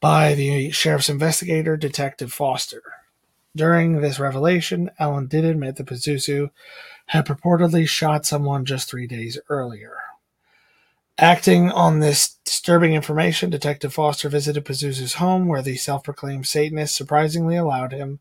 by 0.00 0.34
the 0.34 0.70
sheriff's 0.70 1.08
investigator, 1.08 1.76
Detective 1.76 2.32
Foster. 2.32 2.82
During 3.56 4.00
this 4.00 4.18
revelation, 4.18 4.90
Ellen 4.98 5.26
did 5.26 5.44
admit 5.44 5.76
that 5.76 5.86
Pazuzu 5.86 6.50
had 7.06 7.26
purportedly 7.26 7.86
shot 7.86 8.26
someone 8.26 8.64
just 8.64 8.88
three 8.88 9.06
days 9.06 9.38
earlier. 9.48 9.96
Acting 11.16 11.70
on 11.70 12.00
this 12.00 12.38
disturbing 12.44 12.94
information, 12.94 13.50
Detective 13.50 13.94
Foster 13.94 14.28
visited 14.28 14.64
Pazuzu's 14.64 15.14
home, 15.14 15.46
where 15.46 15.62
the 15.62 15.76
self 15.76 16.02
proclaimed 16.02 16.46
Satanist 16.46 16.96
surprisingly 16.96 17.54
allowed 17.54 17.92
him 17.92 18.18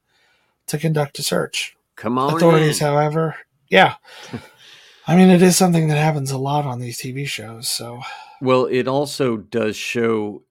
to 0.68 0.78
conduct 0.78 1.18
a 1.18 1.24
search. 1.24 1.76
Come 1.96 2.20
on. 2.20 2.36
Authorities, 2.36 2.82
in. 2.82 2.88
however, 2.88 3.36
yeah. 3.70 3.96
I 5.08 5.16
mean, 5.16 5.30
it 5.30 5.42
is 5.42 5.58
something 5.58 5.88
that 5.88 5.98
happens 5.98 6.32
a 6.32 6.38
lot 6.38 6.66
on 6.66 6.80
these 6.80 7.00
TV 7.00 7.28
shows, 7.28 7.68
so. 7.68 8.02
Well, 8.40 8.66
it 8.66 8.88
also 8.88 9.38
does 9.38 9.76
show, 9.76 10.44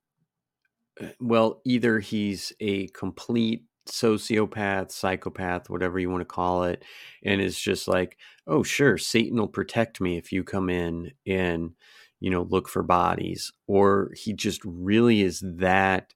uh, 1.00 1.06
well, 1.20 1.60
either 1.64 2.00
he's 2.00 2.52
a 2.58 2.88
complete 2.88 3.64
sociopath, 3.86 4.90
psychopath, 4.90 5.68
whatever 5.68 5.98
you 5.98 6.10
want 6.10 6.20
to 6.20 6.24
call 6.26 6.64
it, 6.64 6.84
and 7.24 7.40
is 7.40 7.58
just 7.58 7.88
like, 7.88 8.16
oh, 8.46 8.62
sure, 8.62 8.98
Satan 8.98 9.38
will 9.38 9.48
protect 9.48 10.00
me 10.00 10.16
if 10.16 10.32
you 10.32 10.44
come 10.44 10.70
in 10.70 11.12
and, 11.26 11.72
you 12.20 12.30
know, 12.30 12.42
look 12.42 12.68
for 12.68 12.82
bodies. 12.82 13.52
Or 13.66 14.12
he 14.14 14.32
just 14.32 14.60
really 14.64 15.22
is 15.22 15.42
that 15.44 16.14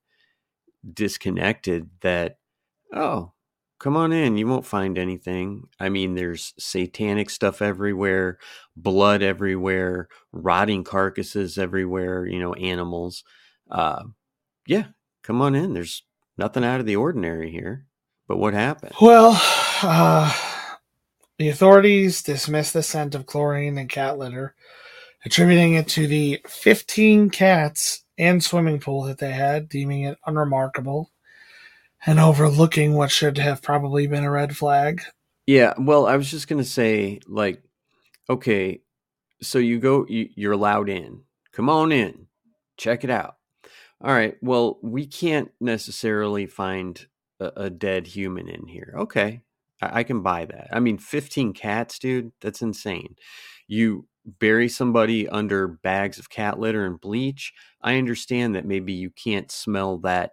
disconnected 0.92 1.90
that, 2.00 2.38
oh, 2.94 3.32
come 3.78 3.96
on 3.96 4.12
in, 4.12 4.36
you 4.38 4.46
won't 4.46 4.64
find 4.64 4.96
anything. 4.96 5.64
I 5.78 5.88
mean, 5.88 6.14
there's 6.14 6.54
satanic 6.58 7.28
stuff 7.28 7.60
everywhere, 7.60 8.38
blood 8.76 9.22
everywhere, 9.22 10.08
rotting 10.32 10.84
carcasses 10.84 11.58
everywhere, 11.58 12.26
you 12.26 12.38
know, 12.38 12.54
animals. 12.54 13.22
Uh, 13.70 14.04
yeah, 14.66 14.86
come 15.22 15.42
on 15.42 15.54
in. 15.54 15.74
There's 15.74 16.02
nothing 16.36 16.64
out 16.64 16.80
of 16.80 16.86
the 16.86 16.96
ordinary 16.96 17.50
here. 17.50 17.86
But 18.28 18.38
what 18.38 18.54
happened? 18.54 18.94
Well, 19.00 19.40
uh, 19.82 20.32
the 21.38 21.48
authorities 21.48 22.22
dismissed 22.22 22.72
the 22.72 22.82
scent 22.82 23.14
of 23.14 23.26
chlorine 23.26 23.78
and 23.78 23.88
cat 23.88 24.18
litter, 24.18 24.54
attributing 25.24 25.74
it 25.74 25.88
to 25.88 26.06
the 26.06 26.40
15 26.46 27.30
cats 27.30 28.04
and 28.18 28.42
swimming 28.42 28.80
pool 28.80 29.02
that 29.04 29.18
they 29.18 29.32
had, 29.32 29.68
deeming 29.68 30.02
it 30.02 30.18
unremarkable 30.26 31.10
and 32.04 32.18
overlooking 32.18 32.94
what 32.94 33.10
should 33.10 33.38
have 33.38 33.62
probably 33.62 34.06
been 34.06 34.24
a 34.24 34.30
red 34.30 34.56
flag. 34.56 35.02
Yeah, 35.46 35.74
well, 35.78 36.06
I 36.06 36.16
was 36.16 36.30
just 36.30 36.48
going 36.48 36.62
to 36.62 36.68
say, 36.68 37.20
like, 37.26 37.62
okay, 38.28 38.80
so 39.42 39.58
you 39.58 39.78
go, 39.78 40.06
you, 40.08 40.28
you're 40.34 40.52
allowed 40.52 40.88
in. 40.88 41.22
Come 41.52 41.68
on 41.68 41.92
in, 41.92 42.26
check 42.76 43.04
it 43.04 43.10
out. 43.10 43.35
All 44.02 44.12
right. 44.12 44.36
Well, 44.42 44.78
we 44.82 45.06
can't 45.06 45.50
necessarily 45.60 46.46
find 46.46 47.06
a, 47.40 47.52
a 47.56 47.70
dead 47.70 48.06
human 48.06 48.48
in 48.48 48.66
here. 48.66 48.94
Okay. 48.98 49.40
I, 49.80 50.00
I, 50.00 50.02
can 50.02 50.22
buy 50.22 50.44
that. 50.44 50.68
I 50.70 50.80
mean, 50.80 50.98
15 50.98 51.54
cats, 51.54 51.98
dude, 51.98 52.32
that's 52.40 52.62
insane. 52.62 53.16
You 53.66 54.06
bury 54.26 54.68
somebody 54.68 55.28
under 55.28 55.66
bags 55.66 56.18
of 56.18 56.30
cat 56.30 56.58
litter 56.58 56.84
and 56.84 57.00
bleach. 57.00 57.52
I 57.80 57.96
understand 57.96 58.54
that 58.54 58.66
maybe 58.66 58.92
you 58.92 59.10
can't 59.10 59.50
smell 59.50 59.98
that 59.98 60.32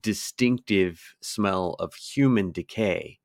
distinctive 0.00 1.14
smell 1.20 1.74
of 1.78 1.94
human 1.94 2.52
decay. 2.52 3.18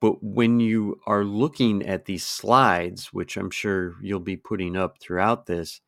But 0.00 0.22
when 0.22 0.60
you 0.60 0.98
are 1.06 1.24
looking 1.24 1.86
at 1.86 2.06
these 2.06 2.24
slides, 2.24 3.12
which 3.12 3.36
I'm 3.36 3.50
sure 3.50 3.96
you'll 4.02 4.20
be 4.20 4.36
putting 4.36 4.76
up 4.76 4.96
throughout 4.98 5.46
this, 5.46 5.80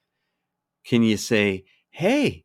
can 0.85 1.03
you 1.03 1.17
say, 1.17 1.65
hey, 1.91 2.45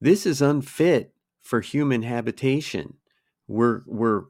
this 0.00 0.26
is 0.26 0.42
unfit 0.42 1.14
for 1.42 1.60
human 1.60 2.02
habitation. 2.02 2.94
We're 3.48 3.82
we're 3.86 4.24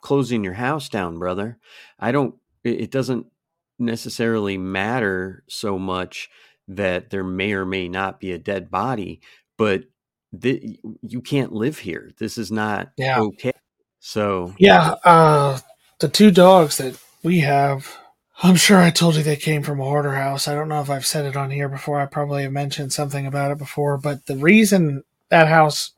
closing 0.00 0.44
your 0.44 0.54
house 0.54 0.88
down, 0.88 1.18
brother. 1.18 1.58
I 1.98 2.12
don't 2.12 2.34
it 2.64 2.90
doesn't 2.90 3.26
necessarily 3.78 4.56
matter 4.58 5.42
so 5.48 5.78
much 5.78 6.28
that 6.68 7.10
there 7.10 7.24
may 7.24 7.52
or 7.52 7.66
may 7.66 7.88
not 7.88 8.20
be 8.20 8.32
a 8.32 8.38
dead 8.38 8.70
body, 8.70 9.20
but 9.58 9.84
th- 10.40 10.78
you 11.02 11.20
can't 11.20 11.52
live 11.52 11.78
here. 11.78 12.12
This 12.18 12.38
is 12.38 12.52
not 12.52 12.92
yeah. 12.96 13.20
okay. 13.20 13.52
So 14.00 14.54
yeah, 14.58 14.94
uh, 15.04 15.58
the 16.00 16.08
two 16.08 16.30
dogs 16.30 16.78
that 16.78 16.98
we 17.22 17.40
have, 17.40 17.96
I'm 18.44 18.56
sure 18.56 18.78
I 18.78 18.90
told 18.90 19.14
you 19.14 19.22
they 19.22 19.36
came 19.36 19.62
from 19.62 19.78
a 19.78 19.84
hoarder 19.84 20.16
house. 20.16 20.48
I 20.48 20.54
don't 20.54 20.68
know 20.68 20.80
if 20.80 20.90
I've 20.90 21.06
said 21.06 21.24
it 21.26 21.36
on 21.36 21.52
here 21.52 21.68
before. 21.68 22.00
I 22.00 22.06
probably 22.06 22.42
have 22.42 22.52
mentioned 22.52 22.92
something 22.92 23.24
about 23.24 23.52
it 23.52 23.58
before, 23.58 23.96
but 23.98 24.26
the 24.26 24.36
reason 24.36 25.04
that 25.28 25.46
house 25.46 25.92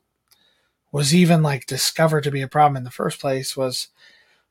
was 0.91 1.13
even 1.13 1.41
like 1.41 1.65
discovered 1.65 2.23
to 2.23 2.31
be 2.31 2.41
a 2.41 2.47
problem 2.47 2.77
in 2.77 2.83
the 2.83 2.91
first 2.91 3.19
place 3.19 3.57
was 3.57 3.87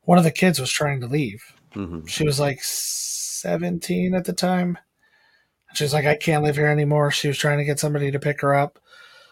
one 0.01 0.17
of 0.17 0.25
the 0.25 0.31
kids 0.31 0.59
was 0.59 0.71
trying 0.71 0.99
to 1.01 1.07
leave. 1.07 1.53
Mm-hmm. 1.73 2.05
She 2.05 2.25
was 2.25 2.37
like 2.37 2.59
17 2.61 4.13
at 4.13 4.25
the 4.25 4.33
time. 4.33 4.77
She 5.73 5.85
was 5.85 5.93
like, 5.93 6.05
I 6.05 6.15
can't 6.15 6.43
live 6.43 6.57
here 6.57 6.67
anymore. 6.67 7.11
She 7.11 7.29
was 7.29 7.37
trying 7.37 7.59
to 7.59 7.65
get 7.65 7.79
somebody 7.79 8.11
to 8.11 8.19
pick 8.19 8.41
her 8.41 8.53
up. 8.53 8.77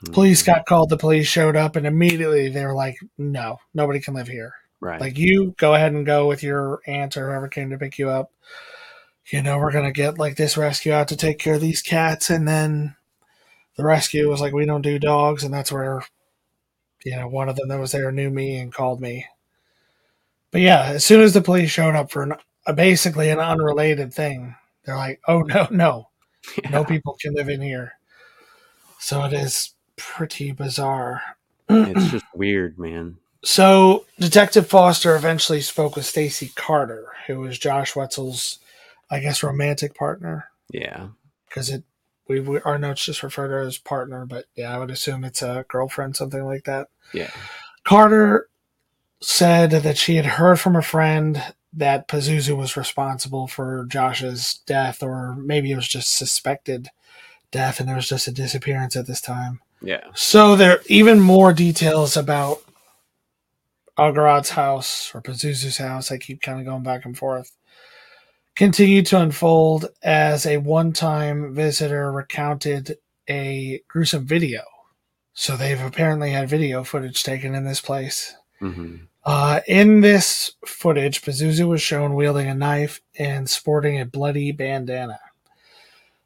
Mm-hmm. 0.04 0.14
Police 0.14 0.42
got 0.42 0.66
called. 0.66 0.90
The 0.90 0.98
police 0.98 1.28
showed 1.28 1.56
up, 1.56 1.76
and 1.76 1.86
immediately 1.86 2.50
they 2.50 2.66
were 2.66 2.74
like, 2.74 2.98
No, 3.18 3.58
nobody 3.74 4.00
can 4.00 4.14
live 4.14 4.28
here. 4.28 4.54
Right. 4.84 5.00
Like, 5.00 5.18
you 5.18 5.56
go 5.58 5.74
ahead 5.74 5.94
and 5.94 6.06
go 6.06 6.28
with 6.28 6.44
your 6.44 6.82
aunt 6.86 7.16
or 7.16 7.30
whoever 7.30 7.48
came 7.48 7.70
to 7.70 7.78
pick 7.78 7.98
you 7.98 8.10
up. 8.10 8.34
You 9.32 9.42
know, 9.42 9.58
we're 9.58 9.72
going 9.72 9.86
to 9.86 9.94
get 9.94 10.18
like 10.18 10.36
this 10.36 10.58
rescue 10.58 10.92
out 10.92 11.08
to 11.08 11.16
take 11.16 11.40
care 11.40 11.54
of 11.54 11.62
these 11.62 11.82
cats. 11.82 12.30
And 12.30 12.46
then 12.46 12.98
the 13.78 13.86
rescue 13.86 14.30
was 14.30 14.42
like, 14.42 14.52
we 14.52 14.66
don't 14.66 14.82
do 14.82 15.00
dogs, 15.00 15.46
and 15.46 15.54
that's 15.54 15.72
where, 15.72 16.04
you 17.06 17.16
know, 17.16 17.30
one 17.30 17.48
of 17.48 17.56
them 17.56 17.70
that 17.70 17.80
was 17.80 17.94
there 17.94 18.12
knew 18.12 18.30
me 18.30 18.58
and 18.58 18.74
called 18.74 19.00
me. 19.00 19.26
But 20.52 20.60
yeah, 20.60 20.84
as 20.84 21.06
soon 21.06 21.22
as 21.22 21.34
the 21.34 21.42
police 21.42 21.72
showed 21.72 21.96
up 21.96 22.12
for 22.12 22.24
an, 22.24 22.34
a, 22.68 22.74
basically 22.74 23.30
an 23.30 23.40
unrelated 23.40 24.14
thing, 24.14 24.54
they're 24.84 24.98
like, 24.98 25.22
oh 25.30 25.44
no, 25.44 25.66
no, 25.72 26.10
yeah. 26.62 26.70
no 26.72 26.84
people 26.84 27.16
can 27.22 27.34
live 27.34 27.48
in 27.48 27.62
here. 27.62 27.94
So 29.00 29.24
it 29.24 29.32
is 29.32 29.76
pretty 29.96 30.52
bizarre. 30.52 31.22
it's 31.70 32.12
just 32.12 32.26
weird, 32.36 32.78
man. 32.78 33.16
So 33.44 34.06
Detective 34.20 34.68
Foster 34.68 35.16
eventually 35.16 35.62
spoke 35.62 35.96
with 35.96 36.06
Stacy 36.06 36.52
Carter, 36.56 37.08
who 37.28 37.40
was 37.40 37.60
Josh 37.60 37.94
Wetzel's, 37.94 38.60
I 39.10 39.20
guess, 39.20 39.44
romantic 39.44 39.96
partner. 39.96 40.50
Yeah, 40.72 41.08
because 41.48 41.70
it 41.70 41.84
we, 42.28 42.40
we 42.40 42.60
our 42.62 42.78
notes 42.78 43.06
just 43.06 43.24
refer 43.24 43.48
to 43.48 43.54
her 43.54 43.60
as 43.62 43.78
partner, 43.78 44.26
but 44.26 44.46
yeah, 44.56 44.74
I 44.74 44.80
would 44.80 44.92
assume 44.92 45.24
it's 45.24 45.42
a 45.42 45.66
girlfriend, 45.68 46.16
something 46.16 46.44
like 46.44 46.64
that. 46.66 46.88
Yeah. 47.14 47.32
Carter 47.84 48.48
said 49.20 49.72
that 49.72 49.98
she 49.98 50.16
had 50.16 50.26
heard 50.26 50.60
from 50.60 50.76
a 50.76 50.82
friend 50.82 51.54
that 51.74 52.08
Pazuzu 52.08 52.56
was 52.56 52.78
responsible 52.78 53.48
for 53.48 53.86
Josh's 53.90 54.60
death, 54.66 55.02
or 55.02 55.36
maybe 55.36 55.72
it 55.72 55.76
was 55.76 55.88
just 55.88 56.16
suspected 56.16 56.90
death, 57.52 57.80
and 57.80 57.90
there 57.90 57.96
was 57.96 58.08
just 58.08 58.28
a 58.28 58.32
disappearance 58.32 58.96
at 58.96 59.08
this 59.08 59.22
time. 59.22 59.60
Yeah. 59.82 60.06
So 60.16 60.56
there 60.56 60.72
are 60.74 60.82
even 60.88 61.20
more 61.20 61.52
details 61.52 62.16
about 62.16 62.63
Algarad's 63.98 64.52
house 64.52 65.14
or 65.14 65.22
Pazuzu's 65.22 65.78
house. 65.78 66.12
I 66.12 66.18
keep 66.18 66.42
kind 66.42 66.60
of 66.60 66.66
going 66.66 66.84
back 66.84 67.06
and 67.06 67.18
forth 67.18 67.56
continued 68.56 69.06
to 69.08 69.20
unfold 69.20 69.90
as 70.04 70.46
a 70.46 70.58
one 70.58 70.94
time 70.94 71.54
visitor 71.54 72.12
recounted 72.12 72.98
a 73.30 73.82
gruesome 73.88 74.26
video. 74.26 74.62
So 75.34 75.56
they've 75.56 75.82
apparently 75.82 76.32
had 76.32 76.50
video 76.50 76.84
footage 76.84 77.24
taken 77.24 77.56
in 77.56 77.66
this 77.66 77.82
place. 77.82 78.36
Mm-hmm. 78.62 79.06
Uh, 79.26 79.62
in 79.68 80.02
this 80.02 80.54
footage, 80.66 81.22
Pazuzu 81.22 81.68
was 81.68 81.82
shown 81.82 82.14
wielding 82.14 82.48
a 82.48 82.54
knife 82.54 83.02
and 83.18 83.50
sporting 83.50 84.00
a 84.00 84.06
bloody 84.06 84.52
bandana. 84.52 85.20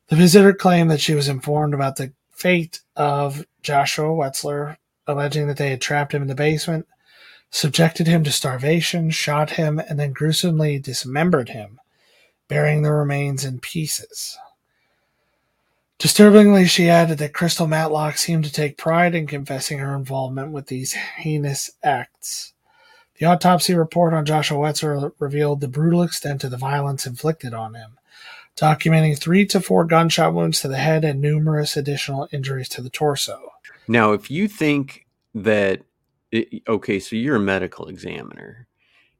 The 0.08 0.16
visitor 0.16 0.54
claimed 0.54 0.90
that 0.92 1.02
she 1.02 1.14
was 1.14 1.28
informed 1.28 1.74
about 1.74 1.98
the 1.98 2.12
fate 2.32 2.82
of 2.96 3.46
Joshua 3.62 4.10
Wetzler, 4.10 4.78
alleging 5.06 5.48
that 5.48 5.58
they 5.58 5.70
had 5.70 5.82
trapped 5.82 6.14
him 6.14 6.24
in 6.24 6.28
the 6.28 6.36
basement, 6.36 6.88
subjected 7.50 8.08
him 8.08 8.24
to 8.24 8.32
starvation, 8.32 9.10
shot 9.10 9.52
him, 9.52 9.80
and 9.80 10.00
then 10.00 10.12
gruesomely 10.12 10.80
dismembered 10.80 11.50
him 11.50 11.80
burying 12.48 12.82
the 12.82 12.92
remains 12.92 13.44
in 13.44 13.60
pieces. 13.60 14.38
Disturbingly, 16.00 16.66
she 16.66 16.90
added 16.90 17.18
that 17.18 17.34
Krystal 17.34 17.68
Matlock 17.68 18.18
seemed 18.18 18.46
to 18.46 18.52
take 18.52 18.78
pride 18.78 19.16
in 19.16 19.26
confessing 19.26 19.80
her 19.80 19.96
involvement 19.96 20.52
with 20.52 20.68
these 20.68 20.94
heinous 20.94 21.72
acts. 21.84 22.54
The 23.18 23.26
autopsy 23.26 23.74
report 23.74 24.14
on 24.14 24.26
Joshua 24.26 24.60
Wetzler 24.60 25.12
revealed 25.18 25.60
the 25.60 25.68
brutal 25.68 26.04
extent 26.04 26.44
of 26.44 26.52
the 26.52 26.58
violence 26.58 27.08
inflicted 27.08 27.54
on 27.54 27.74
him, 27.74 27.98
documenting 28.56 29.18
three 29.18 29.44
to 29.48 29.60
four 29.60 29.86
gunshot 29.86 30.36
wounds 30.36 30.62
to 30.62 30.68
the 30.68 30.78
head 30.78 31.04
and 31.04 31.20
numerous 31.20 31.76
additional 31.76 32.30
injuries 32.32 32.70
to 32.70 32.82
the 32.82 32.92
torso. 32.92 33.54
Now, 33.88 34.14
if 34.14 34.30
you 34.30 34.48
think 34.48 35.08
that, 35.34 35.82
it, 36.38 36.64
okay, 36.68 37.00
so 37.00 37.16
you're 37.16 37.36
a 37.38 37.40
medical 37.40 37.88
examiner, 37.88 38.68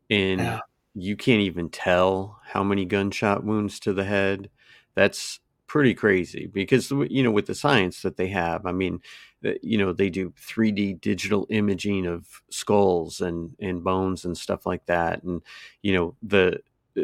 and 0.10 0.42
yeah 0.42 0.60
you 0.96 1.16
can't 1.16 1.42
even 1.42 1.70
tell 1.70 2.40
how 2.44 2.64
many 2.64 2.84
gunshot 2.84 3.44
wounds 3.44 3.80
to 3.82 3.94
the 3.94 4.04
head. 4.04 4.50
That's 4.96 5.40
pretty 5.68 5.94
crazy 5.94 6.48
because 6.48 6.90
you 6.92 7.22
know 7.24 7.32
with 7.32 7.46
the 7.46 7.56
science 7.56 8.02
that 8.02 8.18
they 8.18 8.28
have, 8.30 8.66
I 8.66 8.72
mean, 8.72 9.02
uh, 9.46 9.52
you 9.62 9.78
know 9.78 9.94
they 9.94 10.10
do 10.10 10.34
3D 10.38 10.94
digital 10.94 11.46
imaging 11.50 12.08
of 12.08 12.26
skulls 12.50 13.22
and 13.22 13.56
and 13.60 13.84
bones 13.84 14.26
and 14.26 14.38
stuff 14.38 14.66
like 14.66 14.86
that, 14.88 15.24
and 15.24 15.42
you 15.84 15.94
know 15.94 16.16
the 16.24 16.62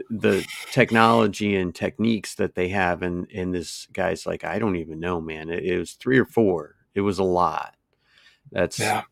the 0.09 0.43
technology 0.71 1.55
and 1.55 1.75
techniques 1.75 2.35
that 2.35 2.55
they 2.55 2.69
have 2.69 3.03
and 3.03 3.29
and 3.31 3.53
this 3.53 3.87
guy's 3.93 4.25
like 4.25 4.43
i 4.43 4.57
don't 4.57 4.75
even 4.75 4.99
know 4.99 5.21
man 5.21 5.49
it, 5.51 5.63
it 5.63 5.77
was 5.77 5.93
three 5.93 6.17
or 6.17 6.25
four 6.25 6.75
it 6.95 7.01
was 7.01 7.19
a 7.19 7.23
lot 7.23 7.75
that's 8.51 8.79
Yeah. 8.79 9.03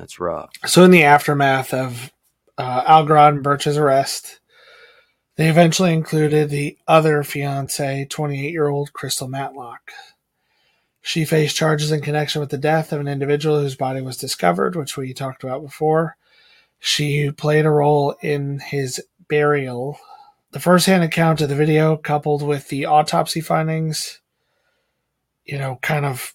That's 0.00 0.18
rough 0.18 0.50
So, 0.66 0.82
in 0.82 0.90
the 0.90 1.04
aftermath 1.04 1.74
of 1.74 2.10
uh, 2.56 3.04
and 3.06 3.42
Burch's 3.42 3.76
arrest, 3.76 4.40
they 5.36 5.48
eventually 5.48 5.92
included 5.92 6.48
the 6.48 6.78
other 6.88 7.22
fiance, 7.22 8.06
28 8.08 8.50
year 8.50 8.68
old 8.68 8.94
Krystal 8.94 9.28
Matlock. 9.28 9.92
She 11.02 11.26
faced 11.26 11.56
charges 11.56 11.92
in 11.92 12.00
connection 12.00 12.40
with 12.40 12.48
the 12.48 12.56
death 12.56 12.92
of 12.92 13.00
an 13.00 13.08
individual 13.08 13.60
whose 13.60 13.76
body 13.76 14.00
was 14.00 14.16
discovered, 14.16 14.74
which 14.74 14.96
we 14.96 15.12
talked 15.12 15.44
about 15.44 15.62
before. 15.62 16.16
She 16.78 17.30
played 17.30 17.66
a 17.66 17.70
role 17.70 18.14
in 18.22 18.58
his 18.58 19.02
burial. 19.28 19.98
The 20.52 20.60
first 20.60 20.86
hand 20.86 21.04
account 21.04 21.42
of 21.42 21.50
the 21.50 21.54
video, 21.54 21.98
coupled 21.98 22.42
with 22.42 22.68
the 22.68 22.86
autopsy 22.86 23.42
findings, 23.42 24.20
you 25.44 25.58
know, 25.58 25.78
kind 25.82 26.06
of 26.06 26.34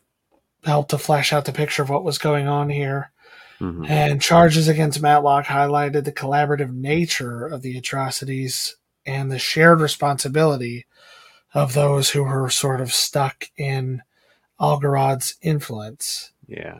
helped 0.64 0.92
to 0.92 1.00
flesh 1.00 1.34
out 1.34 1.46
the 1.46 1.52
picture 1.52 1.82
of 1.82 1.90
what 1.90 2.04
was 2.04 2.20
going 2.20 2.48
on 2.48 2.70
here. 2.70 3.12
Mhm. 3.60 3.90
And 3.90 4.22
charges 4.22 4.68
against 4.68 5.02
Matlock 5.02 5.46
highlighted 5.46 6.04
the 6.04 6.12
collaborative 6.12 6.74
nature 6.74 7.46
of 7.46 7.62
the 7.62 7.78
atrocities 7.78 8.76
and 9.06 9.32
the 9.32 9.40
shared 9.40 9.80
responsibility 9.82 10.86
of 11.54 11.74
those 11.74 12.10
who 12.10 12.24
were 12.24 12.50
sort 12.50 12.82
of 12.82 12.94
stuck 12.94 13.46
in 13.58 14.02
Algarad's 14.60 15.36
influence. 15.42 16.32
yeah 16.48 16.80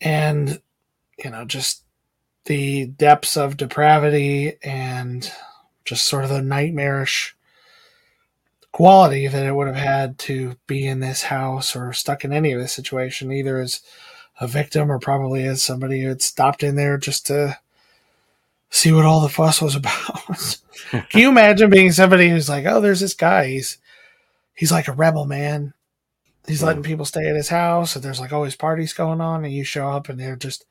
And, 0.00 0.60
you 1.22 1.30
know, 1.30 1.44
just 1.44 1.82
the 2.44 2.86
depths 2.86 3.36
of 3.36 3.56
depravity 3.56 4.56
and 4.62 5.32
just 5.84 6.06
sort 6.06 6.24
of 6.24 6.30
the 6.30 6.42
nightmarish 6.42 7.34
quality 8.72 9.28
that 9.28 9.46
it 9.46 9.52
would 9.54 9.68
have 9.68 9.76
had 9.76 10.18
to 10.18 10.56
be 10.66 10.86
in 10.86 11.00
this 11.00 11.22
house 11.22 11.76
or 11.76 11.92
stuck 11.92 12.24
in 12.24 12.32
any 12.32 12.52
of 12.52 12.60
this 12.60 12.72
situation, 12.72 13.32
either 13.32 13.60
as 13.60 13.80
a 14.40 14.46
victim 14.48 14.90
or 14.90 14.98
probably 14.98 15.44
as 15.44 15.62
somebody 15.62 16.02
who 16.02 16.08
had 16.08 16.22
stopped 16.22 16.62
in 16.62 16.76
there 16.76 16.98
just 16.98 17.26
to 17.26 17.58
see 18.70 18.92
what 18.92 19.04
all 19.04 19.20
the 19.20 19.28
fuss 19.28 19.62
was 19.62 19.76
about. 19.76 20.58
Can 20.90 21.20
you 21.20 21.28
imagine 21.28 21.70
being 21.70 21.92
somebody 21.92 22.28
who's 22.28 22.48
like, 22.48 22.66
oh, 22.66 22.80
there's 22.80 23.00
this 23.00 23.14
guy. 23.14 23.46
He's 23.46 23.78
he's 24.54 24.72
like 24.72 24.88
a 24.88 24.92
rebel, 24.92 25.24
man. 25.26 25.72
He's 26.46 26.60
Yeah. 26.60 26.66
letting 26.68 26.82
people 26.82 27.04
stay 27.06 27.28
at 27.28 27.36
his 27.36 27.48
house, 27.48 27.94
and 27.96 28.04
there's 28.04 28.20
like 28.20 28.32
always 28.32 28.54
parties 28.56 28.92
going 28.92 29.20
on, 29.20 29.44
and 29.44 29.54
you 29.54 29.64
show 29.64 29.88
up 29.88 30.08
and 30.08 30.18
they're 30.20 30.36
just 30.36 30.66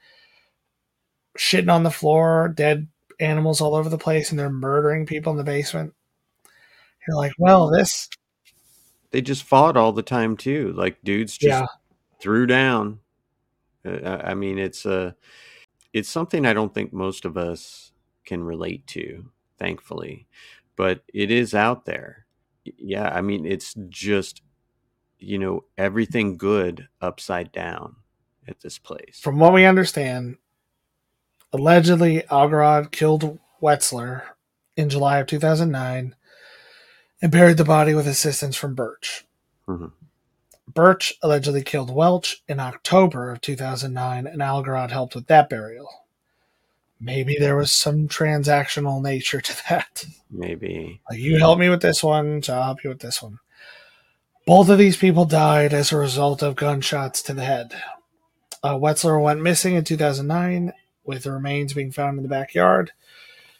shitting 1.37 1.73
on 1.73 1.83
the 1.83 1.89
floor, 1.91 2.47
dead 2.55 2.87
animals 3.19 3.59
all 3.61 3.75
over 3.75 3.89
the 3.89 3.97
place, 3.97 4.29
and 4.29 4.37
they're 4.39 4.49
murdering 4.49 5.05
people 5.05 5.31
in 5.31 5.37
the 5.37 5.43
basement. 5.43 5.93
You're 7.07 7.17
like, 7.17 7.33
well, 7.37 7.69
this, 7.69 8.07
they 9.11 9.21
just 9.21 9.43
fought 9.43 9.75
all 9.77 9.91
the 9.91 10.01
time 10.03 10.37
too 10.37 10.73
like 10.73 10.97
dudes 11.03 11.37
just 11.37 11.47
yeah, 11.47 11.65
threw 12.21 12.45
down 12.45 12.99
I 13.85 14.31
I 14.31 14.33
mean, 14.33 14.57
it's 14.59 14.85
a, 14.85 15.15
it's 15.93 16.09
something 16.09 16.45
I 16.45 16.53
don't 16.53 16.73
think 16.73 16.93
most 16.93 17.25
of 17.25 17.37
us 17.37 17.91
can 18.25 18.43
relate 18.43 18.87
to, 18.87 19.29
thankfully, 19.59 20.27
but 20.75 21.03
it 21.13 21.31
is 21.31 21.53
out 21.53 21.85
there. 21.85 22.25
Yeah, 22.65 23.09
I 23.09 23.21
mean, 23.21 23.45
it's 23.45 23.73
just, 23.89 24.41
you 25.19 25.37
know, 25.37 25.65
everything 25.77 26.37
good 26.37 26.87
upside 27.01 27.51
down 27.51 27.97
at 28.47 28.61
this 28.61 28.77
place. 28.79 29.19
from 29.21 29.39
what 29.39 29.53
we 29.53 29.65
understand, 29.65 30.37
allegedly 31.53 32.23
Algarad 32.31 32.91
killed 32.91 33.39
Wetzler 33.61 34.23
in 34.75 34.89
July 34.89 35.19
of 35.19 35.27
2009 35.27 36.15
and 37.21 37.31
buried 37.31 37.57
the 37.57 37.63
body 37.63 37.93
with 37.93 38.07
assistance 38.07 38.55
from 38.55 38.75
Burch. 38.75 39.25
Mhm. 39.67 39.91
Burch 40.67 41.13
allegedly 41.21 41.61
killed 41.61 41.93
Welch 41.93 42.43
in 42.47 42.59
October 42.59 43.31
of 43.31 43.41
2009, 43.41 44.27
and 44.27 44.41
Algarad 44.41 44.91
helped 44.91 45.15
with 45.15 45.27
that 45.27 45.49
burial. 45.49 45.89
Maybe 46.99 47.35
there 47.37 47.57
was 47.57 47.71
some 47.71 48.07
transactional 48.07 49.01
nature 49.01 49.41
to 49.41 49.63
that. 49.69 50.05
Maybe. 50.31 51.01
Like, 51.09 51.19
you 51.19 51.37
help 51.37 51.59
me 51.59 51.69
with 51.69 51.81
this 51.81 52.01
one, 52.01 52.41
so 52.41 52.53
I'll 52.53 52.63
help 52.63 52.83
you 52.83 52.89
with 52.89 52.99
this 52.99 53.21
one. 53.21 53.39
Both 54.45 54.69
of 54.69 54.77
these 54.77 54.97
people 54.97 55.25
died 55.25 55.73
as 55.73 55.91
a 55.91 55.97
result 55.97 56.41
of 56.41 56.55
gunshots 56.55 57.21
to 57.23 57.33
the 57.33 57.45
head. 57.45 57.73
Uh, 58.61 58.75
Wetzler 58.75 59.21
went 59.21 59.41
missing 59.41 59.75
in 59.75 59.83
2009, 59.83 60.71
with 61.03 61.23
the 61.23 61.33
remains 61.33 61.73
being 61.73 61.91
found 61.91 62.17
in 62.17 62.23
the 62.23 62.29
backyard. 62.29 62.91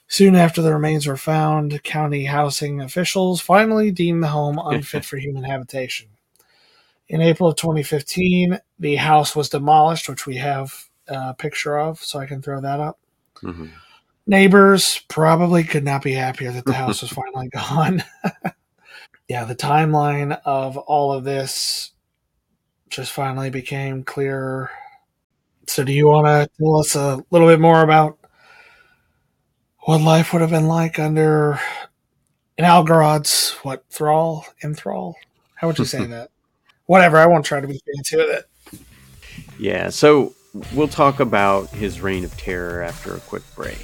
Soon 0.08 0.36
after 0.36 0.62
the 0.62 0.74
remains 0.74 1.08
were 1.08 1.18
found, 1.18 1.84
county 1.84 2.26
housing 2.26 2.80
officials 2.80 3.42
finally 3.42 3.92
deemed 3.92 4.24
the 4.24 4.28
home 4.28 4.60
unfit 4.64 5.04
for 5.06 5.18
human 5.18 5.44
habitation. 5.44 6.08
In 7.10 7.22
April 7.22 7.50
of 7.50 7.56
2015, 7.58 8.60
the 8.80 8.96
house 8.96 9.36
was 9.36 9.50
demolished, 9.50 10.10
which 10.10 10.26
we 10.26 10.38
have 10.38 10.86
a 11.08 11.34
picture 11.34 11.78
of, 11.78 12.00
so 12.00 12.20
I 12.20 12.26
can 12.26 12.42
throw 12.42 12.62
that 12.62 12.80
up. 12.80 13.00
hmm 13.42 13.68
Neighbors 14.26 15.02
probably 15.10 15.66
could 15.66 15.84
not 15.84 16.02
be 16.02 16.14
happier 16.14 16.50
that 16.54 16.64
the 16.66 16.74
house 16.74 17.02
was 17.02 17.12
finally 17.36 17.50
gone. 17.50 18.04
yeah, 19.28 19.44
the 19.44 19.56
timeline 19.56 20.40
of 20.46 20.78
all 20.78 21.12
of 21.12 21.26
this 21.26 21.92
just 22.90 23.12
finally 23.12 23.50
became 23.50 24.04
clear. 24.04 24.72
So, 25.68 25.84
do 25.84 25.92
you 25.92 26.08
want 26.08 26.28
to 26.28 26.50
tell 26.58 26.80
us 26.80 26.96
a 26.96 27.24
little 27.32 27.48
bit 27.48 27.60
more 27.60 27.82
about 27.82 28.18
what 29.80 30.00
life 30.00 30.32
would 30.32 30.42
have 30.42 30.52
been 30.52 30.68
like 30.68 31.00
under 31.00 31.60
an 32.58 32.64
Algarad's 32.64 33.52
what 33.64 33.84
thrall, 33.90 34.46
enthrall? 34.64 35.16
How 35.56 35.68
would 35.68 35.80
you 35.80 35.86
say 35.86 36.06
that? 36.06 36.30
Whatever. 36.86 37.18
I 37.18 37.26
won't 37.26 37.46
try 37.46 37.62
to 37.62 37.68
be 37.68 37.80
fancy 37.96 38.18
with 38.18 38.30
it. 38.30 38.80
Yeah. 39.58 39.90
So 39.90 40.34
we'll 40.74 40.88
talk 40.88 41.20
about 41.20 41.70
his 41.70 42.02
reign 42.02 42.26
of 42.26 42.36
terror 42.38 42.84
after 42.84 43.16
a 43.16 43.20
quick 43.22 43.44
break. 43.56 43.80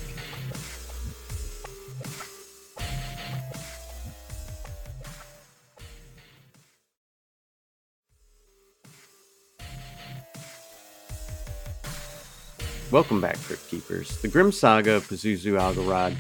Welcome 12.91 13.22
back, 13.22 13.38
Crypt 13.43 13.70
Keepers. 13.70 14.20
The 14.22 14.28
grim 14.28 14.52
saga 14.52 14.93
of 14.93 15.08
Pazuzu 15.08 15.60
Algarad 15.60 16.16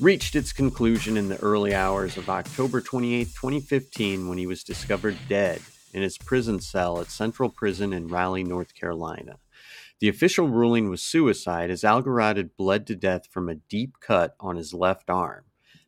reached 0.00 0.34
its 0.34 0.50
conclusion 0.50 1.18
in 1.18 1.28
the 1.28 1.38
early 1.40 1.74
hours 1.74 2.16
of 2.16 2.30
October 2.30 2.80
28, 2.80 3.26
2015, 3.26 4.26
when 4.26 4.38
he 4.38 4.46
was 4.46 4.64
discovered 4.64 5.18
dead 5.28 5.60
in 5.92 6.02
his 6.02 6.18
prison 6.18 6.60
cell 6.60 7.00
at 7.00 7.10
Central 7.10 7.50
Prison 7.50 7.92
in 7.92 8.08
Raleigh, 8.08 8.44
North 8.44 8.74
Carolina. 8.74 9.38
The 10.00 10.08
official 10.08 10.48
ruling 10.48 10.88
was 10.88 11.02
suicide 11.02 11.70
as 11.70 11.82
Algarad 11.82 12.36
had 12.36 12.56
bled 12.56 12.86
to 12.86 12.96
death 12.96 13.26
from 13.26 13.48
a 13.48 13.56
deep 13.56 14.00
cut 14.00 14.34
on 14.40 14.56
his 14.56 14.72
left 14.72 15.10
arm. 15.10 15.44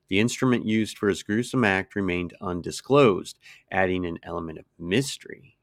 The 0.09 0.21
instrument 0.21 0.67
used 0.67 0.99
for 0.99 1.09
his 1.09 1.23
gruesome 1.23 1.65
act 1.65 1.97
remained 1.97 2.35
undisclosed, 2.41 3.39
adding 3.71 4.05
an 4.05 4.19
element 4.23 4.59
of 4.59 4.67
mystery. 4.79 5.57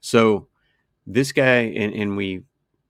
So, 0.00 0.48
this 1.06 1.32
guy, 1.32 1.72
and, 1.74 1.94
and 1.94 2.16
we 2.16 2.42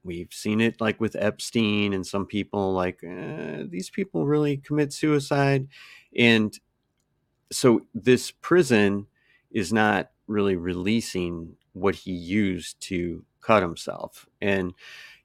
we've 0.03 0.33
seen 0.33 0.61
it 0.61 0.81
like 0.81 1.01
with 1.01 1.17
Epstein 1.17 1.95
and 1.95 2.07
some 2.07 2.27
people 2.27 2.75
like 2.75 3.03
eh, 3.03 3.63
these 3.69 3.91
people 3.91 4.27
really 4.27 4.57
commit 4.57 4.93
suicide, 4.93 5.69
and 6.17 6.59
so 7.53 7.87
this 7.95 8.33
prison 8.33 9.07
is 9.53 9.73
not 9.73 10.11
really 10.27 10.57
releasing 10.57 11.57
what 11.73 11.95
he 11.95 12.13
used 12.13 12.81
to 12.81 13.25
cut 13.41 13.63
himself. 13.63 14.27
And 14.41 14.75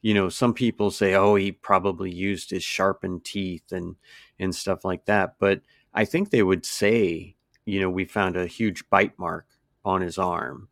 you 0.01 0.13
know 0.13 0.29
some 0.29 0.53
people 0.53 0.91
say 0.91 1.13
oh 1.15 1.35
he 1.35 1.51
probably 1.51 2.11
used 2.11 2.51
his 2.51 2.63
sharpened 2.63 3.25
teeth 3.25 3.71
and 3.71 3.95
and 4.39 4.55
stuff 4.55 4.85
like 4.85 5.05
that. 5.05 5.35
But 5.39 5.61
i 5.93 6.05
think 6.05 6.29
they 6.29 6.43
would 6.43 6.65
say 6.65 7.35
you 7.65 7.79
know 7.81 7.89
we 7.89 8.05
found 8.05 8.37
a 8.37 8.47
huge 8.47 8.89
bite 8.89 9.17
mark 9.19 9.47
on 9.85 10.01
his 10.01 10.17
arm. 10.17 10.69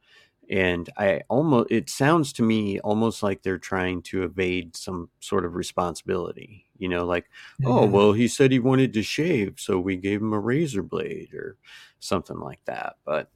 And 0.50 0.90
i 0.98 1.22
almost 1.30 1.72
it 1.72 1.90
sounds 1.90 2.32
to 2.34 2.44
me 2.44 2.80
almost 2.80 3.22
like 3.22 3.44
they're 3.44 3.58
trying 3.58 4.02
to 4.04 4.24
evade 4.24 4.78
some 4.78 5.10
sort 5.20 5.44
of 5.46 5.56
responsibility 5.56 6.66
you 6.78 6.88
know 6.88 7.06
like 7.06 7.30
oh 7.66 7.86
Mhm. 7.88 7.92
well 7.92 8.14
he 8.14 8.28
said 8.30 8.52
he 8.54 8.60
wanted 8.60 8.94
to 8.94 9.04
shave 9.04 9.56
so 9.60 9.78
we 9.80 9.98
gave 9.98 10.22
him 10.22 10.32
a 10.34 10.40
razor 10.40 10.84
blade 10.84 11.34
or 11.34 11.58
something 12.00 12.40
like 12.40 12.64
that. 12.66 12.96
But 13.04 13.30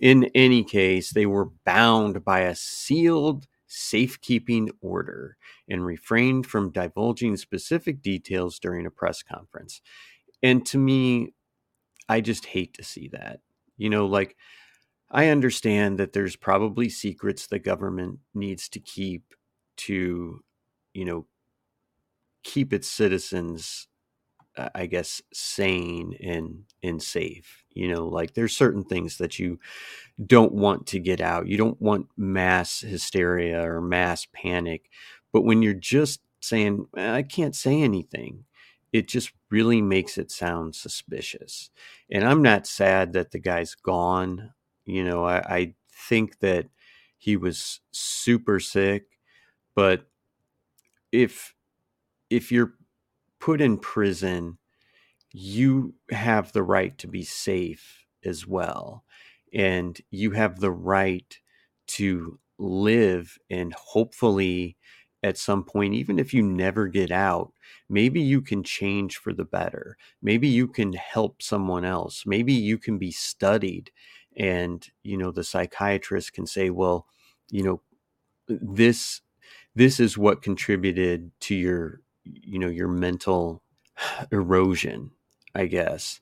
in 0.00 0.30
any 0.34 0.64
case 0.64 1.10
they 1.12 1.26
were 1.26 1.50
bound 1.64 2.24
by 2.24 2.40
a 2.40 2.54
sealed 2.54 3.46
safekeeping 3.66 4.70
order 4.80 5.36
and 5.68 5.84
refrained 5.86 6.46
from 6.46 6.72
divulging 6.72 7.36
specific 7.36 8.02
details 8.02 8.58
during 8.58 8.86
a 8.86 8.90
press 8.90 9.22
conference. 9.22 9.80
And 10.42 10.66
to 10.66 10.78
me 10.78 11.34
i 12.08 12.20
just 12.20 12.46
hate 12.46 12.74
to 12.74 12.84
see 12.84 13.08
that. 13.12 13.40
You 13.78 13.90
know 13.90 14.06
like 14.06 14.36
I 15.10 15.28
understand 15.28 15.98
that 15.98 16.12
there's 16.12 16.36
probably 16.36 16.88
secrets 16.88 17.46
the 17.46 17.58
government 17.58 18.20
needs 18.34 18.68
to 18.70 18.80
keep 18.80 19.34
to, 19.78 20.40
you 20.94 21.04
know, 21.04 21.26
keep 22.44 22.72
its 22.72 22.88
citizens, 22.88 23.88
Uh, 24.60 24.68
I 24.74 24.86
guess, 24.86 25.22
sane 25.32 26.16
and 26.22 26.64
and 26.82 27.02
safe. 27.02 27.64
You 27.74 27.88
know, 27.88 28.06
like 28.06 28.34
there's 28.34 28.56
certain 28.56 28.84
things 28.84 29.18
that 29.18 29.38
you 29.38 29.58
don't 30.24 30.52
want 30.52 30.86
to 30.88 30.98
get 30.98 31.20
out. 31.20 31.48
You 31.48 31.56
don't 31.56 31.80
want 31.80 32.08
mass 32.16 32.80
hysteria 32.80 33.62
or 33.62 33.80
mass 33.80 34.26
panic. 34.32 34.90
But 35.32 35.42
when 35.42 35.62
you're 35.62 35.74
just 35.74 36.20
saying, 36.40 36.86
I 36.96 37.22
can't 37.22 37.54
say 37.56 37.82
anything, 37.82 38.44
it 38.92 39.08
just 39.08 39.32
really 39.50 39.80
makes 39.82 40.18
it 40.18 40.30
sound 40.30 40.74
suspicious. 40.74 41.70
And 42.10 42.24
I'm 42.24 42.42
not 42.42 42.66
sad 42.66 43.12
that 43.14 43.30
the 43.30 43.38
guy's 43.38 43.74
gone. 43.74 44.52
You 44.84 45.04
know, 45.04 45.24
I, 45.24 45.38
I 45.38 45.74
think 46.08 46.40
that 46.40 46.66
he 47.18 47.36
was 47.36 47.80
super 47.92 48.58
sick, 48.60 49.04
but 49.74 50.06
if 51.12 51.54
if 52.30 52.52
you're 52.52 52.74
put 53.40 53.60
in 53.60 53.78
prison, 53.78 54.58
you 55.32 55.94
have 56.10 56.52
the 56.52 56.62
right 56.62 56.96
to 56.98 57.08
be 57.08 57.24
safe 57.24 58.04
as 58.24 58.46
well. 58.46 59.04
And 59.52 60.00
you 60.10 60.32
have 60.32 60.60
the 60.60 60.70
right 60.70 61.38
to 61.88 62.38
live 62.58 63.38
and 63.48 63.72
hopefully 63.74 64.76
at 65.22 65.36
some 65.36 65.64
point, 65.64 65.94
even 65.94 66.18
if 66.18 66.32
you 66.32 66.42
never 66.42 66.86
get 66.88 67.10
out, 67.10 67.52
maybe 67.88 68.20
you 68.20 68.40
can 68.40 68.62
change 68.62 69.18
for 69.18 69.32
the 69.32 69.44
better. 69.44 69.96
Maybe 70.22 70.48
you 70.48 70.66
can 70.66 70.94
help 70.94 71.42
someone 71.42 71.84
else. 71.84 72.24
Maybe 72.24 72.54
you 72.54 72.78
can 72.78 72.96
be 72.96 73.10
studied. 73.10 73.90
And, 74.36 74.86
you 75.02 75.18
know, 75.18 75.30
the 75.30 75.44
psychiatrist 75.44 76.32
can 76.32 76.46
say, 76.46 76.70
well, 76.70 77.06
you 77.50 77.62
know, 77.62 77.82
this 78.48 79.20
this 79.74 80.00
is 80.00 80.18
what 80.18 80.42
contributed 80.42 81.30
to 81.40 81.54
your 81.54 82.00
you 82.34 82.58
know 82.58 82.68
your 82.68 82.88
mental 82.88 83.62
erosion 84.32 85.10
i 85.54 85.66
guess 85.66 86.20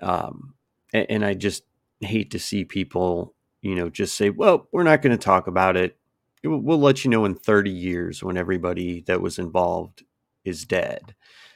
um, 0.00 0.54
and, 0.92 1.06
and, 1.08 1.24
i 1.24 1.34
just 1.34 1.64
hate 2.00 2.30
to 2.30 2.38
see 2.38 2.64
people 2.64 3.34
you 3.62 3.74
know 3.74 3.88
just 3.88 4.16
say 4.16 4.30
well 4.30 4.68
we're 4.72 4.82
not 4.82 5.02
going 5.02 5.16
to 5.16 5.22
talk 5.22 5.46
about 5.46 5.76
it 5.76 5.96
we'll 6.42 6.78
let 6.78 7.04
you 7.04 7.10
know 7.10 7.24
in 7.24 7.34
30 7.34 7.70
years 7.70 8.22
when 8.22 8.36
everybody 8.36 9.00
that 9.06 9.20
was 9.20 9.38
involved 9.38 10.04
is 10.44 10.64
dead 10.64 11.14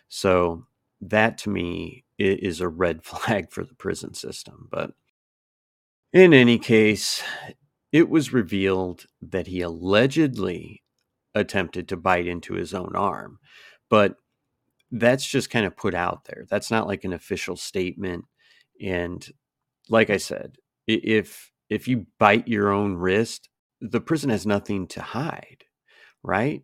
so 0.09 0.65
that 1.01 1.37
to 1.37 1.51
me 1.51 2.05
is 2.19 2.61
a 2.61 2.69
red 2.69 3.05
flag 3.05 3.51
for 3.51 3.65
the 3.65 3.75
prison 3.75 4.15
system 4.15 4.69
but 4.71 4.93
in 6.13 6.33
any 6.33 6.59
case 6.59 7.23
it 7.93 8.09
was 8.09 8.33
revealed 8.33 9.07
that 9.21 9.47
he 9.47 9.61
allegedly 9.61 10.83
attempted 11.35 11.89
to 11.89 11.97
bite 11.97 12.27
into 12.27 12.55
his 12.55 12.75
own 12.75 12.93
arm. 12.95 13.39
But 13.91 14.17
that's 14.91 15.27
just 15.27 15.51
kind 15.51 15.67
of 15.67 15.77
put 15.77 15.95
out 15.95 16.25
there. 16.25 16.47
That's 16.49 16.71
not 16.71 16.87
like 16.87 17.05
an 17.05 17.13
official 17.13 17.57
statement. 17.57 18.25
And 18.81 19.27
like 19.89 20.11
I 20.11 20.17
said, 20.17 20.57
if 20.87 21.53
if 21.69 21.89
you 21.89 22.07
bite 22.19 22.49
your 22.49 22.71
own 22.71 22.95
wrist, 22.95 23.49
the 23.81 24.01
prison 24.01 24.31
has 24.31 24.47
nothing 24.47 24.87
to 24.89 25.03
hide, 25.03 25.65
right? 26.23 26.63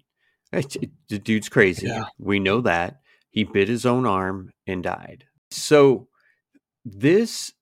The 0.52 1.18
dude's 1.18 1.48
crazy. 1.48 1.88
Yeah. 1.88 2.04
We 2.18 2.38
know 2.38 2.60
that. 2.62 3.00
He 3.30 3.44
bit 3.44 3.68
his 3.68 3.84
own 3.84 4.06
arm 4.06 4.52
and 4.66 4.82
died. 4.82 5.24
So 5.50 6.08
this 6.84 7.52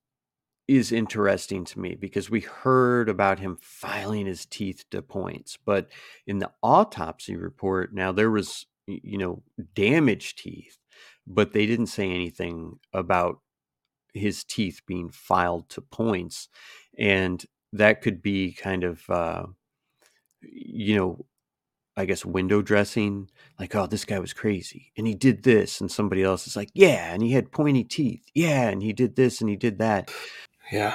is 0.68 0.92
interesting 0.92 1.64
to 1.64 1.80
me 1.80 1.94
because 1.94 2.30
we 2.30 2.40
heard 2.40 3.08
about 3.08 3.38
him 3.38 3.58
filing 3.60 4.26
his 4.26 4.46
teeth 4.46 4.84
to 4.90 5.02
points, 5.02 5.58
but 5.64 5.88
in 6.26 6.38
the 6.38 6.50
autopsy 6.62 7.36
report, 7.36 7.92
now 7.94 8.12
there 8.12 8.30
was, 8.30 8.66
you 9.02 9.18
know, 9.18 9.42
damaged 9.74 10.38
teeth, 10.38 10.78
but 11.26 11.52
they 11.52 11.66
didn't 11.66 11.86
say 11.86 12.10
anything 12.10 12.78
about 12.92 13.38
his 14.12 14.44
teeth 14.44 14.80
being 14.86 15.10
filed 15.10 15.68
to 15.70 15.80
points. 15.80 16.48
And 16.98 17.44
that 17.72 18.02
could 18.02 18.22
be 18.22 18.52
kind 18.52 18.84
of, 18.84 19.08
uh, 19.08 19.46
you 20.42 20.96
know, 20.96 21.26
I 21.96 22.06
guess 22.06 22.24
window 22.24 22.62
dressing, 22.62 23.28
like, 23.58 23.74
oh, 23.74 23.86
this 23.86 24.04
guy 24.04 24.18
was 24.18 24.32
crazy 24.32 24.92
and 24.96 25.06
he 25.06 25.14
did 25.14 25.42
this. 25.42 25.80
And 25.80 25.90
somebody 25.90 26.22
else 26.22 26.46
is 26.46 26.56
like, 26.56 26.70
yeah, 26.74 27.12
and 27.12 27.22
he 27.22 27.32
had 27.32 27.52
pointy 27.52 27.84
teeth. 27.84 28.24
Yeah, 28.34 28.68
and 28.68 28.82
he 28.82 28.92
did 28.92 29.16
this 29.16 29.40
and 29.40 29.50
he 29.50 29.56
did 29.56 29.78
that. 29.78 30.10
Yeah. 30.70 30.94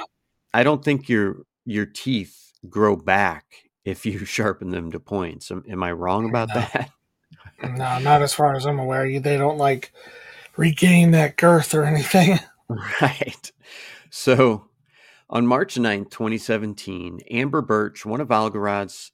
I 0.52 0.64
don't 0.64 0.84
think 0.84 1.08
your 1.08 1.42
your 1.64 1.86
teeth 1.86 2.52
grow 2.68 2.96
back 2.96 3.44
if 3.84 4.04
you 4.04 4.18
sharpen 4.24 4.70
them 4.70 4.90
to 4.90 4.98
points. 4.98 5.52
Am, 5.52 5.62
am 5.70 5.82
I 5.84 5.92
wrong 5.92 6.28
about 6.28 6.52
that? 6.54 6.90
No, 7.62 7.98
not 7.98 8.22
as 8.22 8.34
far 8.34 8.54
as 8.54 8.66
I'm 8.66 8.78
aware. 8.78 9.18
They 9.20 9.36
don't 9.36 9.58
like 9.58 9.92
regain 10.56 11.10
that 11.12 11.36
girth 11.36 11.74
or 11.74 11.84
anything. 11.84 12.38
Right. 13.00 13.50
So 14.10 14.68
on 15.30 15.46
March 15.46 15.76
9th, 15.76 16.10
2017, 16.10 17.20
Amber 17.30 17.62
Burch, 17.62 18.04
one 18.04 18.20
of 18.20 18.30
Algarad's 18.30 19.12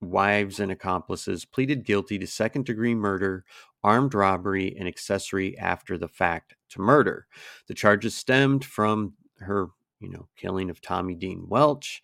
wives 0.00 0.58
and 0.58 0.72
accomplices, 0.72 1.44
pleaded 1.44 1.84
guilty 1.84 2.18
to 2.18 2.26
second 2.26 2.64
degree 2.64 2.96
murder, 2.96 3.44
armed 3.84 4.12
robbery, 4.12 4.74
and 4.76 4.88
accessory 4.88 5.56
after 5.56 5.96
the 5.96 6.08
fact 6.08 6.56
to 6.70 6.80
murder. 6.80 7.28
The 7.68 7.74
charges 7.74 8.16
stemmed 8.16 8.64
from 8.64 9.12
her 9.38 9.68
you 10.00 10.08
know, 10.08 10.28
killing 10.36 10.70
of 10.70 10.80
Tommy 10.80 11.14
Dean 11.14 11.44
Welch. 11.46 12.02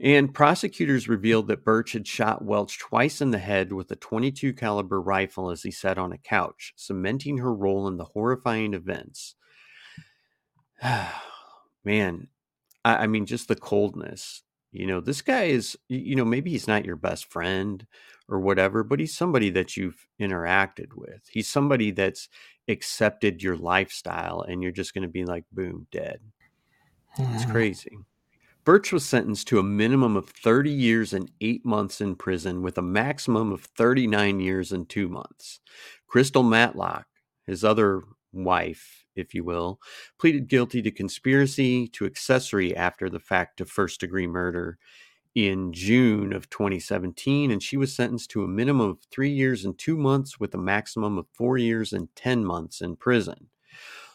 And 0.00 0.34
prosecutors 0.34 1.08
revealed 1.08 1.46
that 1.48 1.64
Burch 1.64 1.92
had 1.92 2.06
shot 2.06 2.44
Welch 2.44 2.78
twice 2.78 3.20
in 3.20 3.30
the 3.30 3.38
head 3.38 3.72
with 3.72 3.90
a 3.92 3.96
22 3.96 4.52
caliber 4.52 5.00
rifle 5.00 5.50
as 5.50 5.62
he 5.62 5.70
sat 5.70 5.98
on 5.98 6.12
a 6.12 6.18
couch, 6.18 6.72
cementing 6.76 7.38
her 7.38 7.54
role 7.54 7.86
in 7.86 7.96
the 7.96 8.04
horrifying 8.04 8.74
events. 8.74 9.36
Man, 11.84 12.28
I, 12.84 12.96
I 12.96 13.06
mean, 13.06 13.24
just 13.24 13.46
the 13.46 13.54
coldness. 13.54 14.42
You 14.72 14.88
know, 14.88 15.00
this 15.00 15.22
guy 15.22 15.44
is, 15.44 15.78
you 15.88 16.16
know, 16.16 16.24
maybe 16.24 16.50
he's 16.50 16.66
not 16.66 16.84
your 16.84 16.96
best 16.96 17.30
friend 17.30 17.86
or 18.28 18.40
whatever, 18.40 18.82
but 18.82 18.98
he's 18.98 19.16
somebody 19.16 19.48
that 19.50 19.76
you've 19.76 20.08
interacted 20.20 20.94
with. 20.96 21.22
He's 21.30 21.48
somebody 21.48 21.92
that's 21.92 22.28
accepted 22.66 23.42
your 23.42 23.56
lifestyle, 23.56 24.40
and 24.40 24.60
you're 24.60 24.72
just 24.72 24.92
going 24.92 25.02
to 25.02 25.08
be 25.08 25.24
like, 25.24 25.44
boom, 25.52 25.86
dead. 25.92 26.18
It's 27.16 27.44
hmm. 27.44 27.52
crazy. 27.52 27.98
Burch 28.64 28.92
was 28.92 29.04
sentenced 29.04 29.46
to 29.48 29.58
a 29.58 29.62
minimum 29.62 30.16
of 30.16 30.30
30 30.30 30.70
years 30.70 31.12
and 31.12 31.30
eight 31.42 31.66
months 31.66 32.00
in 32.00 32.16
prison 32.16 32.62
with 32.62 32.78
a 32.78 32.82
maximum 32.82 33.52
of 33.52 33.64
39 33.64 34.40
years 34.40 34.72
and 34.72 34.88
two 34.88 35.06
months. 35.06 35.60
Krystal 36.10 36.48
Matlock, 36.48 37.06
his 37.46 37.62
other 37.62 38.02
wife, 38.32 39.04
if 39.14 39.34
you 39.34 39.44
will, 39.44 39.80
pleaded 40.18 40.48
guilty 40.48 40.80
to 40.80 40.90
conspiracy 40.90 41.86
to 41.88 42.06
accessory 42.06 42.74
after 42.74 43.10
the 43.10 43.20
fact 43.20 43.60
of 43.60 43.68
first 43.68 44.00
degree 44.00 44.26
murder 44.26 44.78
in 45.34 45.72
June 45.74 46.32
of 46.32 46.48
2017, 46.48 47.50
and 47.50 47.62
she 47.62 47.76
was 47.76 47.94
sentenced 47.94 48.30
to 48.30 48.44
a 48.44 48.48
minimum 48.48 48.88
of 48.88 48.98
three 49.10 49.32
years 49.32 49.66
and 49.66 49.78
two 49.78 49.96
months 49.98 50.40
with 50.40 50.54
a 50.54 50.58
maximum 50.58 51.18
of 51.18 51.26
four 51.34 51.58
years 51.58 51.92
and 51.92 52.08
10 52.16 52.44
months 52.44 52.80
in 52.80 52.96
prison. 52.96 53.48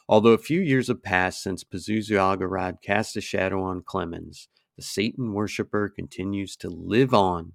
Although 0.09 0.31
a 0.31 0.39
few 0.39 0.59
years 0.59 0.87
have 0.87 1.03
passed 1.03 1.43
since 1.43 1.63
Pazuzu 1.63 2.13
Algarad 2.17 2.81
cast 2.81 3.15
a 3.15 3.21
shadow 3.21 3.61
on 3.61 3.81
Clemmons, 3.83 4.47
the 4.75 4.81
Satan 4.81 5.33
worshiper 5.33 5.87
continues 5.87 6.55
to 6.57 6.67
live 6.67 7.13
on 7.13 7.53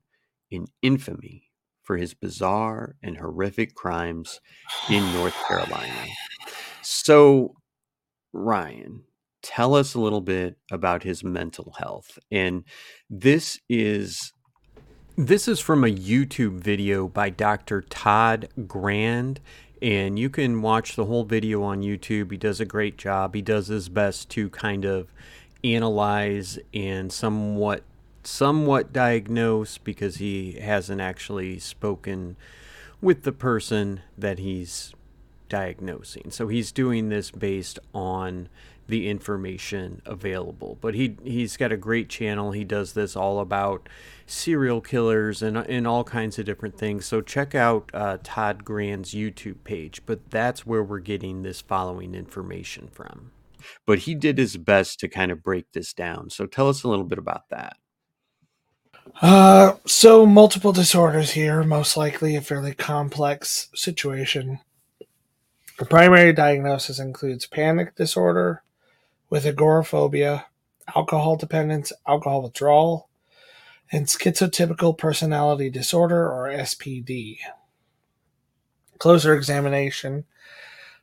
in 0.53 0.67
infamy 0.81 1.51
for 1.83 1.97
his 1.97 2.15
bizarre 2.15 2.95
and 3.03 3.17
horrific 3.17 3.75
crimes 3.75 4.41
in 4.89 5.03
North 5.13 5.35
Carolina. 5.49 6.07
So, 6.81 7.57
Ryan, 8.33 9.03
tell 9.43 9.75
us 9.75 9.95
a 9.95 10.01
little 10.01 10.21
bit 10.21 10.57
about 10.71 11.03
his 11.03 11.25
mental 11.25 11.75
health. 11.77 12.21
And 12.31 12.63
this 13.11 13.59
is 13.69 14.33
this 15.17 15.47
is 15.47 15.61
from 15.61 15.85
a 15.85 15.95
YouTube 15.95 16.59
video 16.59 17.07
by 17.07 17.31
Dr. 17.31 17.83
Todd 17.83 18.49
Grande 18.67 19.41
and 19.85 20.19
you 20.19 20.31
can 20.31 20.63
watch 20.63 20.97
the 20.97 21.05
whole 21.05 21.25
video 21.25 21.63
on 21.63 21.83
YouTube. 21.83 22.31
He 22.31 22.39
does 22.39 22.59
a 22.59 22.65
great 22.65 22.97
job. 22.97 23.35
He 23.35 23.43
does 23.43 23.67
his 23.67 23.91
best 23.91 24.31
to 24.31 24.49
kind 24.49 24.87
of 24.87 25.13
analyze 25.63 26.59
and 26.73 27.13
somewhat 27.13 27.83
somewhat 28.23 28.95
diagnose 28.95 29.77
because 29.77 30.17
he 30.17 30.53
hasn't 30.53 31.03
actually 31.03 31.59
spoken 31.59 32.37
with 33.03 33.25
the 33.25 33.33
person 33.33 34.01
that 34.17 34.39
he's 34.39 34.95
diagnosing. 35.51 36.31
So 36.31 36.49
he's 36.49 36.73
doing 36.73 37.11
this 37.11 37.31
based 37.31 37.79
on 37.93 38.49
the 38.89 39.09
information 39.09 40.03
available. 40.07 40.79
But 40.81 40.95
he 40.95 41.17
he's 41.25 41.57
got 41.57 41.73
a 41.73 41.77
great 41.79 42.09
channel. 42.11 42.53
He 42.53 42.65
does 42.65 42.95
this 42.95 43.17
all 43.17 43.41
about 43.41 43.89
serial 44.27 44.81
killers 44.83 45.43
and 45.43 45.59
and 45.59 45.87
all 45.87 46.05
kinds 46.05 46.39
of 46.39 46.47
different 46.47 46.79
things. 46.79 47.07
So 47.07 47.21
check 47.23 47.55
out 47.55 47.91
uh, 47.95 48.19
Todd 48.25 48.65
Grande's 48.65 49.13
YouTube 49.15 49.65
page. 49.65 50.03
But 50.07 50.31
that's 50.31 50.67
where 50.67 50.85
we're 50.85 51.01
getting 51.01 51.43
this 51.43 51.61
following 51.63 52.15
information 52.15 52.89
from. 52.93 53.31
but 53.87 54.01
he 54.01 54.15
did 54.15 54.39
his 54.39 54.57
best 54.57 55.01
to 55.01 55.09
kind 55.09 55.33
of 55.33 55.43
break 55.43 55.73
this 55.73 55.93
down. 55.93 56.31
So 56.31 56.47
tell 56.47 56.69
us 56.69 56.83
a 56.85 56.89
little 56.89 57.05
bit 57.05 57.19
about 57.19 57.49
that. 57.51 57.77
Uh, 59.23 59.75
so 59.87 60.27
multiple 60.27 60.73
disorders 60.73 61.33
here, 61.33 61.65
most 61.65 61.97
likely 61.97 62.37
a 62.37 62.43
fairly 62.43 62.75
complex 62.75 63.69
situation. 63.75 64.61
The 65.79 65.87
primary 65.87 66.35
diagnosis 66.35 67.01
includes 67.01 67.47
panic 67.47 67.97
disorder 67.97 68.64
with 69.31 69.47
agoraphobia, 69.47 70.47
alcohol 70.95 71.37
dependence, 71.37 71.93
alcohol 72.07 72.43
withdrawal, 72.43 73.09
and 73.91 74.07
schizotypal 74.07 74.97
personality 74.97 75.71
disorder 75.71 76.29
or 76.31 76.49
SPD. 76.49 77.39
Closer 78.99 79.35
examination 79.35 80.25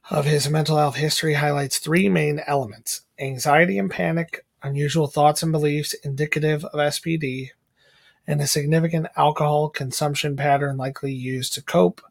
of 0.10 0.26
his 0.26 0.50
mental 0.50 0.78
health 0.78 0.96
history 0.96 1.36
highlights 1.36 1.78
three 1.78 2.10
main 2.10 2.42
elements 2.48 3.02
anxiety 3.20 3.78
and 3.78 3.92
panic, 3.92 4.46
unusual 4.64 5.08
thoughts 5.08 5.44
and 5.44 5.52
beliefs 5.52 5.94
indicative 6.04 6.66
of 6.66 6.80
SPD, 6.80 7.50
and 8.26 8.42
a 8.42 8.48
significant 8.48 9.08
alcohol 9.16 9.70
consumption 9.70 10.36
pattern 10.36 10.78
likely 10.78 11.14
used 11.14 11.54
to 11.54 11.62
cope 11.62 12.02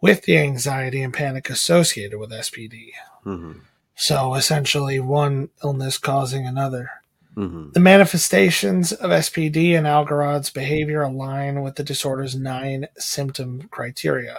with 0.00 0.22
the 0.22 0.38
anxiety 0.38 1.02
and 1.02 1.12
panic 1.12 1.50
associated 1.50 2.18
with 2.18 2.30
SPD. 2.30 2.90
Mm-hmm. 3.24 3.60
So 3.94 4.34
essentially, 4.34 5.00
one 5.00 5.50
illness 5.62 5.98
causing 5.98 6.46
another. 6.46 6.90
Mm-hmm. 7.36 7.70
The 7.72 7.80
manifestations 7.80 8.92
of 8.92 9.10
SPD 9.10 9.76
and 9.76 9.86
Algarad's 9.86 10.50
behavior 10.50 11.02
align 11.02 11.62
with 11.62 11.76
the 11.76 11.82
disorder's 11.82 12.36
nine 12.36 12.86
symptom 12.96 13.68
criteria. 13.70 14.36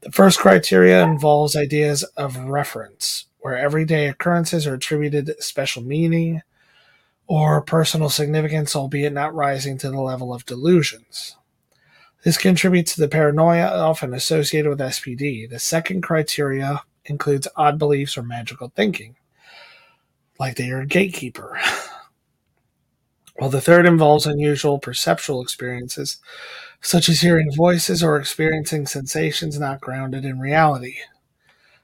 The 0.00 0.12
first 0.12 0.38
criteria 0.38 1.02
involves 1.02 1.56
ideas 1.56 2.04
of 2.16 2.36
reference, 2.36 3.26
where 3.40 3.56
everyday 3.56 4.06
occurrences 4.06 4.66
are 4.66 4.74
attributed 4.74 5.34
special 5.42 5.82
meaning 5.82 6.42
or 7.26 7.60
personal 7.60 8.08
significance, 8.08 8.76
albeit 8.76 9.12
not 9.12 9.34
rising 9.34 9.76
to 9.78 9.90
the 9.90 10.00
level 10.00 10.32
of 10.32 10.46
delusions. 10.46 11.36
This 12.24 12.38
contributes 12.38 12.94
to 12.94 13.00
the 13.00 13.08
paranoia 13.08 13.66
often 13.66 14.14
associated 14.14 14.68
with 14.68 14.78
SPD. 14.78 15.48
The 15.48 15.58
second 15.58 16.02
criteria 16.02 16.82
includes 17.08 17.48
odd 17.56 17.78
beliefs 17.78 18.16
or 18.16 18.22
magical 18.22 18.72
thinking, 18.74 19.16
like 20.38 20.56
they 20.56 20.70
are 20.70 20.80
a 20.80 20.86
gatekeeper. 20.86 21.58
While 23.36 23.50
the 23.50 23.60
third 23.60 23.86
involves 23.86 24.26
unusual 24.26 24.80
perceptual 24.80 25.40
experiences, 25.42 26.18
such 26.80 27.08
as 27.08 27.20
hearing 27.20 27.52
voices 27.54 28.02
or 28.02 28.16
experiencing 28.16 28.86
sensations 28.86 29.58
not 29.58 29.80
grounded 29.80 30.24
in 30.24 30.40
reality. 30.40 30.96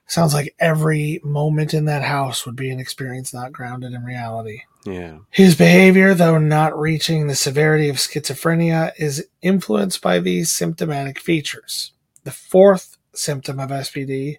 Sounds 0.06 0.34
like 0.34 0.54
every 0.58 1.20
moment 1.24 1.72
in 1.72 1.86
that 1.86 2.02
house 2.02 2.44
would 2.44 2.56
be 2.56 2.70
an 2.70 2.78
experience 2.78 3.32
not 3.32 3.52
grounded 3.52 3.92
in 3.92 4.04
reality. 4.04 4.62
Yeah. 4.84 5.18
His 5.30 5.56
behavior, 5.56 6.12
though 6.12 6.38
not 6.38 6.78
reaching 6.78 7.26
the 7.26 7.34
severity 7.34 7.88
of 7.88 7.96
schizophrenia, 7.96 8.92
is 8.98 9.26
influenced 9.40 10.02
by 10.02 10.20
these 10.20 10.52
symptomatic 10.52 11.18
features. 11.18 11.92
The 12.24 12.30
fourth 12.30 12.98
symptom 13.14 13.58
of 13.58 13.70
SPD 13.70 14.38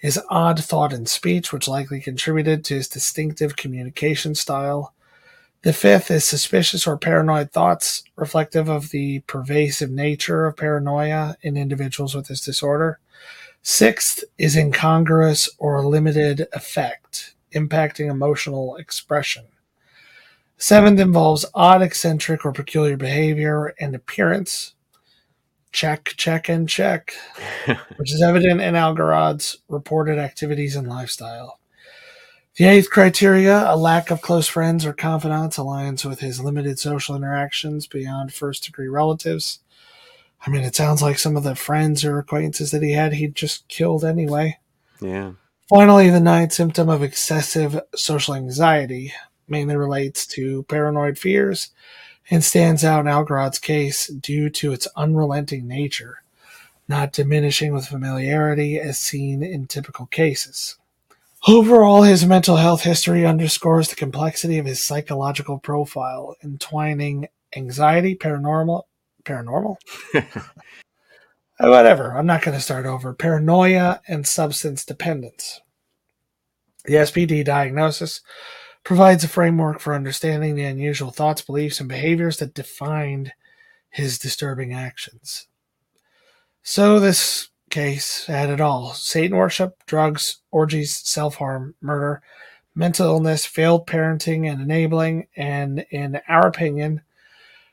is 0.00 0.20
odd 0.28 0.62
thought 0.62 0.92
and 0.92 1.08
speech, 1.08 1.52
which 1.52 1.68
likely 1.68 2.00
contributed 2.00 2.64
to 2.64 2.74
his 2.74 2.88
distinctive 2.88 3.56
communication 3.56 4.34
style. 4.34 4.94
The 5.62 5.72
fifth 5.72 6.10
is 6.10 6.24
suspicious 6.24 6.86
or 6.86 6.96
paranoid 6.96 7.50
thoughts, 7.50 8.04
reflective 8.14 8.68
of 8.68 8.90
the 8.90 9.20
pervasive 9.20 9.90
nature 9.90 10.46
of 10.46 10.56
paranoia 10.56 11.36
in 11.42 11.56
individuals 11.56 12.14
with 12.14 12.28
this 12.28 12.40
disorder. 12.40 13.00
Sixth 13.62 14.22
is 14.38 14.56
incongruous 14.56 15.50
or 15.58 15.84
limited 15.84 16.46
affect, 16.52 17.34
impacting 17.52 18.08
emotional 18.08 18.76
expression. 18.76 19.46
Seventh 20.58 21.00
involves 21.00 21.44
odd, 21.54 21.82
eccentric, 21.82 22.44
or 22.44 22.52
peculiar 22.52 22.96
behavior 22.96 23.74
and 23.80 23.94
appearance. 23.94 24.74
Check, 25.70 26.14
check, 26.16 26.48
and 26.48 26.68
check, 26.68 27.12
which 27.96 28.12
is 28.12 28.22
evident 28.22 28.60
in 28.60 28.74
Algarad's 28.74 29.58
reported 29.68 30.18
activities 30.18 30.74
and 30.74 30.88
lifestyle. 30.88 31.58
The 32.56 32.64
eighth 32.64 32.90
criteria, 32.90 33.70
a 33.70 33.76
lack 33.76 34.10
of 34.10 34.20
close 34.20 34.48
friends 34.48 34.84
or 34.84 34.92
confidants, 34.92 35.58
aligns 35.58 36.04
with 36.04 36.20
his 36.20 36.40
limited 36.40 36.78
social 36.78 37.14
interactions 37.14 37.86
beyond 37.86 38.32
first 38.32 38.64
degree 38.64 38.88
relatives. 38.88 39.60
I 40.44 40.50
mean, 40.50 40.62
it 40.62 40.74
sounds 40.74 41.00
like 41.02 41.18
some 41.18 41.36
of 41.36 41.44
the 41.44 41.54
friends 41.54 42.04
or 42.04 42.18
acquaintances 42.18 42.70
that 42.72 42.82
he 42.82 42.92
had, 42.92 43.12
he'd 43.12 43.36
just 43.36 43.68
killed 43.68 44.04
anyway. 44.04 44.58
Yeah. 45.00 45.32
Finally, 45.68 46.10
the 46.10 46.18
ninth 46.18 46.52
symptom 46.52 46.88
of 46.88 47.02
excessive 47.02 47.80
social 47.94 48.34
anxiety 48.34 49.12
mainly 49.46 49.76
relates 49.76 50.26
to 50.26 50.64
paranoid 50.64 51.18
fears 51.18 51.70
and 52.30 52.44
stands 52.44 52.84
out 52.84 53.00
in 53.00 53.08
Algarad's 53.08 53.58
case 53.58 54.08
due 54.08 54.50
to 54.50 54.72
its 54.72 54.88
unrelenting 54.96 55.66
nature, 55.66 56.22
not 56.86 57.12
diminishing 57.12 57.72
with 57.72 57.86
familiarity 57.86 58.78
as 58.78 58.98
seen 58.98 59.42
in 59.42 59.66
typical 59.66 60.06
cases. 60.06 60.76
Overall, 61.46 62.02
his 62.02 62.26
mental 62.26 62.56
health 62.56 62.82
history 62.82 63.24
underscores 63.24 63.88
the 63.88 63.94
complexity 63.94 64.58
of 64.58 64.66
his 64.66 64.82
psychological 64.82 65.58
profile, 65.58 66.34
entwining 66.42 67.28
anxiety, 67.54 68.16
paranormal, 68.16 68.82
paranormal, 69.24 69.76
uh, 70.14 70.20
whatever. 71.60 72.16
I'm 72.16 72.26
not 72.26 72.42
going 72.42 72.56
to 72.56 72.62
start 72.62 72.86
over. 72.86 73.14
Paranoia 73.14 74.00
and 74.08 74.26
substance 74.26 74.84
dependence. 74.84 75.60
The 76.84 76.94
SPD 76.94 77.44
diagnosis 77.44 78.20
provides 78.84 79.24
a 79.24 79.28
framework 79.28 79.80
for 79.80 79.94
understanding 79.94 80.54
the 80.54 80.64
unusual 80.64 81.10
thoughts, 81.10 81.42
beliefs, 81.42 81.80
and 81.80 81.88
behaviors 81.88 82.38
that 82.38 82.54
defined 82.54 83.32
his 83.90 84.18
disturbing 84.18 84.72
actions. 84.72 85.46
So 86.62 86.98
this 86.98 87.48
case 87.70 88.26
had 88.26 88.50
it 88.50 88.60
all 88.60 88.92
Satan 88.94 89.36
worship, 89.36 89.84
drugs, 89.86 90.38
orgies, 90.50 90.96
self 90.96 91.36
harm, 91.36 91.74
murder, 91.80 92.22
mental 92.74 93.06
illness, 93.06 93.44
failed 93.44 93.86
parenting 93.86 94.50
and 94.50 94.60
enabling, 94.60 95.26
and 95.36 95.84
in 95.90 96.20
our 96.28 96.46
opinion, 96.46 97.02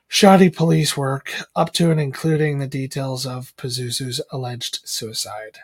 shoddy 0.07 0.49
police 0.49 0.97
work, 0.97 1.33
up 1.55 1.73
to 1.73 1.91
and 1.91 1.99
including 1.99 2.59
the 2.59 2.67
details 2.67 3.25
of 3.25 3.55
Pazuzu's 3.57 4.21
alleged 4.31 4.79
suicide. 4.83 5.59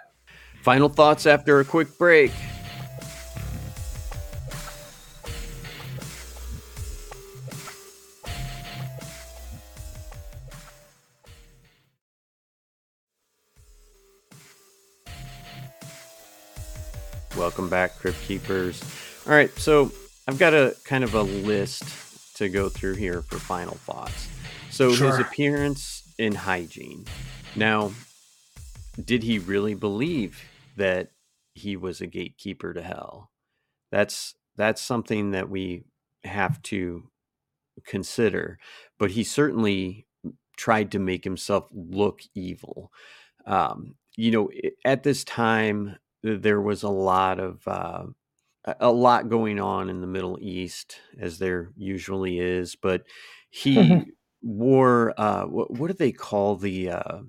Final 0.61 0.89
thoughts 0.89 1.25
after 1.25 1.59
a 1.59 1.65
quick 1.65 1.97
break. 1.97 2.31
Welcome 17.37 17.69
back, 17.69 17.97
Crypt 17.97 18.21
Keepers. 18.23 18.83
All 19.25 19.33
right, 19.33 19.57
so 19.57 19.89
I've 20.27 20.37
got 20.37 20.53
a 20.53 20.75
kind 20.83 21.03
of 21.03 21.13
a 21.13 21.21
list 21.21 22.35
to 22.35 22.49
go 22.49 22.67
through 22.67 22.95
here 22.95 23.21
for 23.21 23.39
final 23.39 23.75
thoughts. 23.75 24.27
So 24.69 24.91
sure. 24.91 25.07
his 25.07 25.19
appearance 25.19 26.03
in 26.17 26.35
hygiene. 26.35 27.05
Now, 27.55 27.93
did 29.03 29.23
he 29.23 29.39
really 29.39 29.75
believe 29.75 30.43
that 30.75 31.11
he 31.55 31.77
was 31.77 32.01
a 32.01 32.07
gatekeeper 32.07 32.73
to 32.73 32.81
hell? 32.81 33.31
That's 33.91 34.35
that's 34.57 34.81
something 34.81 35.31
that 35.31 35.49
we 35.49 35.83
have 36.25 36.61
to 36.63 37.09
consider. 37.85 38.59
But 38.99 39.11
he 39.11 39.23
certainly 39.23 40.05
tried 40.57 40.91
to 40.91 40.99
make 40.99 41.23
himself 41.23 41.69
look 41.71 42.21
evil. 42.35 42.91
Um, 43.45 43.95
you 44.17 44.31
know, 44.31 44.49
at 44.83 45.03
this 45.03 45.23
time, 45.23 45.97
there 46.23 46.61
was 46.61 46.83
a 46.83 46.89
lot 46.89 47.39
of 47.39 47.67
uh, 47.67 48.03
a 48.79 48.91
lot 48.91 49.29
going 49.29 49.59
on 49.59 49.89
in 49.89 50.01
the 50.01 50.07
Middle 50.07 50.37
East, 50.41 50.97
as 51.19 51.39
there 51.39 51.71
usually 51.75 52.39
is. 52.39 52.75
But 52.75 53.03
he 53.49 54.03
wore 54.41 55.13
uh, 55.17 55.45
what, 55.45 55.71
what 55.71 55.87
do 55.87 55.93
they 55.93 56.11
call 56.11 56.55
the 56.55 56.91
uh, 56.91 57.19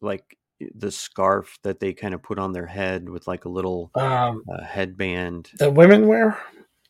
like 0.00 0.36
the 0.74 0.90
scarf 0.90 1.58
that 1.62 1.80
they 1.80 1.92
kind 1.92 2.14
of 2.14 2.22
put 2.22 2.38
on 2.38 2.52
their 2.52 2.66
head 2.66 3.08
with 3.08 3.26
like 3.26 3.44
a 3.44 3.50
little 3.50 3.90
um, 3.94 4.42
uh, 4.52 4.64
headband. 4.64 5.50
The 5.58 5.70
women 5.70 6.06
wear, 6.06 6.38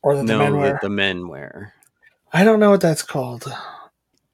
or 0.01 0.15
the, 0.15 0.23
no, 0.23 0.39
men 0.39 0.57
wear? 0.57 0.73
The, 0.73 0.79
the 0.83 0.89
men 0.89 1.27
wear. 1.27 1.73
I 2.31 2.43
don't 2.43 2.59
know 2.59 2.71
what 2.71 2.81
that's 2.81 3.03
called. 3.03 3.51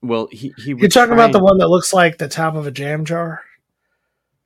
Well, 0.02 0.28
he 0.32 0.54
he. 0.58 0.76
You're 0.78 0.90
talking 0.90 1.14
about 1.14 1.32
the 1.32 1.44
one 1.44 1.58
that 1.60 1.70
looks 1.70 1.94
like 1.94 2.18
the 2.18 2.28
top 2.28 2.56
of 2.56 2.68
a 2.68 2.72
jam 2.72 3.06
jar. 3.06 3.42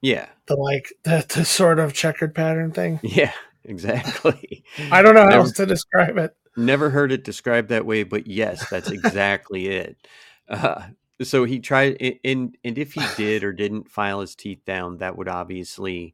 Yeah. 0.02 0.28
The 0.48 0.56
like 0.56 0.94
the, 1.04 1.26
the 1.28 1.46
sort 1.46 1.80
of 1.80 1.94
checkered 1.94 2.36
pattern 2.36 2.72
thing. 2.72 3.00
Yeah, 3.04 3.34
exactly. 3.64 4.64
I 4.92 5.02
don't 5.02 5.16
know 5.16 5.22
how 5.22 5.30
never, 5.30 5.42
else 5.42 5.54
to 5.54 5.66
describe 5.66 6.18
it. 6.18 6.36
Never 6.56 6.90
heard 6.90 7.12
it 7.12 7.24
described 7.24 7.70
that 7.70 7.86
way, 7.86 8.04
but 8.04 8.28
yes, 8.28 8.70
that's 8.70 8.90
exactly 8.90 9.68
it. 9.68 10.08
Uh, 10.50 10.88
so 11.22 11.44
he 11.44 11.60
tried, 11.60 12.20
and 12.24 12.56
and 12.64 12.78
if 12.78 12.94
he 12.94 13.02
did 13.16 13.44
or 13.44 13.52
didn't 13.52 13.90
file 13.90 14.22
his 14.22 14.36
teeth 14.36 14.64
down, 14.66 14.98
that 14.98 15.18
would 15.18 15.28
obviously 15.28 16.14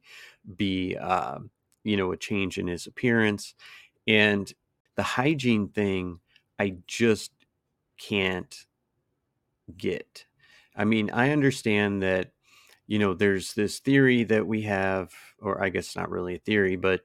be, 0.56 0.96
uh, 0.96 1.38
you 1.82 1.96
know, 1.96 2.10
a 2.12 2.16
change 2.16 2.58
in 2.58 2.66
his 2.66 2.86
appearance. 2.86 3.54
And 4.06 4.52
the 4.96 5.02
hygiene 5.02 5.68
thing, 5.68 6.20
I 6.58 6.76
just 6.86 7.32
can't 7.98 8.66
get. 9.76 10.26
I 10.76 10.84
mean, 10.84 11.10
I 11.10 11.30
understand 11.30 12.02
that, 12.02 12.32
you 12.86 12.98
know, 12.98 13.14
there's 13.14 13.54
this 13.54 13.78
theory 13.78 14.24
that 14.24 14.46
we 14.46 14.62
have, 14.62 15.12
or 15.40 15.62
I 15.62 15.68
guess 15.70 15.96
not 15.96 16.10
really 16.10 16.36
a 16.36 16.38
theory, 16.38 16.76
but 16.76 17.00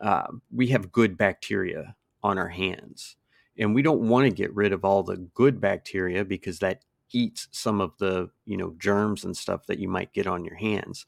uh, 0.00 0.26
we 0.50 0.68
have 0.68 0.92
good 0.92 1.16
bacteria 1.16 1.96
on 2.22 2.38
our 2.38 2.48
hands. 2.48 3.16
And 3.58 3.74
we 3.74 3.82
don't 3.82 4.08
want 4.08 4.24
to 4.24 4.34
get 4.34 4.54
rid 4.54 4.72
of 4.72 4.84
all 4.84 5.02
the 5.02 5.16
good 5.34 5.60
bacteria 5.60 6.24
because 6.24 6.58
that 6.60 6.82
eats 7.12 7.48
some 7.50 7.80
of 7.80 7.96
the, 7.98 8.30
you 8.46 8.56
know, 8.56 8.74
germs 8.78 9.24
and 9.24 9.36
stuff 9.36 9.66
that 9.66 9.78
you 9.78 9.88
might 9.88 10.12
get 10.12 10.26
on 10.26 10.44
your 10.44 10.54
hands. 10.56 11.06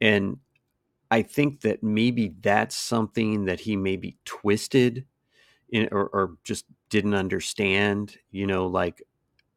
And 0.00 0.38
I 1.10 1.22
think 1.22 1.62
that 1.62 1.82
maybe 1.82 2.34
that's 2.40 2.76
something 2.76 3.46
that 3.46 3.60
he 3.60 3.76
maybe 3.76 4.16
twisted 4.24 5.04
in, 5.70 5.88
or, 5.90 6.06
or 6.08 6.36
just 6.44 6.66
didn't 6.88 7.14
understand, 7.14 8.16
you 8.30 8.46
know, 8.46 8.66
like, 8.66 9.02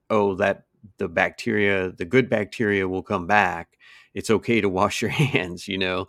oh, 0.10 0.36
that 0.36 0.64
the 0.98 1.08
bacteria, 1.08 1.92
the 1.92 2.06
good 2.06 2.30
bacteria 2.30 2.88
will 2.88 3.04
come 3.04 3.28
back. 3.28 3.78
It's 4.14 4.30
okay 4.30 4.62
to 4.62 4.70
wash 4.70 5.02
your 5.02 5.12
hands, 5.12 5.68
you 5.68 5.78
know. 5.78 6.08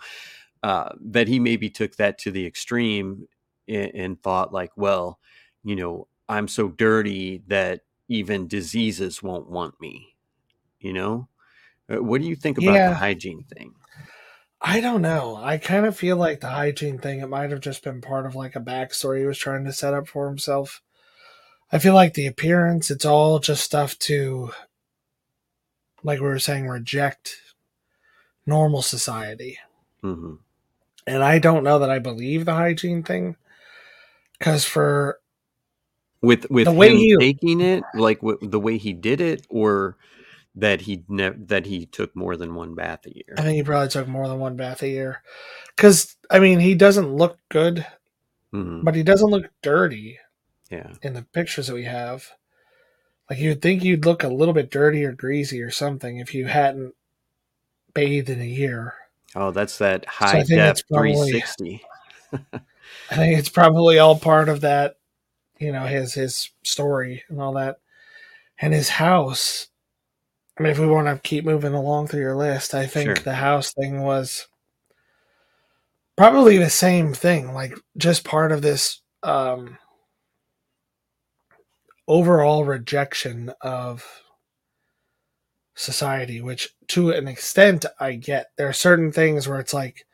Uh, 0.62 0.88
that 0.98 1.28
he 1.28 1.38
maybe 1.38 1.68
took 1.68 1.96
that 1.96 2.16
to 2.16 2.30
the 2.30 2.46
extreme 2.46 3.28
and, 3.68 3.90
and, 3.94 4.22
thought, 4.22 4.50
like, 4.50 4.70
well, 4.76 5.18
you 5.62 5.76
know, 5.76 6.09
I'm 6.26 6.48
so 6.48 6.68
dirty 6.68 7.42
that 7.48 7.82
even 8.09 8.48
diseases 8.48 9.22
won't 9.22 9.50
want 9.50 9.78
me, 9.78 10.16
you 10.80 10.94
know. 10.94 11.28
Uh, 11.92 12.02
what 12.02 12.22
do 12.22 12.26
you 12.26 12.34
think 12.34 12.57
about 12.57 12.72
yeah. 12.72 12.88
the 12.88 12.94
hygiene 12.94 13.44
thing? 13.44 13.74
I 14.59 14.80
don't 14.80 15.02
know. 15.02 15.36
I 15.36 15.59
kind 15.59 15.84
of 15.84 15.94
feel 15.94 16.16
like 16.16 16.40
the 16.40 16.48
hygiene 16.48 16.96
thing, 16.98 17.20
it 17.20 17.28
might 17.28 17.50
have 17.50 17.61
just 17.61 17.84
been 17.84 18.00
part 18.00 18.24
of 18.24 18.34
like 18.34 18.57
a 18.57 18.61
backstory 18.61 19.20
he 19.20 19.26
was 19.26 19.36
trying 19.36 19.66
to 19.66 19.72
set 19.74 19.92
up 19.92 20.09
for 20.09 20.26
himself. 20.26 20.80
I 21.70 21.78
feel 21.78 21.92
like 21.92 22.14
the 22.14 22.26
appearance, 22.26 22.90
it's 22.90 23.05
all 23.05 23.38
just 23.38 23.62
stuff 23.62 23.98
to, 24.00 24.52
like 26.02 26.20
we 26.20 26.26
were 26.26 26.38
saying, 26.38 26.68
reject 26.68 27.36
normal 28.47 28.82
society. 28.82 29.59
Mm-hmm. 30.03 30.34
And 31.07 31.22
I 31.22 31.38
don't 31.38 31.64
know 31.64 31.78
that 31.78 31.90
I 31.90 31.99
believe 31.99 32.45
the 32.45 32.55
hygiene 32.55 33.03
thing. 33.03 33.36
Because 34.38 34.64
for. 34.64 35.20
With, 36.22 36.51
with 36.51 36.64
the 36.64 36.72
way 36.72 36.90
him 36.90 36.97
you, 36.97 37.18
taking 37.18 37.61
it, 37.61 37.84
like 37.95 38.20
w- 38.20 38.38
the 38.40 38.59
way 38.59 38.78
he 38.78 38.95
did 38.95 39.20
it, 39.20 39.47
or 39.51 39.99
that 40.55 40.80
he 40.80 41.05
ne- 41.07 41.36
that 41.36 41.66
he 41.66 41.84
took 41.84 42.16
more 42.16 42.34
than 42.34 42.55
one 42.55 42.74
bath 42.74 43.05
a 43.05 43.14
year. 43.14 43.34
I 43.36 43.42
think 43.42 43.57
he 43.57 43.62
probably 43.62 43.88
took 43.88 44.09
more 44.09 44.26
than 44.26 44.38
one 44.38 44.57
bath 44.57 44.82
a 44.82 44.88
year, 44.88 45.22
because 45.76 46.16
I 46.30 46.38
mean 46.38 46.61
he 46.61 46.74
doesn't 46.74 47.14
look 47.14 47.36
good, 47.51 47.84
mm-hmm. 48.55 48.84
but 48.84 48.95
he 48.95 49.03
doesn't 49.03 49.28
look 49.28 49.51
dirty. 49.61 50.18
Yeah, 50.70 50.92
in 51.03 51.12
the 51.12 51.24
pictures 51.24 51.66
that 51.66 51.74
we 51.74 51.84
have, 51.84 52.30
like 53.28 53.38
you'd 53.38 53.61
think 53.61 53.84
you'd 53.84 54.07
look 54.07 54.22
a 54.22 54.28
little 54.28 54.55
bit 54.55 54.70
dirty 54.70 55.05
or 55.05 55.12
greasy 55.12 55.61
or 55.61 55.70
something 55.70 56.16
if 56.16 56.32
you 56.32 56.47
hadn't 56.47 56.95
bathed 57.95 58.30
in 58.30 58.40
a 58.40 58.45
year. 58.45 58.95
Oh, 59.34 59.51
that's 59.51 59.78
that 59.78 60.07
high 60.07 60.42
so 60.42 60.55
depth 60.55 60.82
probably, 60.88 61.14
360. 61.14 61.82
I 63.11 63.14
think 63.14 63.38
it's 63.38 63.49
probably 63.49 63.99
all 63.99 64.18
part 64.18 64.49
of 64.49 64.61
that, 64.62 64.97
you 65.59 65.72
know, 65.72 65.86
his 65.86 66.14
his 66.14 66.51
story 66.62 67.24
and 67.28 67.40
all 67.40 67.55
that, 67.55 67.78
and 68.61 68.72
his 68.72 68.88
house 68.88 69.68
I 70.59 70.62
mean, 70.62 70.72
if 70.72 70.78
we 70.78 70.86
want 70.86 71.09
to 71.09 71.28
keep 71.28 71.45
moving 71.45 71.74
along 71.74 72.09
through 72.09 72.20
your 72.20 72.36
list, 72.36 72.74
I 72.74 72.86
think 72.86 73.07
sure. 73.07 73.14
the 73.16 73.34
house 73.34 73.72
thing 73.72 74.03
was 74.03 74.47
probably 76.16 76.59
the 76.59 76.70
same 76.70 77.12
thing, 77.12 77.53
like 77.53 77.76
just 77.97 78.24
part 78.24 78.53
of 78.53 78.62
this 78.62 79.01
um, 79.24 79.78
overall 82.07 82.64
rejection 82.64 83.53
of 83.61 84.07
society, 85.75 86.41
which 86.41 86.75
to 86.89 87.11
an 87.11 87.29
extent 87.29 87.85
I 87.99 88.14
get. 88.14 88.47
There 88.57 88.68
are 88.68 88.72
certain 88.72 89.12
things 89.12 89.49
where 89.49 89.61
it's 89.61 89.75
like 89.75 90.07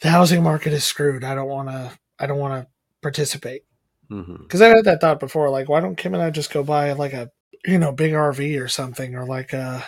the 0.00 0.10
housing 0.10 0.42
market 0.42 0.72
is 0.72 0.84
screwed. 0.84 1.24
I 1.24 1.34
don't 1.34 1.48
want 1.48 1.68
to. 1.68 1.92
I 2.18 2.26
don't 2.26 2.38
want 2.38 2.62
to 2.62 2.68
participate 3.02 3.62
because 4.08 4.26
mm-hmm. 4.26 4.62
I've 4.62 4.76
had 4.76 4.84
that 4.84 5.00
thought 5.00 5.20
before. 5.20 5.50
Like, 5.50 5.68
why 5.68 5.80
don't 5.80 5.96
Kim 5.96 6.14
and 6.14 6.22
I 6.22 6.30
just 6.30 6.52
go 6.52 6.62
buy 6.62 6.92
like 6.92 7.12
a 7.12 7.30
you 7.64 7.78
know, 7.78 7.92
big 7.92 8.12
RV 8.12 8.62
or 8.62 8.68
something, 8.68 9.14
or 9.14 9.26
like 9.26 9.52
a, 9.52 9.84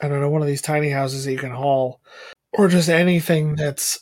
I 0.00 0.08
don't 0.08 0.20
know, 0.20 0.30
one 0.30 0.42
of 0.42 0.48
these 0.48 0.62
tiny 0.62 0.90
houses 0.90 1.24
that 1.24 1.32
you 1.32 1.38
can 1.38 1.50
haul, 1.50 2.00
or 2.52 2.68
just 2.68 2.88
anything 2.88 3.56
that's 3.56 4.00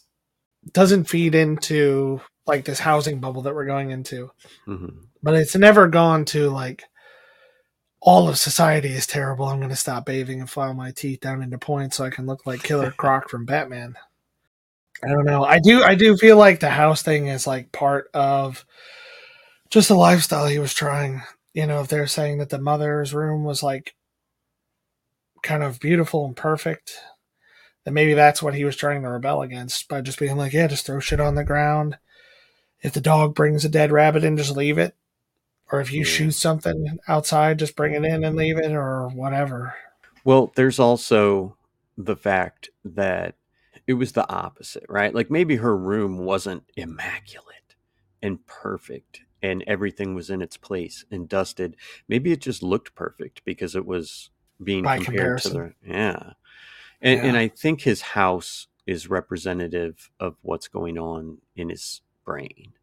doesn't 0.72 1.04
feed 1.08 1.34
into 1.34 2.20
like 2.46 2.64
this 2.64 2.78
housing 2.78 3.20
bubble 3.20 3.42
that 3.42 3.54
we're 3.54 3.66
going 3.66 3.90
into. 3.90 4.30
Mm-hmm. 4.66 4.98
But 5.22 5.34
it's 5.34 5.56
never 5.56 5.88
gone 5.88 6.24
to 6.26 6.50
like 6.50 6.84
all 8.04 8.28
of 8.28 8.36
society 8.36 8.90
is 8.90 9.06
terrible. 9.06 9.46
I'm 9.46 9.58
going 9.58 9.70
to 9.70 9.76
stop 9.76 10.04
bathing 10.04 10.40
and 10.40 10.50
file 10.50 10.74
my 10.74 10.90
teeth 10.90 11.20
down 11.20 11.42
into 11.42 11.56
points 11.56 11.96
so 11.96 12.04
I 12.04 12.10
can 12.10 12.26
look 12.26 12.46
like 12.46 12.62
Killer 12.62 12.90
Croc 12.96 13.28
from 13.28 13.44
Batman. 13.44 13.94
I 15.04 15.08
don't 15.08 15.24
know. 15.24 15.44
I 15.44 15.58
do. 15.58 15.82
I 15.82 15.94
do 15.94 16.16
feel 16.16 16.36
like 16.36 16.60
the 16.60 16.70
house 16.70 17.02
thing 17.02 17.28
is 17.28 17.46
like 17.46 17.72
part 17.72 18.08
of 18.14 18.64
just 19.70 19.88
the 19.88 19.94
lifestyle 19.94 20.46
he 20.46 20.58
was 20.58 20.74
trying 20.74 21.22
you 21.54 21.66
know, 21.66 21.80
if 21.80 21.88
they're 21.88 22.06
saying 22.06 22.38
that 22.38 22.50
the 22.50 22.58
mother's 22.58 23.12
room 23.12 23.44
was 23.44 23.62
like 23.62 23.94
kind 25.42 25.62
of 25.62 25.80
beautiful 25.80 26.24
and 26.24 26.36
perfect, 26.36 26.98
then 27.84 27.94
maybe 27.94 28.14
that's 28.14 28.42
what 28.42 28.54
he 28.54 28.64
was 28.64 28.76
trying 28.76 29.02
to 29.02 29.08
rebel 29.08 29.42
against 29.42 29.88
by 29.88 30.00
just 30.00 30.18
being 30.18 30.36
like, 30.36 30.52
yeah, 30.52 30.66
just 30.66 30.86
throw 30.86 31.00
shit 31.00 31.20
on 31.20 31.34
the 31.34 31.44
ground. 31.44 31.98
If 32.80 32.92
the 32.92 33.00
dog 33.00 33.34
brings 33.34 33.64
a 33.64 33.68
dead 33.68 33.92
rabbit 33.92 34.24
in, 34.24 34.36
just 34.36 34.56
leave 34.56 34.78
it. 34.78 34.94
Or 35.72 35.80
if 35.80 35.90
you 35.90 36.00
yeah. 36.00 36.04
shoot 36.04 36.32
something 36.32 36.98
outside, 37.08 37.58
just 37.58 37.76
bring 37.76 37.94
it 37.94 38.04
in 38.04 38.24
and 38.24 38.36
leave 38.36 38.58
it 38.58 38.72
or 38.72 39.08
whatever. 39.08 39.74
Well, 40.22 40.52
there's 40.54 40.78
also 40.78 41.56
the 41.96 42.16
fact 42.16 42.70
that 42.84 43.36
it 43.86 43.94
was 43.94 44.12
the 44.12 44.28
opposite, 44.30 44.84
right? 44.88 45.14
Like 45.14 45.30
maybe 45.30 45.56
her 45.56 45.76
room 45.76 46.18
wasn't 46.18 46.64
immaculate 46.76 47.74
and 48.22 48.46
perfect 48.46 49.22
and 49.42 49.64
everything 49.66 50.14
was 50.14 50.30
in 50.30 50.40
its 50.40 50.56
place 50.56 51.04
and 51.10 51.28
dusted. 51.28 51.76
Maybe 52.06 52.32
it 52.32 52.40
just 52.40 52.62
looked 52.62 52.94
perfect 52.94 53.44
because 53.44 53.74
it 53.74 53.84
was 53.84 54.30
being 54.62 54.84
By 54.84 54.96
compared 54.98 55.16
comparison. 55.16 55.52
to 55.52 55.74
the 55.82 55.90
yeah. 55.90 56.32
And 57.00 57.18
yeah. 57.18 57.26
and 57.26 57.36
I 57.36 57.48
think 57.48 57.80
his 57.80 58.00
house 58.02 58.68
is 58.86 59.10
representative 59.10 60.10
of 60.20 60.36
what's 60.42 60.68
going 60.68 60.98
on 60.98 61.38
in 61.56 61.70
his 61.70 62.02
brain. 62.24 62.74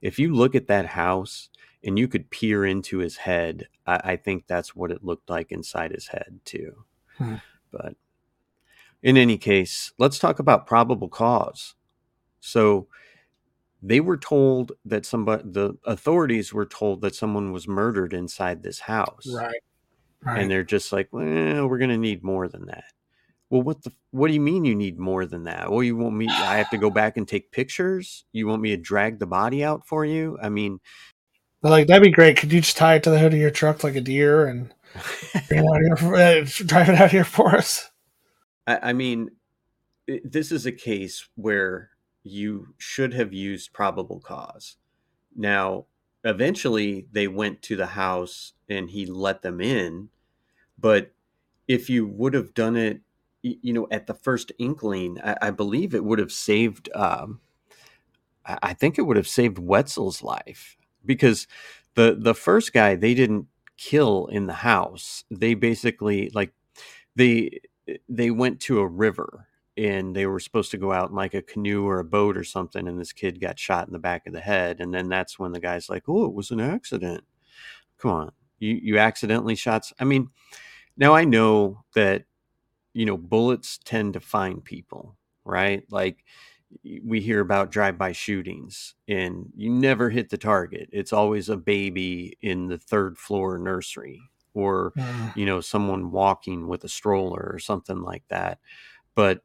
If 0.00 0.18
you 0.18 0.34
look 0.34 0.56
at 0.56 0.66
that 0.66 0.86
house 0.86 1.48
and 1.84 1.98
you 1.98 2.08
could 2.08 2.30
peer 2.30 2.64
into 2.64 2.98
his 2.98 3.16
head, 3.16 3.68
I, 3.86 4.00
I 4.04 4.16
think 4.16 4.46
that's 4.46 4.74
what 4.74 4.90
it 4.90 5.04
looked 5.04 5.28
like 5.28 5.50
inside 5.50 5.92
his 5.92 6.08
head 6.08 6.40
too. 6.44 6.84
Hmm. 7.18 7.36
But 7.70 7.94
in 9.02 9.16
any 9.16 9.38
case, 9.38 9.92
let's 9.98 10.18
talk 10.18 10.38
about 10.38 10.66
probable 10.66 11.08
cause. 11.08 11.74
So 12.40 12.86
they 13.82 14.00
were 14.00 14.16
told 14.16 14.72
that 14.84 15.04
somebody 15.04 15.42
the 15.44 15.76
authorities 15.84 16.52
were 16.52 16.66
told 16.66 17.00
that 17.00 17.14
someone 17.14 17.52
was 17.52 17.66
murdered 17.66 18.14
inside 18.14 18.62
this 18.62 18.78
house 18.78 19.26
right, 19.34 19.62
right. 20.24 20.40
and 20.40 20.50
they're 20.50 20.62
just 20.62 20.92
like 20.92 21.08
well 21.10 21.66
we're 21.66 21.78
going 21.78 21.90
to 21.90 21.98
need 21.98 22.22
more 22.22 22.48
than 22.48 22.66
that 22.66 22.84
well 23.50 23.62
what 23.62 23.82
the 23.82 23.92
what 24.12 24.28
do 24.28 24.34
you 24.34 24.40
mean 24.40 24.64
you 24.64 24.74
need 24.74 24.98
more 24.98 25.26
than 25.26 25.44
that 25.44 25.70
well 25.70 25.82
you 25.82 25.96
want 25.96 26.14
me 26.14 26.28
i 26.28 26.56
have 26.56 26.70
to 26.70 26.78
go 26.78 26.90
back 26.90 27.16
and 27.16 27.26
take 27.26 27.50
pictures 27.50 28.24
you 28.32 28.46
want 28.46 28.62
me 28.62 28.70
to 28.70 28.76
drag 28.76 29.18
the 29.18 29.26
body 29.26 29.64
out 29.64 29.84
for 29.86 30.04
you 30.04 30.38
i 30.40 30.48
mean 30.48 30.78
like 31.70 31.86
that'd 31.86 32.02
be 32.02 32.10
great 32.10 32.36
could 32.36 32.52
you 32.52 32.60
just 32.60 32.76
tie 32.76 32.96
it 32.96 33.02
to 33.02 33.10
the 33.10 33.18
hood 33.18 33.32
of 33.32 33.38
your 33.38 33.50
truck 33.50 33.84
like 33.84 33.96
a 33.96 34.00
deer 34.00 34.46
and 34.46 34.72
uh, 34.94 35.00
drive 36.66 36.88
it 36.88 37.00
out 37.00 37.10
here 37.10 37.24
for 37.24 37.54
us 37.54 37.90
I, 38.66 38.90
I 38.90 38.92
mean 38.92 39.30
this 40.24 40.52
is 40.52 40.66
a 40.66 40.72
case 40.72 41.28
where 41.36 41.90
you 42.22 42.74
should 42.78 43.14
have 43.14 43.32
used 43.32 43.72
probable 43.72 44.20
cause. 44.20 44.76
Now, 45.34 45.86
eventually 46.24 47.06
they 47.12 47.28
went 47.28 47.62
to 47.62 47.76
the 47.76 47.86
house 47.86 48.52
and 48.68 48.90
he 48.90 49.06
let 49.06 49.42
them 49.42 49.60
in, 49.60 50.08
but 50.78 51.12
if 51.68 51.88
you 51.88 52.06
would 52.06 52.34
have 52.34 52.54
done 52.54 52.76
it, 52.76 53.00
you 53.42 53.72
know, 53.72 53.88
at 53.90 54.06
the 54.06 54.14
first 54.14 54.52
inkling, 54.58 55.18
I, 55.22 55.36
I 55.42 55.50
believe 55.50 55.94
it 55.94 56.04
would 56.04 56.18
have 56.18 56.32
saved. 56.32 56.88
Um, 56.94 57.40
I 58.44 58.74
think 58.74 58.98
it 58.98 59.02
would 59.02 59.16
have 59.16 59.28
saved 59.28 59.56
Wetzler's 59.56 60.22
life 60.22 60.76
because 61.04 61.46
the 61.94 62.16
the 62.18 62.34
first 62.34 62.72
guy 62.72 62.94
they 62.94 63.14
didn't 63.14 63.46
kill 63.76 64.26
in 64.26 64.46
the 64.46 64.52
house. 64.52 65.24
They 65.30 65.54
basically 65.54 66.30
like 66.34 66.52
they 67.16 67.60
they 68.08 68.30
went 68.30 68.60
to 68.60 68.80
a 68.80 68.86
river 68.86 69.48
and 69.76 70.14
they 70.14 70.26
were 70.26 70.40
supposed 70.40 70.70
to 70.70 70.76
go 70.78 70.92
out 70.92 71.10
in 71.10 71.16
like 71.16 71.34
a 71.34 71.42
canoe 71.42 71.86
or 71.86 71.98
a 71.98 72.04
boat 72.04 72.36
or 72.36 72.44
something 72.44 72.86
and 72.86 73.00
this 73.00 73.12
kid 73.12 73.40
got 73.40 73.58
shot 73.58 73.86
in 73.86 73.92
the 73.92 73.98
back 73.98 74.26
of 74.26 74.32
the 74.32 74.40
head 74.40 74.80
and 74.80 74.92
then 74.94 75.08
that's 75.08 75.38
when 75.38 75.50
the 75.52 75.60
guy's 75.60 75.88
like 75.88 76.04
oh 76.08 76.26
it 76.26 76.34
was 76.34 76.50
an 76.50 76.60
accident. 76.60 77.24
Come 77.98 78.10
on. 78.12 78.32
You 78.58 78.78
you 78.82 78.98
accidentally 78.98 79.56
shot 79.56 79.90
i 79.98 80.04
mean 80.04 80.28
now 80.96 81.14
i 81.14 81.24
know 81.24 81.82
that 81.94 82.24
you 82.92 83.06
know 83.06 83.16
bullets 83.16 83.78
tend 83.84 84.12
to 84.14 84.20
find 84.20 84.64
people 84.64 85.16
right? 85.44 85.84
Like 85.90 86.24
we 87.04 87.20
hear 87.20 87.40
about 87.40 87.70
drive-by 87.70 88.12
shootings 88.12 88.94
and 89.08 89.46
you 89.56 89.70
never 89.70 90.08
hit 90.10 90.30
the 90.30 90.38
target 90.38 90.88
it's 90.92 91.12
always 91.12 91.48
a 91.48 91.56
baby 91.56 92.36
in 92.40 92.66
the 92.68 92.78
third 92.78 93.18
floor 93.18 93.58
nursery 93.58 94.20
or 94.54 94.92
Mm. 94.96 95.36
you 95.36 95.46
know 95.46 95.60
someone 95.60 96.10
walking 96.10 96.66
with 96.68 96.84
a 96.84 96.88
stroller 96.88 97.50
or 97.52 97.58
something 97.58 98.02
like 98.02 98.24
that 98.28 98.58
but 99.14 99.42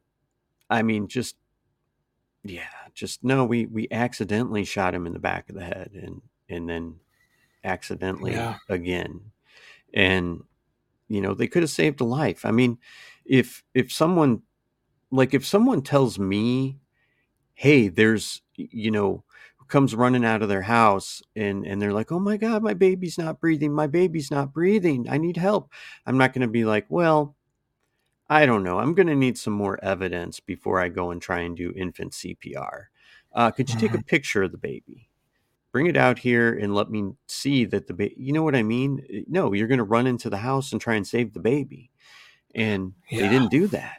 i 0.70 0.82
mean 0.82 1.08
just 1.08 1.36
yeah 2.44 2.68
just 2.94 3.24
no 3.24 3.44
we 3.44 3.66
we 3.66 3.88
accidentally 3.90 4.64
shot 4.64 4.94
him 4.94 5.06
in 5.06 5.12
the 5.12 5.18
back 5.18 5.48
of 5.48 5.54
the 5.54 5.64
head 5.64 5.90
and 5.94 6.20
and 6.48 6.68
then 6.68 6.94
accidentally 7.64 8.32
Yeah. 8.32 8.56
again 8.68 9.20
and 9.94 10.42
you 11.08 11.20
know 11.20 11.34
they 11.34 11.46
could 11.48 11.62
have 11.62 11.70
saved 11.70 12.00
a 12.00 12.04
life 12.04 12.44
i 12.44 12.50
mean 12.50 12.78
if 13.24 13.64
if 13.74 13.92
someone 13.92 14.42
like 15.10 15.34
if 15.34 15.46
someone 15.46 15.82
tells 15.82 16.18
me 16.18 16.78
hey 17.58 17.88
there's 17.88 18.42
you 18.56 18.90
know 18.90 19.24
comes 19.68 19.94
running 19.94 20.24
out 20.24 20.40
of 20.40 20.48
their 20.48 20.62
house 20.62 21.22
and 21.36 21.66
and 21.66 21.82
they're 21.82 21.92
like 21.92 22.10
oh 22.10 22.18
my 22.18 22.38
god 22.38 22.62
my 22.62 22.72
baby's 22.72 23.18
not 23.18 23.38
breathing 23.38 23.70
my 23.70 23.86
baby's 23.86 24.30
not 24.30 24.50
breathing 24.50 25.06
i 25.10 25.18
need 25.18 25.36
help. 25.36 25.70
I'm 26.06 26.16
not 26.16 26.32
going 26.32 26.40
to 26.40 26.48
be 26.48 26.64
like 26.64 26.86
well 26.88 27.36
i 28.30 28.46
don't 28.46 28.62
know 28.62 28.78
i'm 28.78 28.94
going 28.94 29.08
to 29.08 29.14
need 29.14 29.36
some 29.36 29.52
more 29.52 29.78
evidence 29.84 30.40
before 30.40 30.80
i 30.80 30.88
go 30.88 31.10
and 31.10 31.20
try 31.20 31.40
and 31.40 31.54
do 31.54 31.74
infant 31.76 32.12
cpr 32.12 32.86
uh, 33.32 33.50
could 33.50 33.70
you 33.70 33.78
take 33.78 33.94
a 33.94 34.02
picture 34.02 34.42
of 34.42 34.52
the 34.52 34.58
baby? 34.58 35.08
Bring 35.70 35.86
it 35.86 35.96
out 35.96 36.18
here 36.18 36.54
and 36.54 36.74
let 36.74 36.90
me 36.90 37.12
see 37.26 37.64
that 37.66 37.86
the 37.86 37.94
baby 37.94 38.14
you 38.18 38.32
know 38.32 38.42
what 38.42 38.56
i 38.56 38.62
mean? 38.62 39.24
No 39.28 39.52
you're 39.52 39.68
going 39.68 39.78
to 39.78 39.84
run 39.84 40.06
into 40.06 40.30
the 40.30 40.38
house 40.38 40.72
and 40.72 40.80
try 40.80 40.94
and 40.94 41.06
save 41.06 41.34
the 41.34 41.40
baby. 41.40 41.90
And 42.54 42.94
they 43.10 43.28
didn't 43.28 43.50
do 43.50 43.66
that. 43.68 43.98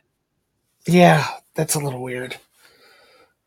Yeah, 0.87 1.25
that's 1.53 1.75
a 1.75 1.79
little 1.79 2.01
weird. 2.01 2.37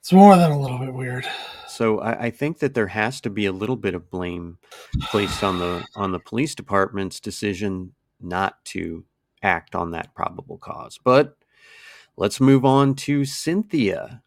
It's 0.02 0.12
more 0.12 0.36
than 0.36 0.50
a 0.50 0.58
little 0.58 0.78
bit 0.78 0.92
weird. 0.92 1.24
So 1.68 2.00
I, 2.00 2.24
I 2.24 2.30
think 2.30 2.58
that 2.58 2.74
there 2.74 2.88
has 2.88 3.20
to 3.20 3.30
be 3.30 3.46
a 3.46 3.52
little 3.52 3.76
bit 3.76 3.94
of 3.94 4.10
blame 4.10 4.58
placed 5.02 5.44
on 5.44 5.60
the 5.60 5.86
on 5.94 6.10
the 6.10 6.18
police 6.18 6.56
department's 6.56 7.20
decision 7.20 7.94
not 8.20 8.64
to 8.64 9.04
act 9.44 9.76
on 9.76 9.92
that 9.92 10.12
probable 10.12 10.58
cause. 10.58 10.98
But 11.04 11.36
let's 12.16 12.40
move 12.40 12.64
on 12.64 12.96
to 12.96 13.24
Cynthia. 13.24 14.24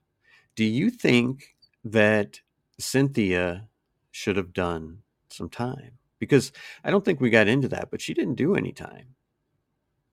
Do 0.55 0.63
you 0.63 0.89
think 0.89 1.57
that 1.83 2.39
Cynthia 2.79 3.67
should 4.11 4.37
have 4.37 4.53
done 4.53 4.99
some 5.27 5.49
time? 5.49 5.97
Because 6.19 6.53
I 6.85 6.89
don't 6.89 7.03
think 7.03 7.19
we 7.19 7.29
got 7.29 7.49
into 7.49 7.67
that, 7.67 7.91
but 7.91 7.99
she 7.99 8.13
didn't 8.13 8.35
do 8.35 8.55
any 8.55 8.71
time. 8.71 9.15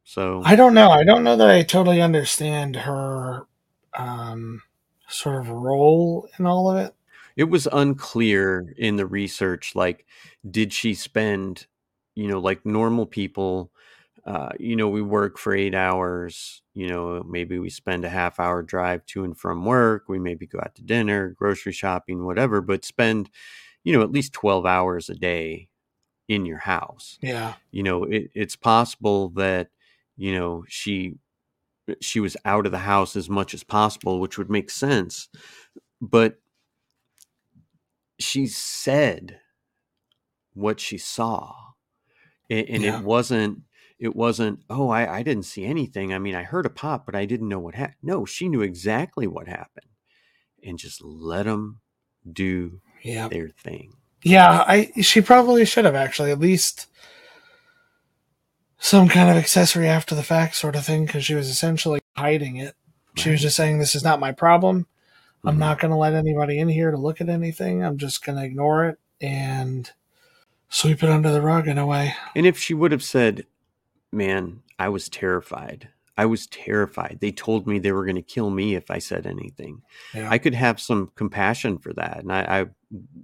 So 0.03 0.43
I 0.45 0.57
don't 0.57 0.75
know. 0.75 0.91
I 0.91 1.05
don't 1.05 1.23
know 1.23 1.37
that 1.37 1.51
I 1.51 1.63
totally 1.63 2.03
understand 2.03 2.75
her 2.75 3.47
um, 3.95 4.63
sort 5.13 5.41
of 5.41 5.49
role 5.51 6.29
in 6.39 6.47
all 6.47 6.71
of 6.71 6.79
it. 6.79 6.95
it 7.37 7.45
was 7.45 7.69
unclear 7.73 8.75
in 8.79 8.97
the 8.97 9.07
research 9.07 9.75
like 9.75 10.07
did 10.51 10.73
she 10.73 10.95
spend 10.95 11.67
you 12.15 12.29
know 12.29 12.41
like 12.41 12.65
normal 12.67 13.07
people 13.07 13.71
uh, 14.27 14.51
you 14.59 14.77
know 14.77 14.89
we 14.89 15.03
work 15.03 15.39
for 15.39 15.55
eight 15.55 15.75
hours 15.75 16.63
you 16.75 16.87
know 16.89 17.23
maybe 17.25 17.59
we 17.59 17.71
spend 17.71 18.05
a 18.05 18.09
half 18.09 18.39
hour 18.41 18.63
drive 18.63 19.05
to 19.07 19.25
and 19.25 19.37
from 19.39 19.65
work 19.65 20.09
we 20.09 20.19
maybe 20.19 20.47
go 20.47 20.59
out 20.61 20.75
to 20.75 20.83
dinner 20.83 21.31
grocery 21.31 21.73
shopping 21.73 22.25
whatever 22.25 22.61
but 22.61 22.85
spend 22.85 23.31
you 23.85 23.93
know 23.93 24.03
at 24.03 24.13
least 24.13 24.33
12 24.33 24.67
hours 24.67 25.09
a 25.11 25.15
day 25.15 25.69
in 26.29 26.47
your 26.47 26.59
house 26.59 27.19
Yeah. 27.23 27.55
you 27.73 27.83
know 27.83 28.05
it, 28.05 28.31
it's 28.35 28.57
possible 28.57 29.31
that 29.31 29.69
you 30.17 30.35
know 30.39 30.65
she 30.69 31.17
she 32.01 32.21
was 32.21 32.37
out 32.45 32.67
of 32.67 32.73
the 32.73 32.79
house 32.79 33.17
as 33.17 33.29
much 33.29 33.55
as 33.55 33.65
possible 33.65 34.21
which 34.21 34.39
would 34.39 34.51
make 34.51 34.71
sense. 34.71 35.29
But 36.01 36.37
she 38.19 38.47
said 38.47 39.39
what 40.55 40.81
she 40.81 40.99
saw. 40.99 41.55
And, 42.51 42.69
and 42.69 42.83
Yeah. 42.85 42.99
it 42.99 43.05
wasn't 43.05 43.63
it 43.99 44.17
wasn't 44.17 44.61
oh 44.69 44.89
I, 44.91 45.19
I 45.19 45.23
didn't 45.23 45.45
see 45.45 45.65
anything. 45.65 46.13
I 46.13 46.19
mean 46.19 46.35
i 46.35 46.43
heard 46.43 46.67
a 46.67 46.71
pop 46.71 47.07
but 47.07 47.15
i 47.15 47.25
didn't 47.25 47.49
know 47.49 47.61
what 47.61 47.75
happened 47.75 47.97
no 48.03 48.25
she 48.25 48.49
knew 48.49 48.61
exactly 48.63 49.27
what 49.27 49.47
happened 49.49 49.87
and 50.63 50.79
just 50.79 51.03
let 51.03 51.45
them 51.47 51.81
do 52.33 52.81
Yeah. 53.03 53.29
their 53.29 53.49
thing. 53.49 53.95
Yeah, 54.25 54.65
I 54.67 54.93
she 55.03 55.21
probably 55.21 55.65
should 55.65 55.85
have 55.85 55.97
actually. 55.97 56.31
At 56.31 56.39
least 56.39 56.87
some 58.83 59.09
kind 59.09 59.31
of 59.31 59.37
accessory 59.37 59.87
after 59.89 60.15
the 60.15 60.23
fact 60.25 60.57
sort 60.57 60.75
of 60.77 60.85
thing 60.85 61.07
because 61.07 61.25
she 61.25 61.35
was 61.35 61.49
essentially 61.49 62.01
hiding 62.17 62.57
it. 62.57 62.75
She 63.17 63.31
was 63.31 63.41
just 63.41 63.57
saying, 63.57 63.79
"This 63.79 63.95
is 63.95 64.03
not 64.03 64.19
my 64.21 64.33
problem. 64.33 64.87
I'm 65.45 65.55
Mhm. 65.57 65.59
not 65.59 65.79
going 65.79 65.91
to 65.93 65.97
let 65.97 66.15
anybody 66.15 66.59
in 66.59 66.69
here 66.69 66.91
to 66.91 66.97
look 66.97 67.21
at 67.21 67.29
anything. 67.29 67.85
I'm 67.85 67.97
just 67.97 68.25
going 68.25 68.37
to 68.39 68.45
ignore 68.45 68.87
it 68.87 68.99
and 69.21 69.91
sweep 70.69 71.03
it 71.03 71.09
under 71.11 71.31
the 71.31 71.43
rug 71.43 71.69
in 71.69 71.79
a 71.79 71.87
way." 71.87 72.15
And 72.35 72.45
if 72.47 72.59
she 72.59 72.75
would 72.75 72.93
have 72.93 73.03
said, 73.05 73.47
Man, 74.15 74.63
I 74.79 74.91
was 74.91 75.09
terrified. 75.09 75.89
I 76.19 76.27
was 76.27 76.47
terrified. 76.47 77.19
They 77.23 77.33
told 77.33 77.67
me 77.67 77.79
they 77.79 77.93
were 77.93 78.05
going 78.05 78.17
to 78.17 78.23
kill 78.23 78.51
me 78.51 78.75
if 78.75 78.91
I 78.91 78.99
said 78.99 79.27
anything. 79.27 79.81
Yeah. 80.13 80.29
I 80.31 80.37
could 80.37 80.53
have 80.53 80.79
some 80.79 81.11
compassion 81.15 81.79
for 81.79 81.95
that. 81.95 82.19
And 82.19 82.31
I, 82.31 82.61
I 82.61 82.67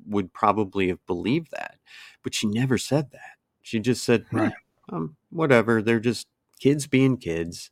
would 0.06 0.32
probably 0.32 0.88
have 0.88 1.04
believed 1.06 1.50
that. 1.50 1.76
But 2.22 2.32
she 2.34 2.46
never 2.46 2.78
said 2.78 3.10
that. 3.10 3.36
She 3.60 3.80
just 3.80 4.02
said, 4.02 4.22
"Eh, 4.32 4.36
Right. 4.38 4.52
Um, 4.90 5.16
whatever. 5.30 5.82
They're 5.82 6.00
just 6.00 6.26
kids 6.60 6.86
being 6.86 7.16
kids. 7.16 7.70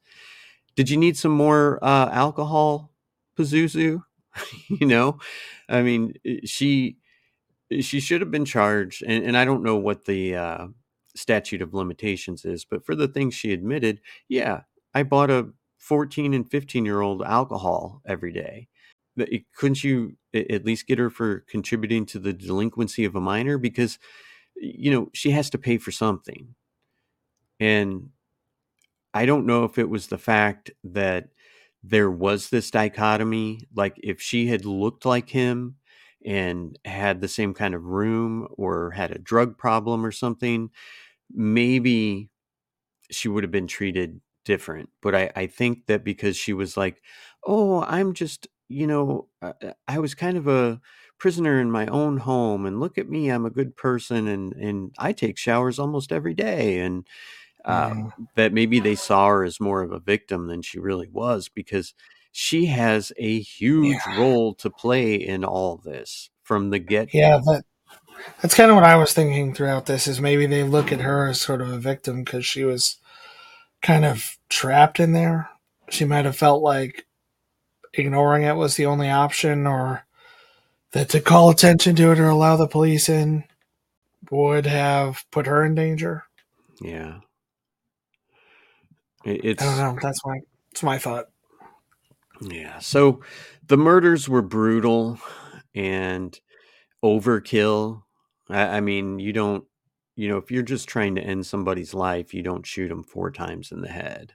Did 0.77 0.91
you 0.91 0.97
need 0.97 1.17
some 1.17 1.33
more 1.33 1.83
uh, 1.83 2.11
alcohol, 2.13 2.93
Pazuzu? 3.39 4.03
you 4.69 4.87
know, 4.87 5.19
I 5.69 5.83
mean, 5.83 6.15
she 6.45 6.99
she 7.81 8.01
should 8.01 8.21
have 8.21 8.31
been 8.31 8.45
charged, 8.45 9.03
and, 9.03 9.25
and 9.25 9.37
I 9.37 9.45
don't 9.45 9.63
know 9.63 9.77
what 9.77 10.05
the 10.05 10.37
uh, 10.37 10.67
statute 11.17 11.63
of 11.63 11.75
limitations 11.75 12.45
is, 12.45 12.65
but 12.65 12.85
for 12.85 12.95
the 12.95 13.09
things 13.09 13.35
she 13.35 13.53
admitted, 13.53 14.01
yeah, 14.29 14.63
I 14.95 15.03
bought 15.03 15.31
a 15.31 15.49
14 15.79 16.35
and 16.35 16.49
15 16.51 16.85
year 16.85 17.01
old 17.01 17.23
alcohol 17.23 18.03
every 18.07 18.33
day. 18.33 18.69
Couldn't 19.57 19.83
you 19.83 20.17
at 20.35 20.67
least 20.67 20.87
get 20.87 20.99
her 20.99 21.09
for 21.09 21.41
contributing 21.49 22.05
to 22.07 22.19
the 22.19 22.35
delinquency 22.35 23.05
of 23.05 23.17
a 23.17 23.21
minor? 23.21 23.57
Because, 23.57 23.99
you 24.57 24.91
know, 24.91 25.09
she 25.15 25.31
has 25.31 25.49
to 25.51 25.59
pay 25.59 25.79
for 25.79 25.91
something. 25.91 26.55
And 27.61 28.11
I 29.15 29.27
don't 29.27 29.47
know 29.47 29.65
if 29.65 29.79
it 29.79 29.89
was 29.89 30.09
the 30.09 30.19
fact 30.19 30.71
that 30.85 31.29
there 31.83 32.11
was 32.11 32.51
this 32.51 32.71
dichotomy. 32.71 33.61
Like 33.75 33.97
if 34.03 34.21
she 34.21 34.47
had 34.49 34.65
looked 34.65 35.05
like 35.05 35.31
him 35.31 35.77
and 36.25 36.79
had 36.85 37.21
the 37.21 37.29
same 37.29 37.55
kind 37.55 37.75
of 37.75 37.85
room 37.85 38.49
or 38.57 38.91
had 38.91 39.11
a 39.13 39.19
drug 39.19 39.57
problem 39.57 40.05
or 40.05 40.13
something, 40.13 40.71
maybe 41.33 42.31
she 43.11 43.29
would 43.29 43.45
have 43.45 43.53
been 43.53 43.69
treated 43.69 44.21
different. 44.45 44.91
But 45.03 45.15
I, 45.15 45.33
I 45.37 45.47
think 45.47 45.87
that 45.87 46.05
because 46.05 46.37
she 46.37 46.53
was 46.55 46.77
like, 46.77 47.03
oh, 47.47 47.83
I'm 47.85 48.15
just, 48.15 48.49
you 48.69 48.87
know, 48.87 49.29
I, 49.43 49.55
I 49.89 49.99
was 50.01 50.15
kind 50.15 50.37
of 50.39 50.49
a 50.49 50.81
prisoner 51.19 51.61
in 51.61 51.71
my 51.71 51.87
own 51.89 52.19
home 52.19 52.67
and 52.67 52.81
look 52.81 52.99
at 52.99 53.09
me, 53.11 53.31
I'm 53.31 53.47
a 53.47 53.51
good 53.51 53.77
person 53.77 54.29
and, 54.29 54.53
and 54.55 54.95
I 54.99 55.13
take 55.13 55.39
showers 55.39 55.79
almost 55.79 56.13
every 56.13 56.35
day. 56.35 56.81
And 56.81 57.07
uh, 57.67 58.11
that 58.37 58.53
maybe 58.53 58.79
they 58.79 58.95
saw 58.95 59.27
her 59.27 59.45
as 59.45 59.61
more 59.61 59.83
of 59.83 59.91
a 59.91 59.99
victim 59.99 60.47
than 60.47 60.63
she 60.63 60.79
really 60.79 61.09
was 61.09 61.49
because 61.49 61.95
she 62.31 62.67
has 62.67 63.13
a 63.17 63.41
huge 63.41 63.99
role 64.17 64.55
to 64.55 64.71
play 64.71 65.15
in 65.15 65.45
all 65.45 65.77
this 65.77 66.31
from 66.43 66.71
the 66.71 66.79
get 66.79 67.13
Yeah, 67.13 67.39
that 67.39 67.65
that's 68.41 68.55
kind 68.55 68.71
of 68.71 68.77
what 68.77 68.85
I 68.85 68.97
was 68.97 69.13
thinking 69.13 69.53
throughout 69.53 69.87
this 69.87 70.07
is 70.07 70.21
maybe 70.21 70.47
they 70.47 70.63
look 70.63 70.93
at 70.93 71.01
her 71.01 71.29
as 71.29 71.41
sort 71.41 71.61
of 71.61 71.73
a 71.73 71.79
victim 71.79 72.23
because 72.23 72.47
she 72.47 72.65
was 72.65 72.97
kind 73.83 74.05
of 74.05 74.39
trapped 74.49 75.01
in 75.01 75.13
there. 75.13 75.51
She 75.89 76.05
might 76.05 76.25
have 76.25 76.37
felt 76.37 76.63
like 76.63 77.07
ignoring 77.95 78.43
it 78.43 78.57
was 78.57 78.77
the 78.77 78.87
only 78.87 79.11
option 79.11 79.67
or 79.67 80.07
that 80.93 81.09
to 81.11 81.21
call 81.21 81.51
attention 81.51 81.97
to 81.97 82.13
it 82.13 82.19
or 82.19 82.29
allow 82.29 82.57
the 82.57 82.69
police 82.69 83.09
in 83.09 83.45
would 84.31 84.67
have 84.67 85.25
put 85.31 85.47
her 85.47 85.65
in 85.65 85.75
danger. 85.75 86.25
yeah 86.81 87.21
it's 89.27 89.63
I 89.63 89.67
don't 89.67 89.77
know. 89.97 90.01
That's 90.01 90.21
my 90.25 90.39
that's 90.73 90.83
my 90.83 90.99
thought. 90.99 91.27
Yeah. 92.41 92.79
So 92.79 93.23
the 93.67 93.77
murders 93.77 94.29
were 94.29 94.43
brutal 94.43 95.19
and 95.75 96.39
overkill. 97.05 98.03
I, 98.49 98.77
I 98.77 98.81
mean, 98.81 99.19
you 99.19 99.33
don't, 99.33 99.65
you 100.17 100.29
know, 100.29 100.37
if 100.37 100.51
you're 100.51 100.63
just 100.63 100.89
trying 100.89 101.15
to 101.17 101.23
end 101.23 101.47
somebody's 101.47 101.95
life, 101.95 102.35
you 102.35 102.43
don't 102.43 102.67
shoot 102.67 102.89
them 102.89 103.03
four 103.03 103.31
times 103.31 103.73
in 103.73 103.81
the 103.81 103.89
head. 103.89 104.35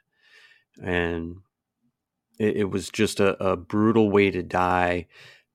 And 0.81 1.37
it, 2.39 2.57
it 2.57 2.69
was 2.71 2.89
just 2.89 3.19
a, 3.19 3.41
a 3.43 3.55
brutal 3.55 4.09
way 4.09 4.31
to 4.31 4.43
die. 4.43 5.07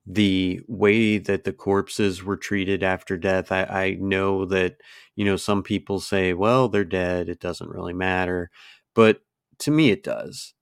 The 0.07 0.61
way 0.69 1.19
that 1.19 1.43
the 1.43 1.53
corpses 1.53 2.23
were 2.23 2.37
treated 2.37 2.85
after 2.85 3.17
death, 3.17 3.51
I, 3.51 3.65
I 3.65 3.97
know 3.99 4.45
that, 4.45 4.77
you 5.17 5.25
know, 5.25 5.37
some 5.37 5.65
people 5.65 5.99
say, 5.99 6.33
well, 6.33 6.69
they're 6.69 6.85
dead. 6.85 7.29
It 7.29 7.41
doesn't 7.41 7.71
really 7.71 7.93
matter. 7.93 8.51
But 8.95 9.21
to 9.61 9.70
me, 9.70 9.91
it 9.91 10.03
does. 10.03 10.55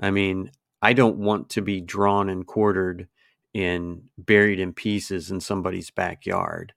I 0.00 0.10
mean, 0.10 0.52
I 0.82 0.92
don't 0.94 1.18
want 1.18 1.50
to 1.50 1.62
be 1.62 1.80
drawn 1.80 2.28
and 2.28 2.46
quartered 2.46 3.08
and 3.54 4.02
buried 4.18 4.60
in 4.60 4.72
pieces 4.74 5.30
in 5.30 5.40
somebody's 5.40 5.90
backyard 5.90 6.72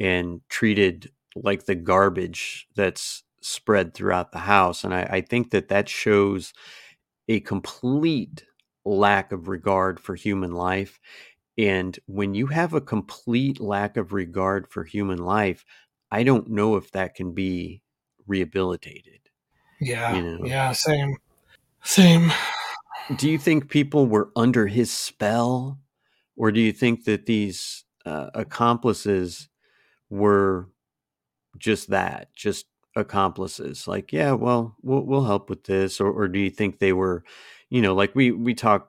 and 0.00 0.42
treated 0.48 1.10
like 1.36 1.66
the 1.66 1.76
garbage 1.76 2.68
that's 2.76 3.24
spread 3.42 3.94
throughout 3.94 4.32
the 4.32 4.40
house. 4.40 4.84
And 4.84 4.94
I, 4.94 5.02
I 5.04 5.20
think 5.22 5.50
that 5.52 5.68
that 5.68 5.88
shows 5.88 6.52
a 7.28 7.40
complete 7.40 8.44
lack 8.84 9.32
of 9.32 9.48
regard 9.48 10.00
for 10.00 10.14
human 10.14 10.52
life. 10.52 10.98
And 11.58 11.98
when 12.06 12.34
you 12.34 12.48
have 12.48 12.74
a 12.74 12.80
complete 12.82 13.60
lack 13.60 13.96
of 13.96 14.12
regard 14.12 14.68
for 14.68 14.84
human 14.84 15.18
life, 15.18 15.64
I 16.10 16.24
don't 16.24 16.50
know 16.50 16.76
if 16.76 16.90
that 16.92 17.14
can 17.14 17.32
be 17.34 17.82
rehabilitated. 18.26 19.29
Yeah. 19.80 20.14
You 20.14 20.22
know? 20.22 20.44
Yeah. 20.44 20.72
Same. 20.72 21.16
Same. 21.82 22.32
Do 23.16 23.28
you 23.28 23.38
think 23.38 23.70
people 23.70 24.06
were 24.06 24.30
under 24.36 24.66
his 24.66 24.90
spell? 24.90 25.78
Or 26.36 26.52
do 26.52 26.60
you 26.60 26.72
think 26.72 27.04
that 27.04 27.26
these 27.26 27.84
uh, 28.06 28.30
accomplices 28.34 29.48
were 30.08 30.68
just 31.58 31.90
that, 31.90 32.34
just 32.34 32.66
accomplices? 32.96 33.86
Like, 33.86 34.12
yeah, 34.12 34.32
well, 34.32 34.76
we'll, 34.82 35.02
we'll 35.02 35.24
help 35.24 35.50
with 35.50 35.64
this. 35.64 36.00
Or, 36.00 36.10
or 36.10 36.28
do 36.28 36.38
you 36.38 36.50
think 36.50 36.78
they 36.78 36.92
were, 36.92 37.24
you 37.68 37.82
know, 37.82 37.94
like 37.94 38.14
we, 38.14 38.30
we 38.30 38.54
talk 38.54 38.88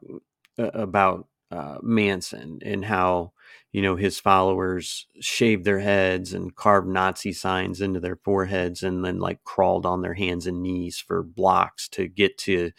uh, 0.58 0.72
about 0.74 1.28
uh, 1.52 1.80
Manson 1.82 2.60
and 2.64 2.86
how, 2.86 3.34
you 3.72 3.82
know, 3.82 3.96
his 3.96 4.20
followers 4.20 5.08
shaved 5.22 5.64
their 5.64 5.80
heads 5.80 6.34
and 6.34 6.56
carved 6.56 6.88
Nazi 6.88 7.32
signs 7.32 7.80
into 7.80 8.00
their 8.00 8.18
foreheads 8.18 8.84
and 8.84 9.04
then 9.06 9.20
like 9.20 9.44
crawled 9.44 9.86
on 9.86 10.02
their 10.02 10.14
hands 10.14 10.46
and 10.46 10.62
knees 10.62 11.00
for 11.00 11.24
blocks 11.24 11.88
to 11.90 12.08
get 12.08 12.38
to 12.40 12.72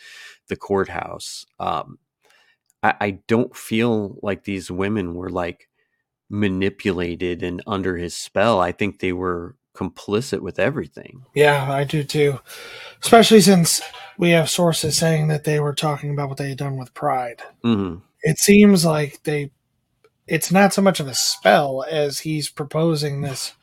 the 0.49 0.57
courthouse. 0.57 1.47
Um, 1.59 1.99
I, 2.83 2.95
I 3.01 3.11
don't 3.27 3.57
feel 3.57 4.19
like 4.23 4.45
these 4.45 4.71
women 4.71 5.15
were 5.15 5.31
like 5.31 5.71
manipulated 6.29 7.43
and 7.43 7.63
under 7.67 7.97
his 7.97 8.15
spell. 8.15 8.61
I 8.61 8.73
think 8.73 8.99
they 8.99 9.13
were 9.13 9.57
complicit 9.75 10.41
with 10.41 10.59
everything. 10.59 11.25
Yeah, 11.35 11.73
I 11.73 11.85
do 11.85 12.05
too. 12.05 12.41
Especially 13.03 13.41
since 13.41 13.81
we 14.19 14.31
have 14.31 14.51
sources 14.51 14.97
saying 14.97 15.29
that 15.29 15.45
they 15.45 15.59
were 15.59 15.75
talking 15.75 16.11
about 16.11 16.29
what 16.29 16.37
they 16.37 16.51
had 16.51 16.59
done 16.59 16.77
with 16.77 16.93
Pride. 16.93 17.43
Mm-hmm. 17.65 18.01
It 18.23 18.39
seems 18.39 18.85
like 18.85 19.23
they 19.23 19.51
it's 20.27 20.53
not 20.53 20.73
so 20.73 20.83
much 20.83 21.01
of 21.01 21.09
a 21.09 21.15
spell 21.15 21.85
as 21.91 22.21
he's 22.21 22.49
proposing 22.49 23.21
this 23.21 23.55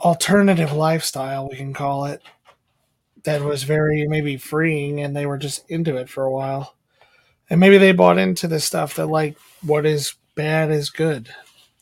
alternative 0.00 0.72
lifestyle, 0.72 1.48
we 1.48 1.56
can 1.56 1.74
call 1.74 2.06
it, 2.06 2.22
that 3.24 3.42
was 3.42 3.64
very 3.64 4.06
maybe 4.08 4.36
freeing 4.36 5.00
and 5.00 5.14
they 5.14 5.26
were 5.26 5.38
just 5.38 5.68
into 5.70 5.96
it 5.96 6.08
for 6.08 6.24
a 6.24 6.30
while. 6.30 6.74
And 7.50 7.60
maybe 7.60 7.78
they 7.78 7.92
bought 7.92 8.18
into 8.18 8.46
the 8.46 8.60
stuff 8.60 8.94
that 8.96 9.06
like 9.06 9.36
what 9.62 9.86
is 9.86 10.14
bad 10.34 10.70
is 10.70 10.90
good. 10.90 11.34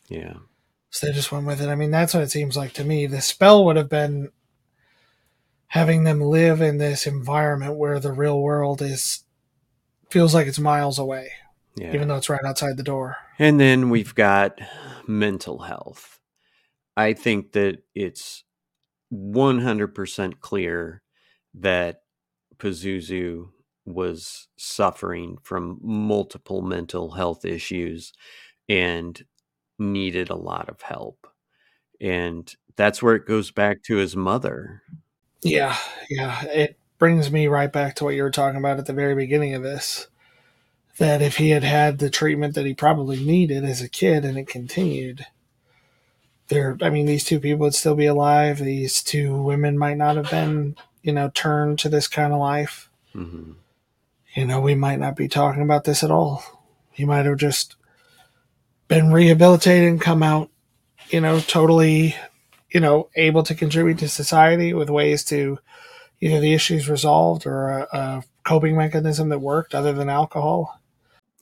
Yeah. 0.08 0.34
So 0.90 1.06
they 1.06 1.12
just 1.12 1.30
went 1.30 1.46
with 1.46 1.60
it. 1.60 1.68
I 1.68 1.74
mean, 1.74 1.90
that's 1.90 2.14
what 2.14 2.22
it 2.22 2.30
seems 2.30 2.56
like 2.56 2.72
to 2.74 2.84
me. 2.84 3.06
The 3.06 3.20
spell 3.20 3.64
would 3.64 3.76
have 3.76 3.88
been 3.88 4.30
having 5.68 6.04
them 6.04 6.20
live 6.20 6.60
in 6.60 6.78
this 6.78 7.06
environment 7.06 7.76
where 7.76 8.00
the 8.00 8.12
real 8.12 8.40
world 8.40 8.80
is 8.80 9.24
feels 10.10 10.34
like 10.34 10.46
it's 10.46 10.58
miles 10.58 10.98
away. 10.98 11.32
Yeah. 11.76 11.94
Even 11.94 12.08
though 12.08 12.16
it's 12.16 12.30
right 12.30 12.44
outside 12.44 12.76
the 12.76 12.82
door. 12.82 13.16
And 13.38 13.60
then 13.60 13.90
we've 13.90 14.14
got 14.14 14.58
mental 15.06 15.60
health. 15.60 16.20
I 16.96 17.12
think 17.12 17.52
that 17.52 17.82
it's 17.94 18.44
100% 19.12 20.40
clear 20.40 21.02
that 21.54 22.00
Pazuzu 22.56 23.50
was 23.84 24.48
suffering 24.56 25.36
from 25.42 25.78
multiple 25.82 26.62
mental 26.62 27.12
health 27.12 27.44
issues 27.44 28.12
and 28.68 29.24
needed 29.78 30.30
a 30.30 30.34
lot 30.34 30.68
of 30.68 30.80
help. 30.80 31.26
And 32.00 32.52
that's 32.76 33.02
where 33.02 33.14
it 33.14 33.26
goes 33.26 33.50
back 33.50 33.82
to 33.84 33.96
his 33.96 34.16
mother. 34.16 34.82
Yeah, 35.42 35.76
yeah. 36.08 36.44
It 36.46 36.78
brings 36.98 37.30
me 37.30 37.46
right 37.46 37.72
back 37.72 37.94
to 37.96 38.04
what 38.04 38.14
you 38.14 38.22
were 38.22 38.30
talking 38.30 38.58
about 38.58 38.78
at 38.78 38.86
the 38.86 38.92
very 38.92 39.14
beginning 39.14 39.54
of 39.54 39.62
this 39.62 40.08
that 40.98 41.20
if 41.20 41.36
he 41.36 41.50
had 41.50 41.64
had 41.64 41.98
the 41.98 42.10
treatment 42.10 42.54
that 42.54 42.66
he 42.66 42.74
probably 42.74 43.22
needed 43.22 43.64
as 43.64 43.82
a 43.82 43.88
kid 43.88 44.24
and 44.24 44.38
it 44.38 44.48
continued, 44.48 45.26
there, 46.48 46.76
I 46.80 46.90
mean, 46.90 47.06
these 47.06 47.24
two 47.24 47.40
people 47.40 47.60
would 47.60 47.74
still 47.74 47.94
be 47.94 48.06
alive. 48.06 48.58
These 48.58 49.02
two 49.02 49.36
women 49.36 49.76
might 49.76 49.96
not 49.96 50.16
have 50.16 50.30
been, 50.30 50.76
you 51.02 51.12
know, 51.12 51.30
turned 51.34 51.78
to 51.80 51.88
this 51.88 52.08
kind 52.08 52.32
of 52.32 52.38
life. 52.38 52.88
Mm-hmm. 53.14 53.52
You 54.34 54.46
know, 54.46 54.60
we 54.60 54.74
might 54.74 55.00
not 55.00 55.16
be 55.16 55.28
talking 55.28 55.62
about 55.62 55.84
this 55.84 56.02
at 56.02 56.10
all. 56.10 56.44
He 56.92 57.04
might 57.04 57.26
have 57.26 57.38
just 57.38 57.76
been 58.88 59.12
rehabilitated 59.12 59.88
and 59.88 60.00
come 60.00 60.22
out, 60.22 60.50
you 61.08 61.20
know, 61.20 61.40
totally, 61.40 62.14
you 62.70 62.80
know, 62.80 63.08
able 63.16 63.42
to 63.42 63.54
contribute 63.54 63.98
to 63.98 64.08
society 64.08 64.72
with 64.72 64.90
ways 64.90 65.24
to 65.24 65.58
either 66.20 66.40
the 66.40 66.54
issues 66.54 66.88
resolved 66.88 67.46
or 67.46 67.68
a, 67.68 67.88
a 67.92 68.24
coping 68.44 68.76
mechanism 68.76 69.28
that 69.30 69.40
worked 69.40 69.74
other 69.74 69.92
than 69.92 70.08
alcohol. 70.08 70.80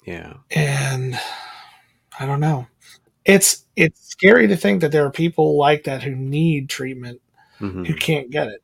Yeah. 0.05 0.35
And 0.51 1.19
I 2.19 2.27
don't 2.27 2.41
know. 2.41 2.67
It's 3.25 3.65
it's 3.75 4.07
scary 4.09 4.47
to 4.49 4.57
think 4.57 4.81
that 4.81 4.93
there 4.93 5.07
are 5.07 5.11
people 5.11 5.57
like 5.57 5.85
that 5.85 6.03
who 6.03 6.15
need 6.15 6.69
treatment 6.69 7.21
mm-hmm. 7.61 7.85
who 7.85 7.95
can't 7.95 8.31
get 8.31 8.49
it. 8.49 8.63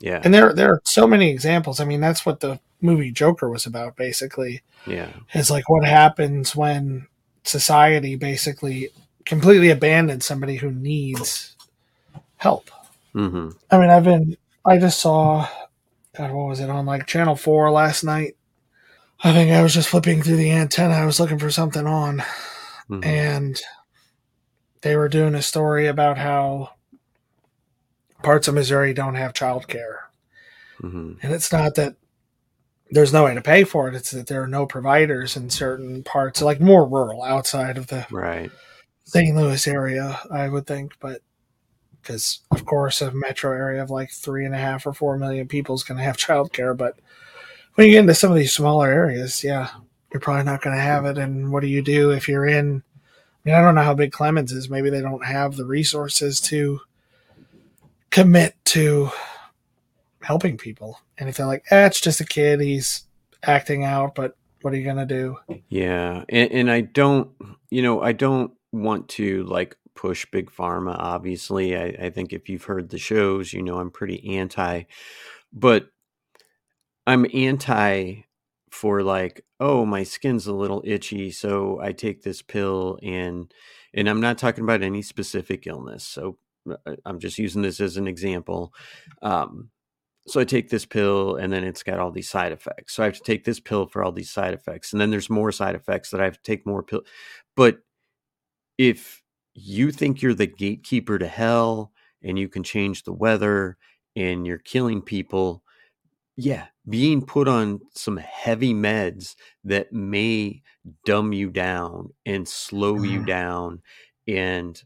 Yeah. 0.00 0.20
And 0.22 0.32
there 0.32 0.52
there 0.52 0.72
are 0.72 0.82
so 0.84 1.06
many 1.06 1.30
examples. 1.30 1.80
I 1.80 1.84
mean, 1.84 2.00
that's 2.00 2.26
what 2.26 2.40
the 2.40 2.60
movie 2.80 3.10
Joker 3.10 3.48
was 3.48 3.66
about 3.66 3.96
basically. 3.96 4.62
Yeah. 4.86 5.08
It's 5.32 5.50
like 5.50 5.68
what 5.68 5.84
happens 5.84 6.54
when 6.54 7.06
society 7.44 8.16
basically 8.16 8.90
completely 9.24 9.70
abandons 9.70 10.26
somebody 10.26 10.56
who 10.56 10.70
needs 10.70 11.56
help. 12.36 12.70
Mm-hmm. 13.14 13.50
I 13.70 13.78
mean, 13.78 13.90
I've 13.90 14.04
been 14.04 14.36
I 14.64 14.78
just 14.78 15.00
saw 15.00 15.48
God, 16.16 16.32
what 16.32 16.48
was 16.48 16.60
it 16.60 16.68
on 16.68 16.84
like 16.84 17.06
channel 17.06 17.36
4 17.36 17.70
last 17.70 18.04
night 18.04 18.36
I 19.24 19.32
think 19.32 19.52
I 19.52 19.62
was 19.62 19.74
just 19.74 19.88
flipping 19.88 20.22
through 20.22 20.36
the 20.36 20.50
antenna. 20.50 20.94
I 20.94 21.06
was 21.06 21.20
looking 21.20 21.38
for 21.38 21.50
something 21.50 21.86
on, 21.86 22.18
mm-hmm. 22.90 23.04
and 23.04 23.60
they 24.80 24.96
were 24.96 25.08
doing 25.08 25.34
a 25.34 25.42
story 25.42 25.86
about 25.86 26.18
how 26.18 26.70
parts 28.22 28.48
of 28.48 28.54
Missouri 28.54 28.92
don't 28.92 29.14
have 29.14 29.32
childcare. 29.32 29.98
Mm-hmm. 30.82 31.12
And 31.22 31.32
it's 31.32 31.52
not 31.52 31.76
that 31.76 31.94
there's 32.90 33.12
no 33.12 33.24
way 33.24 33.34
to 33.34 33.40
pay 33.40 33.64
for 33.64 33.88
it, 33.88 33.94
it's 33.94 34.10
that 34.10 34.26
there 34.26 34.42
are 34.42 34.48
no 34.48 34.66
providers 34.66 35.36
in 35.36 35.50
certain 35.50 36.02
parts, 36.02 36.42
like 36.42 36.60
more 36.60 36.86
rural 36.86 37.22
outside 37.22 37.78
of 37.78 37.86
the 37.86 38.06
right. 38.10 38.50
St. 39.04 39.34
Louis 39.34 39.66
area, 39.66 40.20
I 40.30 40.48
would 40.48 40.66
think. 40.66 40.94
But 41.00 41.22
because, 42.00 42.40
of 42.50 42.66
course, 42.66 43.00
a 43.00 43.12
metro 43.12 43.52
area 43.52 43.82
of 43.82 43.90
like 43.90 44.10
three 44.10 44.44
and 44.44 44.54
a 44.54 44.58
half 44.58 44.86
or 44.86 44.92
four 44.92 45.16
million 45.16 45.48
people 45.48 45.74
is 45.74 45.84
going 45.84 45.98
to 45.98 46.04
have 46.04 46.16
childcare, 46.18 46.76
but 46.76 46.98
when 47.74 47.86
you 47.86 47.92
get 47.92 48.00
into 48.00 48.14
some 48.14 48.30
of 48.30 48.36
these 48.36 48.52
smaller 48.52 48.88
areas, 48.88 49.42
yeah, 49.42 49.68
you're 50.12 50.20
probably 50.20 50.44
not 50.44 50.62
going 50.62 50.76
to 50.76 50.82
have 50.82 51.04
it. 51.04 51.18
And 51.18 51.50
what 51.50 51.60
do 51.60 51.68
you 51.68 51.82
do 51.82 52.10
if 52.10 52.28
you're 52.28 52.46
in? 52.46 52.82
I 52.84 53.48
mean, 53.48 53.54
I 53.54 53.62
don't 53.62 53.74
know 53.74 53.82
how 53.82 53.94
big 53.94 54.12
Clemmons 54.12 54.52
is. 54.52 54.68
Maybe 54.70 54.90
they 54.90 55.00
don't 55.00 55.24
have 55.24 55.56
the 55.56 55.64
resources 55.64 56.40
to 56.42 56.80
commit 58.10 58.54
to 58.66 59.10
helping 60.22 60.56
people. 60.56 61.00
And 61.18 61.28
if 61.28 61.36
they're 61.36 61.46
like, 61.46 61.64
eh, 61.70 61.86
it's 61.86 62.00
just 62.00 62.20
a 62.20 62.26
kid, 62.26 62.60
he's 62.60 63.04
acting 63.42 63.84
out, 63.84 64.14
but 64.14 64.36
what 64.60 64.72
are 64.72 64.76
you 64.76 64.84
going 64.84 64.96
to 64.96 65.06
do? 65.06 65.38
Yeah. 65.68 66.24
And, 66.28 66.52
and 66.52 66.70
I 66.70 66.82
don't, 66.82 67.30
you 67.70 67.82
know, 67.82 68.00
I 68.00 68.12
don't 68.12 68.52
want 68.70 69.08
to 69.10 69.44
like 69.44 69.76
push 69.94 70.26
big 70.30 70.50
pharma. 70.50 70.94
Obviously, 70.98 71.76
I, 71.76 72.06
I 72.06 72.10
think 72.10 72.32
if 72.32 72.48
you've 72.48 72.64
heard 72.64 72.90
the 72.90 72.98
shows, 72.98 73.52
you 73.52 73.62
know, 73.62 73.78
I'm 73.78 73.90
pretty 73.90 74.36
anti, 74.36 74.84
but 75.52 75.88
I'm 77.06 77.26
anti 77.34 78.22
for 78.70 79.02
like, 79.02 79.44
oh, 79.60 79.84
my 79.84 80.02
skin's 80.02 80.46
a 80.46 80.54
little 80.54 80.82
itchy, 80.84 81.30
so 81.30 81.80
I 81.80 81.92
take 81.92 82.22
this 82.22 82.42
pill 82.42 82.98
and 83.02 83.52
and 83.94 84.08
I'm 84.08 84.20
not 84.20 84.38
talking 84.38 84.64
about 84.64 84.82
any 84.82 85.02
specific 85.02 85.66
illness. 85.66 86.04
So 86.04 86.38
uh, 86.70 86.94
I'm 87.04 87.18
just 87.18 87.38
using 87.38 87.62
this 87.62 87.80
as 87.80 87.96
an 87.96 88.06
example. 88.06 88.72
Um, 89.20 89.70
so 90.26 90.40
I 90.40 90.44
take 90.44 90.70
this 90.70 90.86
pill 90.86 91.36
and 91.36 91.52
then 91.52 91.64
it's 91.64 91.82
got 91.82 91.98
all 91.98 92.10
these 92.10 92.30
side 92.30 92.52
effects. 92.52 92.94
So 92.94 93.02
I 93.02 93.06
have 93.06 93.16
to 93.16 93.22
take 93.22 93.44
this 93.44 93.60
pill 93.60 93.86
for 93.86 94.04
all 94.04 94.12
these 94.12 94.30
side 94.30 94.54
effects. 94.54 94.92
And 94.92 95.00
then 95.00 95.10
there's 95.10 95.28
more 95.28 95.52
side 95.52 95.74
effects 95.74 96.10
that 96.10 96.20
I 96.20 96.24
have 96.24 96.36
to 96.36 96.42
take 96.42 96.66
more 96.66 96.82
pill. 96.82 97.02
But 97.56 97.80
if 98.78 99.22
you 99.54 99.90
think 99.90 100.22
you're 100.22 100.34
the 100.34 100.46
gatekeeper 100.46 101.18
to 101.18 101.26
hell 101.26 101.92
and 102.22 102.38
you 102.38 102.48
can 102.48 102.62
change 102.62 103.02
the 103.02 103.12
weather 103.12 103.76
and 104.16 104.46
you're 104.46 104.58
killing 104.58 105.02
people, 105.02 105.64
yeah, 106.36 106.66
being 106.88 107.24
put 107.24 107.48
on 107.48 107.80
some 107.94 108.16
heavy 108.16 108.74
meds 108.74 109.34
that 109.64 109.92
may 109.92 110.62
dumb 111.04 111.32
you 111.32 111.50
down 111.50 112.10
and 112.26 112.48
slow 112.48 112.94
mm-hmm. 112.94 113.04
you 113.04 113.24
down 113.24 113.80
and 114.26 114.82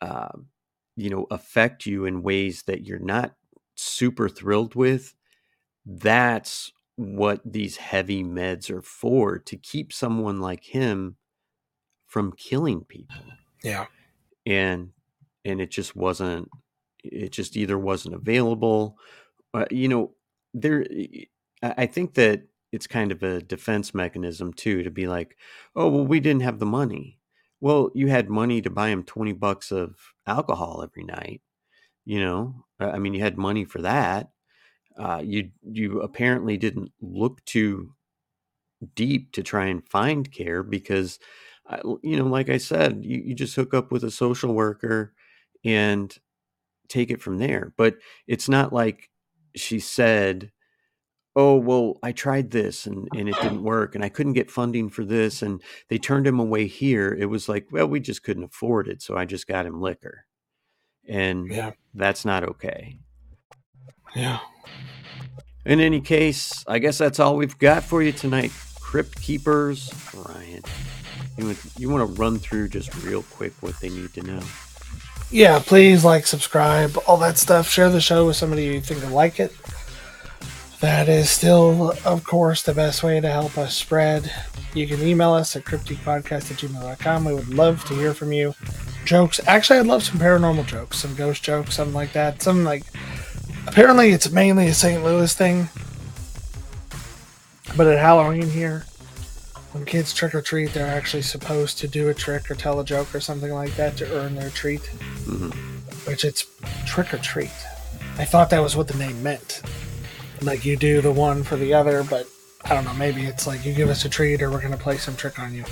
uh, 0.00 0.28
you 0.96 1.08
know 1.08 1.26
affect 1.30 1.86
you 1.86 2.04
in 2.04 2.22
ways 2.22 2.64
that 2.66 2.84
you're 2.86 2.98
not 2.98 3.34
super 3.74 4.28
thrilled 4.28 4.74
with 4.74 5.14
that's 5.86 6.72
what 6.96 7.40
these 7.44 7.76
heavy 7.76 8.22
meds 8.22 8.70
are 8.70 8.82
for 8.82 9.38
to 9.38 9.56
keep 9.56 9.92
someone 9.92 10.40
like 10.40 10.64
him 10.64 11.16
from 12.06 12.32
killing 12.32 12.84
people. 12.84 13.24
Yeah. 13.62 13.86
And 14.44 14.90
and 15.44 15.60
it 15.60 15.70
just 15.70 15.96
wasn't 15.96 16.48
it 17.02 17.32
just 17.32 17.56
either 17.56 17.78
wasn't 17.78 18.14
available. 18.14 18.96
Uh, 19.54 19.64
you 19.70 19.88
know, 19.88 20.14
there 20.54 20.86
I 21.62 21.86
think 21.86 22.14
that 22.14 22.42
it's 22.72 22.86
kind 22.86 23.12
of 23.12 23.22
a 23.22 23.42
defense 23.42 23.94
mechanism 23.94 24.52
too 24.52 24.82
to 24.82 24.90
be 24.90 25.06
like, 25.06 25.36
"Oh, 25.76 25.88
well 25.88 26.06
we 26.06 26.20
didn't 26.20 26.42
have 26.42 26.58
the 26.58 26.66
money." 26.66 27.18
Well, 27.60 27.90
you 27.94 28.08
had 28.08 28.28
money 28.30 28.60
to 28.62 28.70
buy 28.70 28.88
him 28.90 29.04
20 29.04 29.32
bucks 29.32 29.70
of 29.72 29.96
alcohol 30.26 30.82
every 30.82 31.04
night. 31.04 31.42
You 32.06 32.20
know, 32.20 32.66
I 32.80 32.98
mean, 32.98 33.14
you 33.14 33.20
had 33.22 33.38
money 33.38 33.64
for 33.66 33.82
that. 33.82 34.30
Uh, 34.98 35.22
you 35.24 35.50
you 35.64 36.00
apparently 36.02 36.56
didn't 36.58 36.92
look 37.02 37.44
too 37.46 37.94
deep 38.94 39.32
to 39.32 39.42
try 39.42 39.66
and 39.66 39.86
find 39.88 40.30
care 40.32 40.62
because, 40.62 41.18
uh, 41.68 41.78
you 42.02 42.16
know, 42.16 42.26
like 42.26 42.48
I 42.48 42.58
said, 42.58 43.04
you, 43.04 43.22
you 43.26 43.34
just 43.34 43.54
hook 43.56 43.74
up 43.74 43.92
with 43.92 44.04
a 44.04 44.10
social 44.10 44.54
worker 44.54 45.14
and 45.64 46.16
take 46.88 47.10
it 47.12 47.22
from 47.22 47.38
there. 47.38 47.74
But 47.78 47.96
it's 48.28 48.48
not 48.50 48.74
like 48.74 49.10
she 49.56 49.80
said, 49.80 50.50
oh 51.34 51.56
well 51.56 51.98
i 52.02 52.12
tried 52.12 52.50
this 52.50 52.86
and, 52.86 53.08
and 53.14 53.28
it 53.28 53.40
didn't 53.40 53.62
work 53.62 53.94
and 53.94 54.04
i 54.04 54.08
couldn't 54.08 54.34
get 54.34 54.50
funding 54.50 54.90
for 54.90 55.04
this 55.04 55.40
and 55.42 55.62
they 55.88 55.98
turned 55.98 56.26
him 56.26 56.38
away 56.38 56.66
here. 56.66 57.16
It 57.18 57.26
was 57.26 57.48
like 57.48 57.66
well 57.72 57.86
we 57.86 58.00
just 58.00 58.22
couldn't 58.22 58.44
afford 58.44 58.88
it 58.88 59.00
so 59.02 59.16
i 59.16 59.24
just 59.24 59.46
got 59.46 59.66
him 59.66 59.80
liquor. 59.80 60.26
And 61.08 61.48
Yeah. 61.50 61.72
that's 61.94 62.24
not 62.24 62.44
okay. 62.44 62.98
Yeah. 64.14 64.40
in 65.64 65.80
any 65.80 66.00
case 66.00 66.64
i 66.68 66.78
guess 66.78 66.98
that's 66.98 67.20
all 67.20 67.36
we've 67.36 67.58
got 67.58 67.82
for 67.84 68.02
you 68.02 68.12
tonight 68.12 68.52
crypt 68.80 69.20
keepers. 69.22 69.90
Ryan 70.14 70.62
you 71.38 71.46
want, 71.46 71.58
you 71.78 71.88
want 71.90 72.08
to 72.14 72.20
run 72.20 72.38
through 72.38 72.68
just 72.68 72.94
real 73.04 73.22
quick 73.22 73.54
what 73.60 73.78
they 73.80 73.88
need 73.88 74.12
to 74.14 74.22
know 74.22 74.40
Yeah, 75.32 75.60
please 75.60 76.04
like, 76.04 76.26
subscribe, 76.26 76.98
all 77.06 77.16
that 77.16 77.38
stuff. 77.38 77.66
Share 77.66 77.88
the 77.88 78.02
show 78.02 78.26
with 78.26 78.36
somebody 78.36 78.64
you 78.66 78.82
think 78.82 79.02
will 79.02 79.08
like 79.10 79.40
it. 79.40 79.56
That 80.80 81.08
is 81.08 81.30
still, 81.30 81.94
of 82.04 82.22
course, 82.22 82.62
the 82.62 82.74
best 82.74 83.02
way 83.02 83.18
to 83.18 83.30
help 83.30 83.56
us 83.56 83.74
spread. 83.74 84.30
You 84.74 84.86
can 84.86 85.00
email 85.00 85.32
us 85.32 85.56
at 85.56 85.64
cryptiquepodcast 85.64 86.50
at 86.50 86.58
gmail.com. 86.58 87.24
We 87.24 87.34
would 87.34 87.48
love 87.48 87.82
to 87.86 87.94
hear 87.94 88.12
from 88.12 88.32
you. 88.32 88.54
Jokes. 89.06 89.40
Actually, 89.46 89.78
I'd 89.78 89.86
love 89.86 90.02
some 90.02 90.18
paranormal 90.18 90.66
jokes, 90.66 90.98
some 90.98 91.14
ghost 91.14 91.42
jokes, 91.42 91.76
something 91.76 91.94
like 91.94 92.12
that. 92.12 92.42
Something 92.42 92.64
like. 92.64 92.84
Apparently, 93.66 94.10
it's 94.10 94.30
mainly 94.30 94.66
a 94.66 94.74
St. 94.74 95.02
Louis 95.02 95.32
thing. 95.34 95.70
But 97.74 97.86
at 97.86 97.98
Halloween 97.98 98.50
here, 98.50 98.84
when 99.72 99.84
kids 99.84 100.12
trick 100.12 100.34
or 100.34 100.42
treat, 100.42 100.72
they're 100.72 100.86
actually 100.86 101.22
supposed 101.22 101.78
to 101.78 101.88
do 101.88 102.08
a 102.08 102.14
trick 102.14 102.50
or 102.50 102.54
tell 102.54 102.80
a 102.80 102.84
joke 102.84 103.14
or 103.14 103.20
something 103.20 103.52
like 103.52 103.74
that 103.76 103.96
to 103.96 104.12
earn 104.14 104.34
their 104.34 104.50
treat. 104.50 104.82
Mhm. 105.24 105.52
Which 106.06 106.24
it's 106.24 106.46
trick 106.86 107.12
or 107.14 107.18
treat. 107.18 107.50
I 108.18 108.24
thought 108.24 108.50
that 108.50 108.62
was 108.62 108.76
what 108.76 108.88
the 108.88 108.98
name 108.98 109.22
meant. 109.22 109.62
Like 110.42 110.64
you 110.64 110.76
do 110.76 111.00
the 111.00 111.12
one 111.12 111.44
for 111.44 111.56
the 111.56 111.72
other, 111.72 112.02
but 112.02 112.26
I 112.64 112.74
don't 112.74 112.84
know. 112.84 112.94
Maybe 112.94 113.24
it's 113.24 113.46
like 113.46 113.64
you 113.64 113.72
give 113.72 113.88
us 113.88 114.04
a 114.04 114.08
treat 114.08 114.42
or 114.42 114.50
we're 114.50 114.60
going 114.60 114.72
to 114.72 114.78
play 114.78 114.98
some 114.98 115.16
trick 115.16 115.38
on 115.38 115.54
you. 115.54 115.64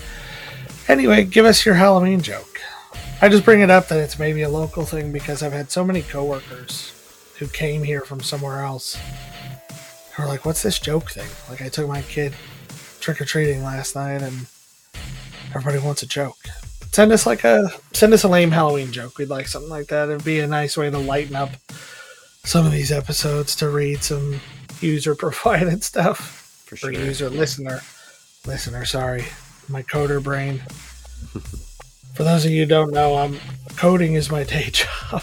Anyway, 0.89 1.25
give 1.25 1.45
us 1.45 1.65
your 1.67 1.75
Halloween 1.75 2.21
joke. 2.23 2.61
I 3.23 3.29
just 3.29 3.45
bring 3.45 3.61
it 3.61 3.71
up 3.71 3.89
that 3.89 3.99
it's 3.99 4.19
maybe 4.19 4.43
a 4.43 4.49
local 4.49 4.85
thing 4.87 5.13
because 5.13 5.43
I've 5.43 5.53
had 5.53 5.71
so 5.71 5.85
many 5.85 6.03
coworkers 6.03 6.93
who 7.39 7.47
came 7.49 7.83
here 7.83 8.01
from 8.01 8.21
somewhere 8.21 8.65
else 8.65 8.97
who 10.15 10.23
are 10.23 10.27
like, 10.27 10.45
"What's 10.45 10.63
this 10.63 10.79
joke 10.79 11.11
thing?" 11.11 11.29
Like 11.49 11.61
I 11.61 11.69
took 11.69 11.87
my 11.87 12.03
kid 12.03 12.35
trick 13.01 13.21
or 13.21 13.25
treating 13.25 13.63
last 13.63 13.97
night, 13.97 14.23
and 14.23 14.47
everybody 15.55 15.79
wants 15.79 16.03
a 16.03 16.07
joke. 16.07 16.39
Send 16.93 17.13
us 17.13 17.27
like 17.27 17.45
a 17.45 17.71
send 17.93 18.13
us 18.13 18.25
a 18.25 18.29
lame 18.29 18.51
Halloween 18.51 18.93
joke. 18.93 19.19
We'd 19.19 19.29
like 19.29 19.49
something 19.49 19.71
like 19.71 19.89
that. 19.89 20.09
It'd 20.09 20.25
be 20.25 20.41
a 20.41 20.47
nice 20.47 20.77
way 20.77 20.91
to 20.91 20.99
lighten 20.99 21.37
up 21.37 21.51
some 22.45 22.67
of 22.67 22.73
these 22.73 22.91
episodes 22.91 23.55
to 23.57 23.69
read 23.69 24.03
some 24.03 24.41
user 24.81 25.15
provided 25.15 25.85
stuff 25.91 26.65
for 26.67 26.75
or 26.75 26.79
sure 26.79 26.93
user 26.93 27.31
listener 27.31 27.81
listener. 28.47 28.85
Sorry, 28.85 29.25
my 29.69 29.83
coder 29.83 30.23
brain. 30.23 30.63
For 32.15 32.25
those 32.25 32.45
of 32.45 32.51
you 32.51 32.63
who 32.63 32.69
don't 32.69 32.93
know, 32.93 33.17
I'm 33.17 33.39
coding 33.77 34.15
is 34.15 34.31
my 34.31 34.43
day 34.43 34.69
job. 34.73 35.23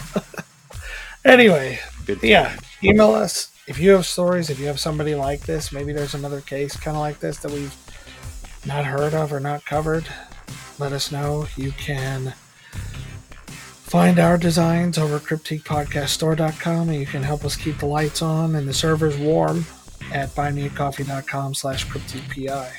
anyway, 1.24 1.78
yeah, 2.22 2.58
email 2.82 3.12
us 3.12 3.52
if 3.68 3.78
you 3.78 3.90
have 3.92 4.06
stories. 4.06 4.50
If 4.50 4.58
you 4.58 4.66
have 4.66 4.80
somebody 4.80 5.14
like 5.14 5.42
this, 5.42 5.70
maybe 5.70 5.92
there's 5.92 6.14
another 6.14 6.40
case 6.40 6.74
kind 6.76 6.96
of 6.96 7.00
like 7.02 7.20
this 7.20 7.36
that 7.38 7.52
we've 7.52 7.76
not 8.66 8.84
heard 8.84 9.14
of 9.14 9.32
or 9.32 9.40
not 9.40 9.64
covered. 9.64 10.06
Let 10.78 10.92
us 10.92 11.12
know. 11.12 11.46
You 11.56 11.72
can 11.72 12.32
find 12.72 14.18
our 14.18 14.38
designs 14.38 14.98
over 14.98 15.16
at 15.16 15.22
cryptiquepodcaststore.com 15.22 16.88
and 16.88 16.98
you 16.98 17.06
can 17.06 17.22
help 17.22 17.44
us 17.44 17.56
keep 17.56 17.78
the 17.78 17.86
lights 17.86 18.22
on 18.22 18.54
and 18.54 18.66
the 18.66 18.74
servers 18.74 19.16
warm 19.18 19.66
at 20.12 20.30
buymeacoffee.com 20.30 21.54
slash 21.54 21.86
cryptiquepi. 21.86 22.70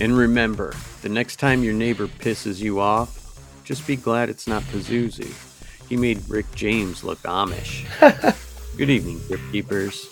And 0.00 0.16
remember, 0.16 0.74
the 1.02 1.08
next 1.08 1.36
time 1.36 1.62
your 1.62 1.74
neighbor 1.74 2.08
pisses 2.08 2.60
you 2.60 2.80
off, 2.80 3.18
just 3.64 3.86
be 3.86 3.94
glad 3.94 4.28
it's 4.28 4.48
not 4.48 4.62
Pazuzu. 4.64 5.32
He 5.88 5.96
made 5.96 6.20
Rick 6.28 6.46
James 6.54 7.04
look 7.04 7.20
Amish. 7.22 7.86
Good 8.76 8.90
evening, 8.90 9.20
Crypt 9.28 9.52
Keepers. 9.52 10.11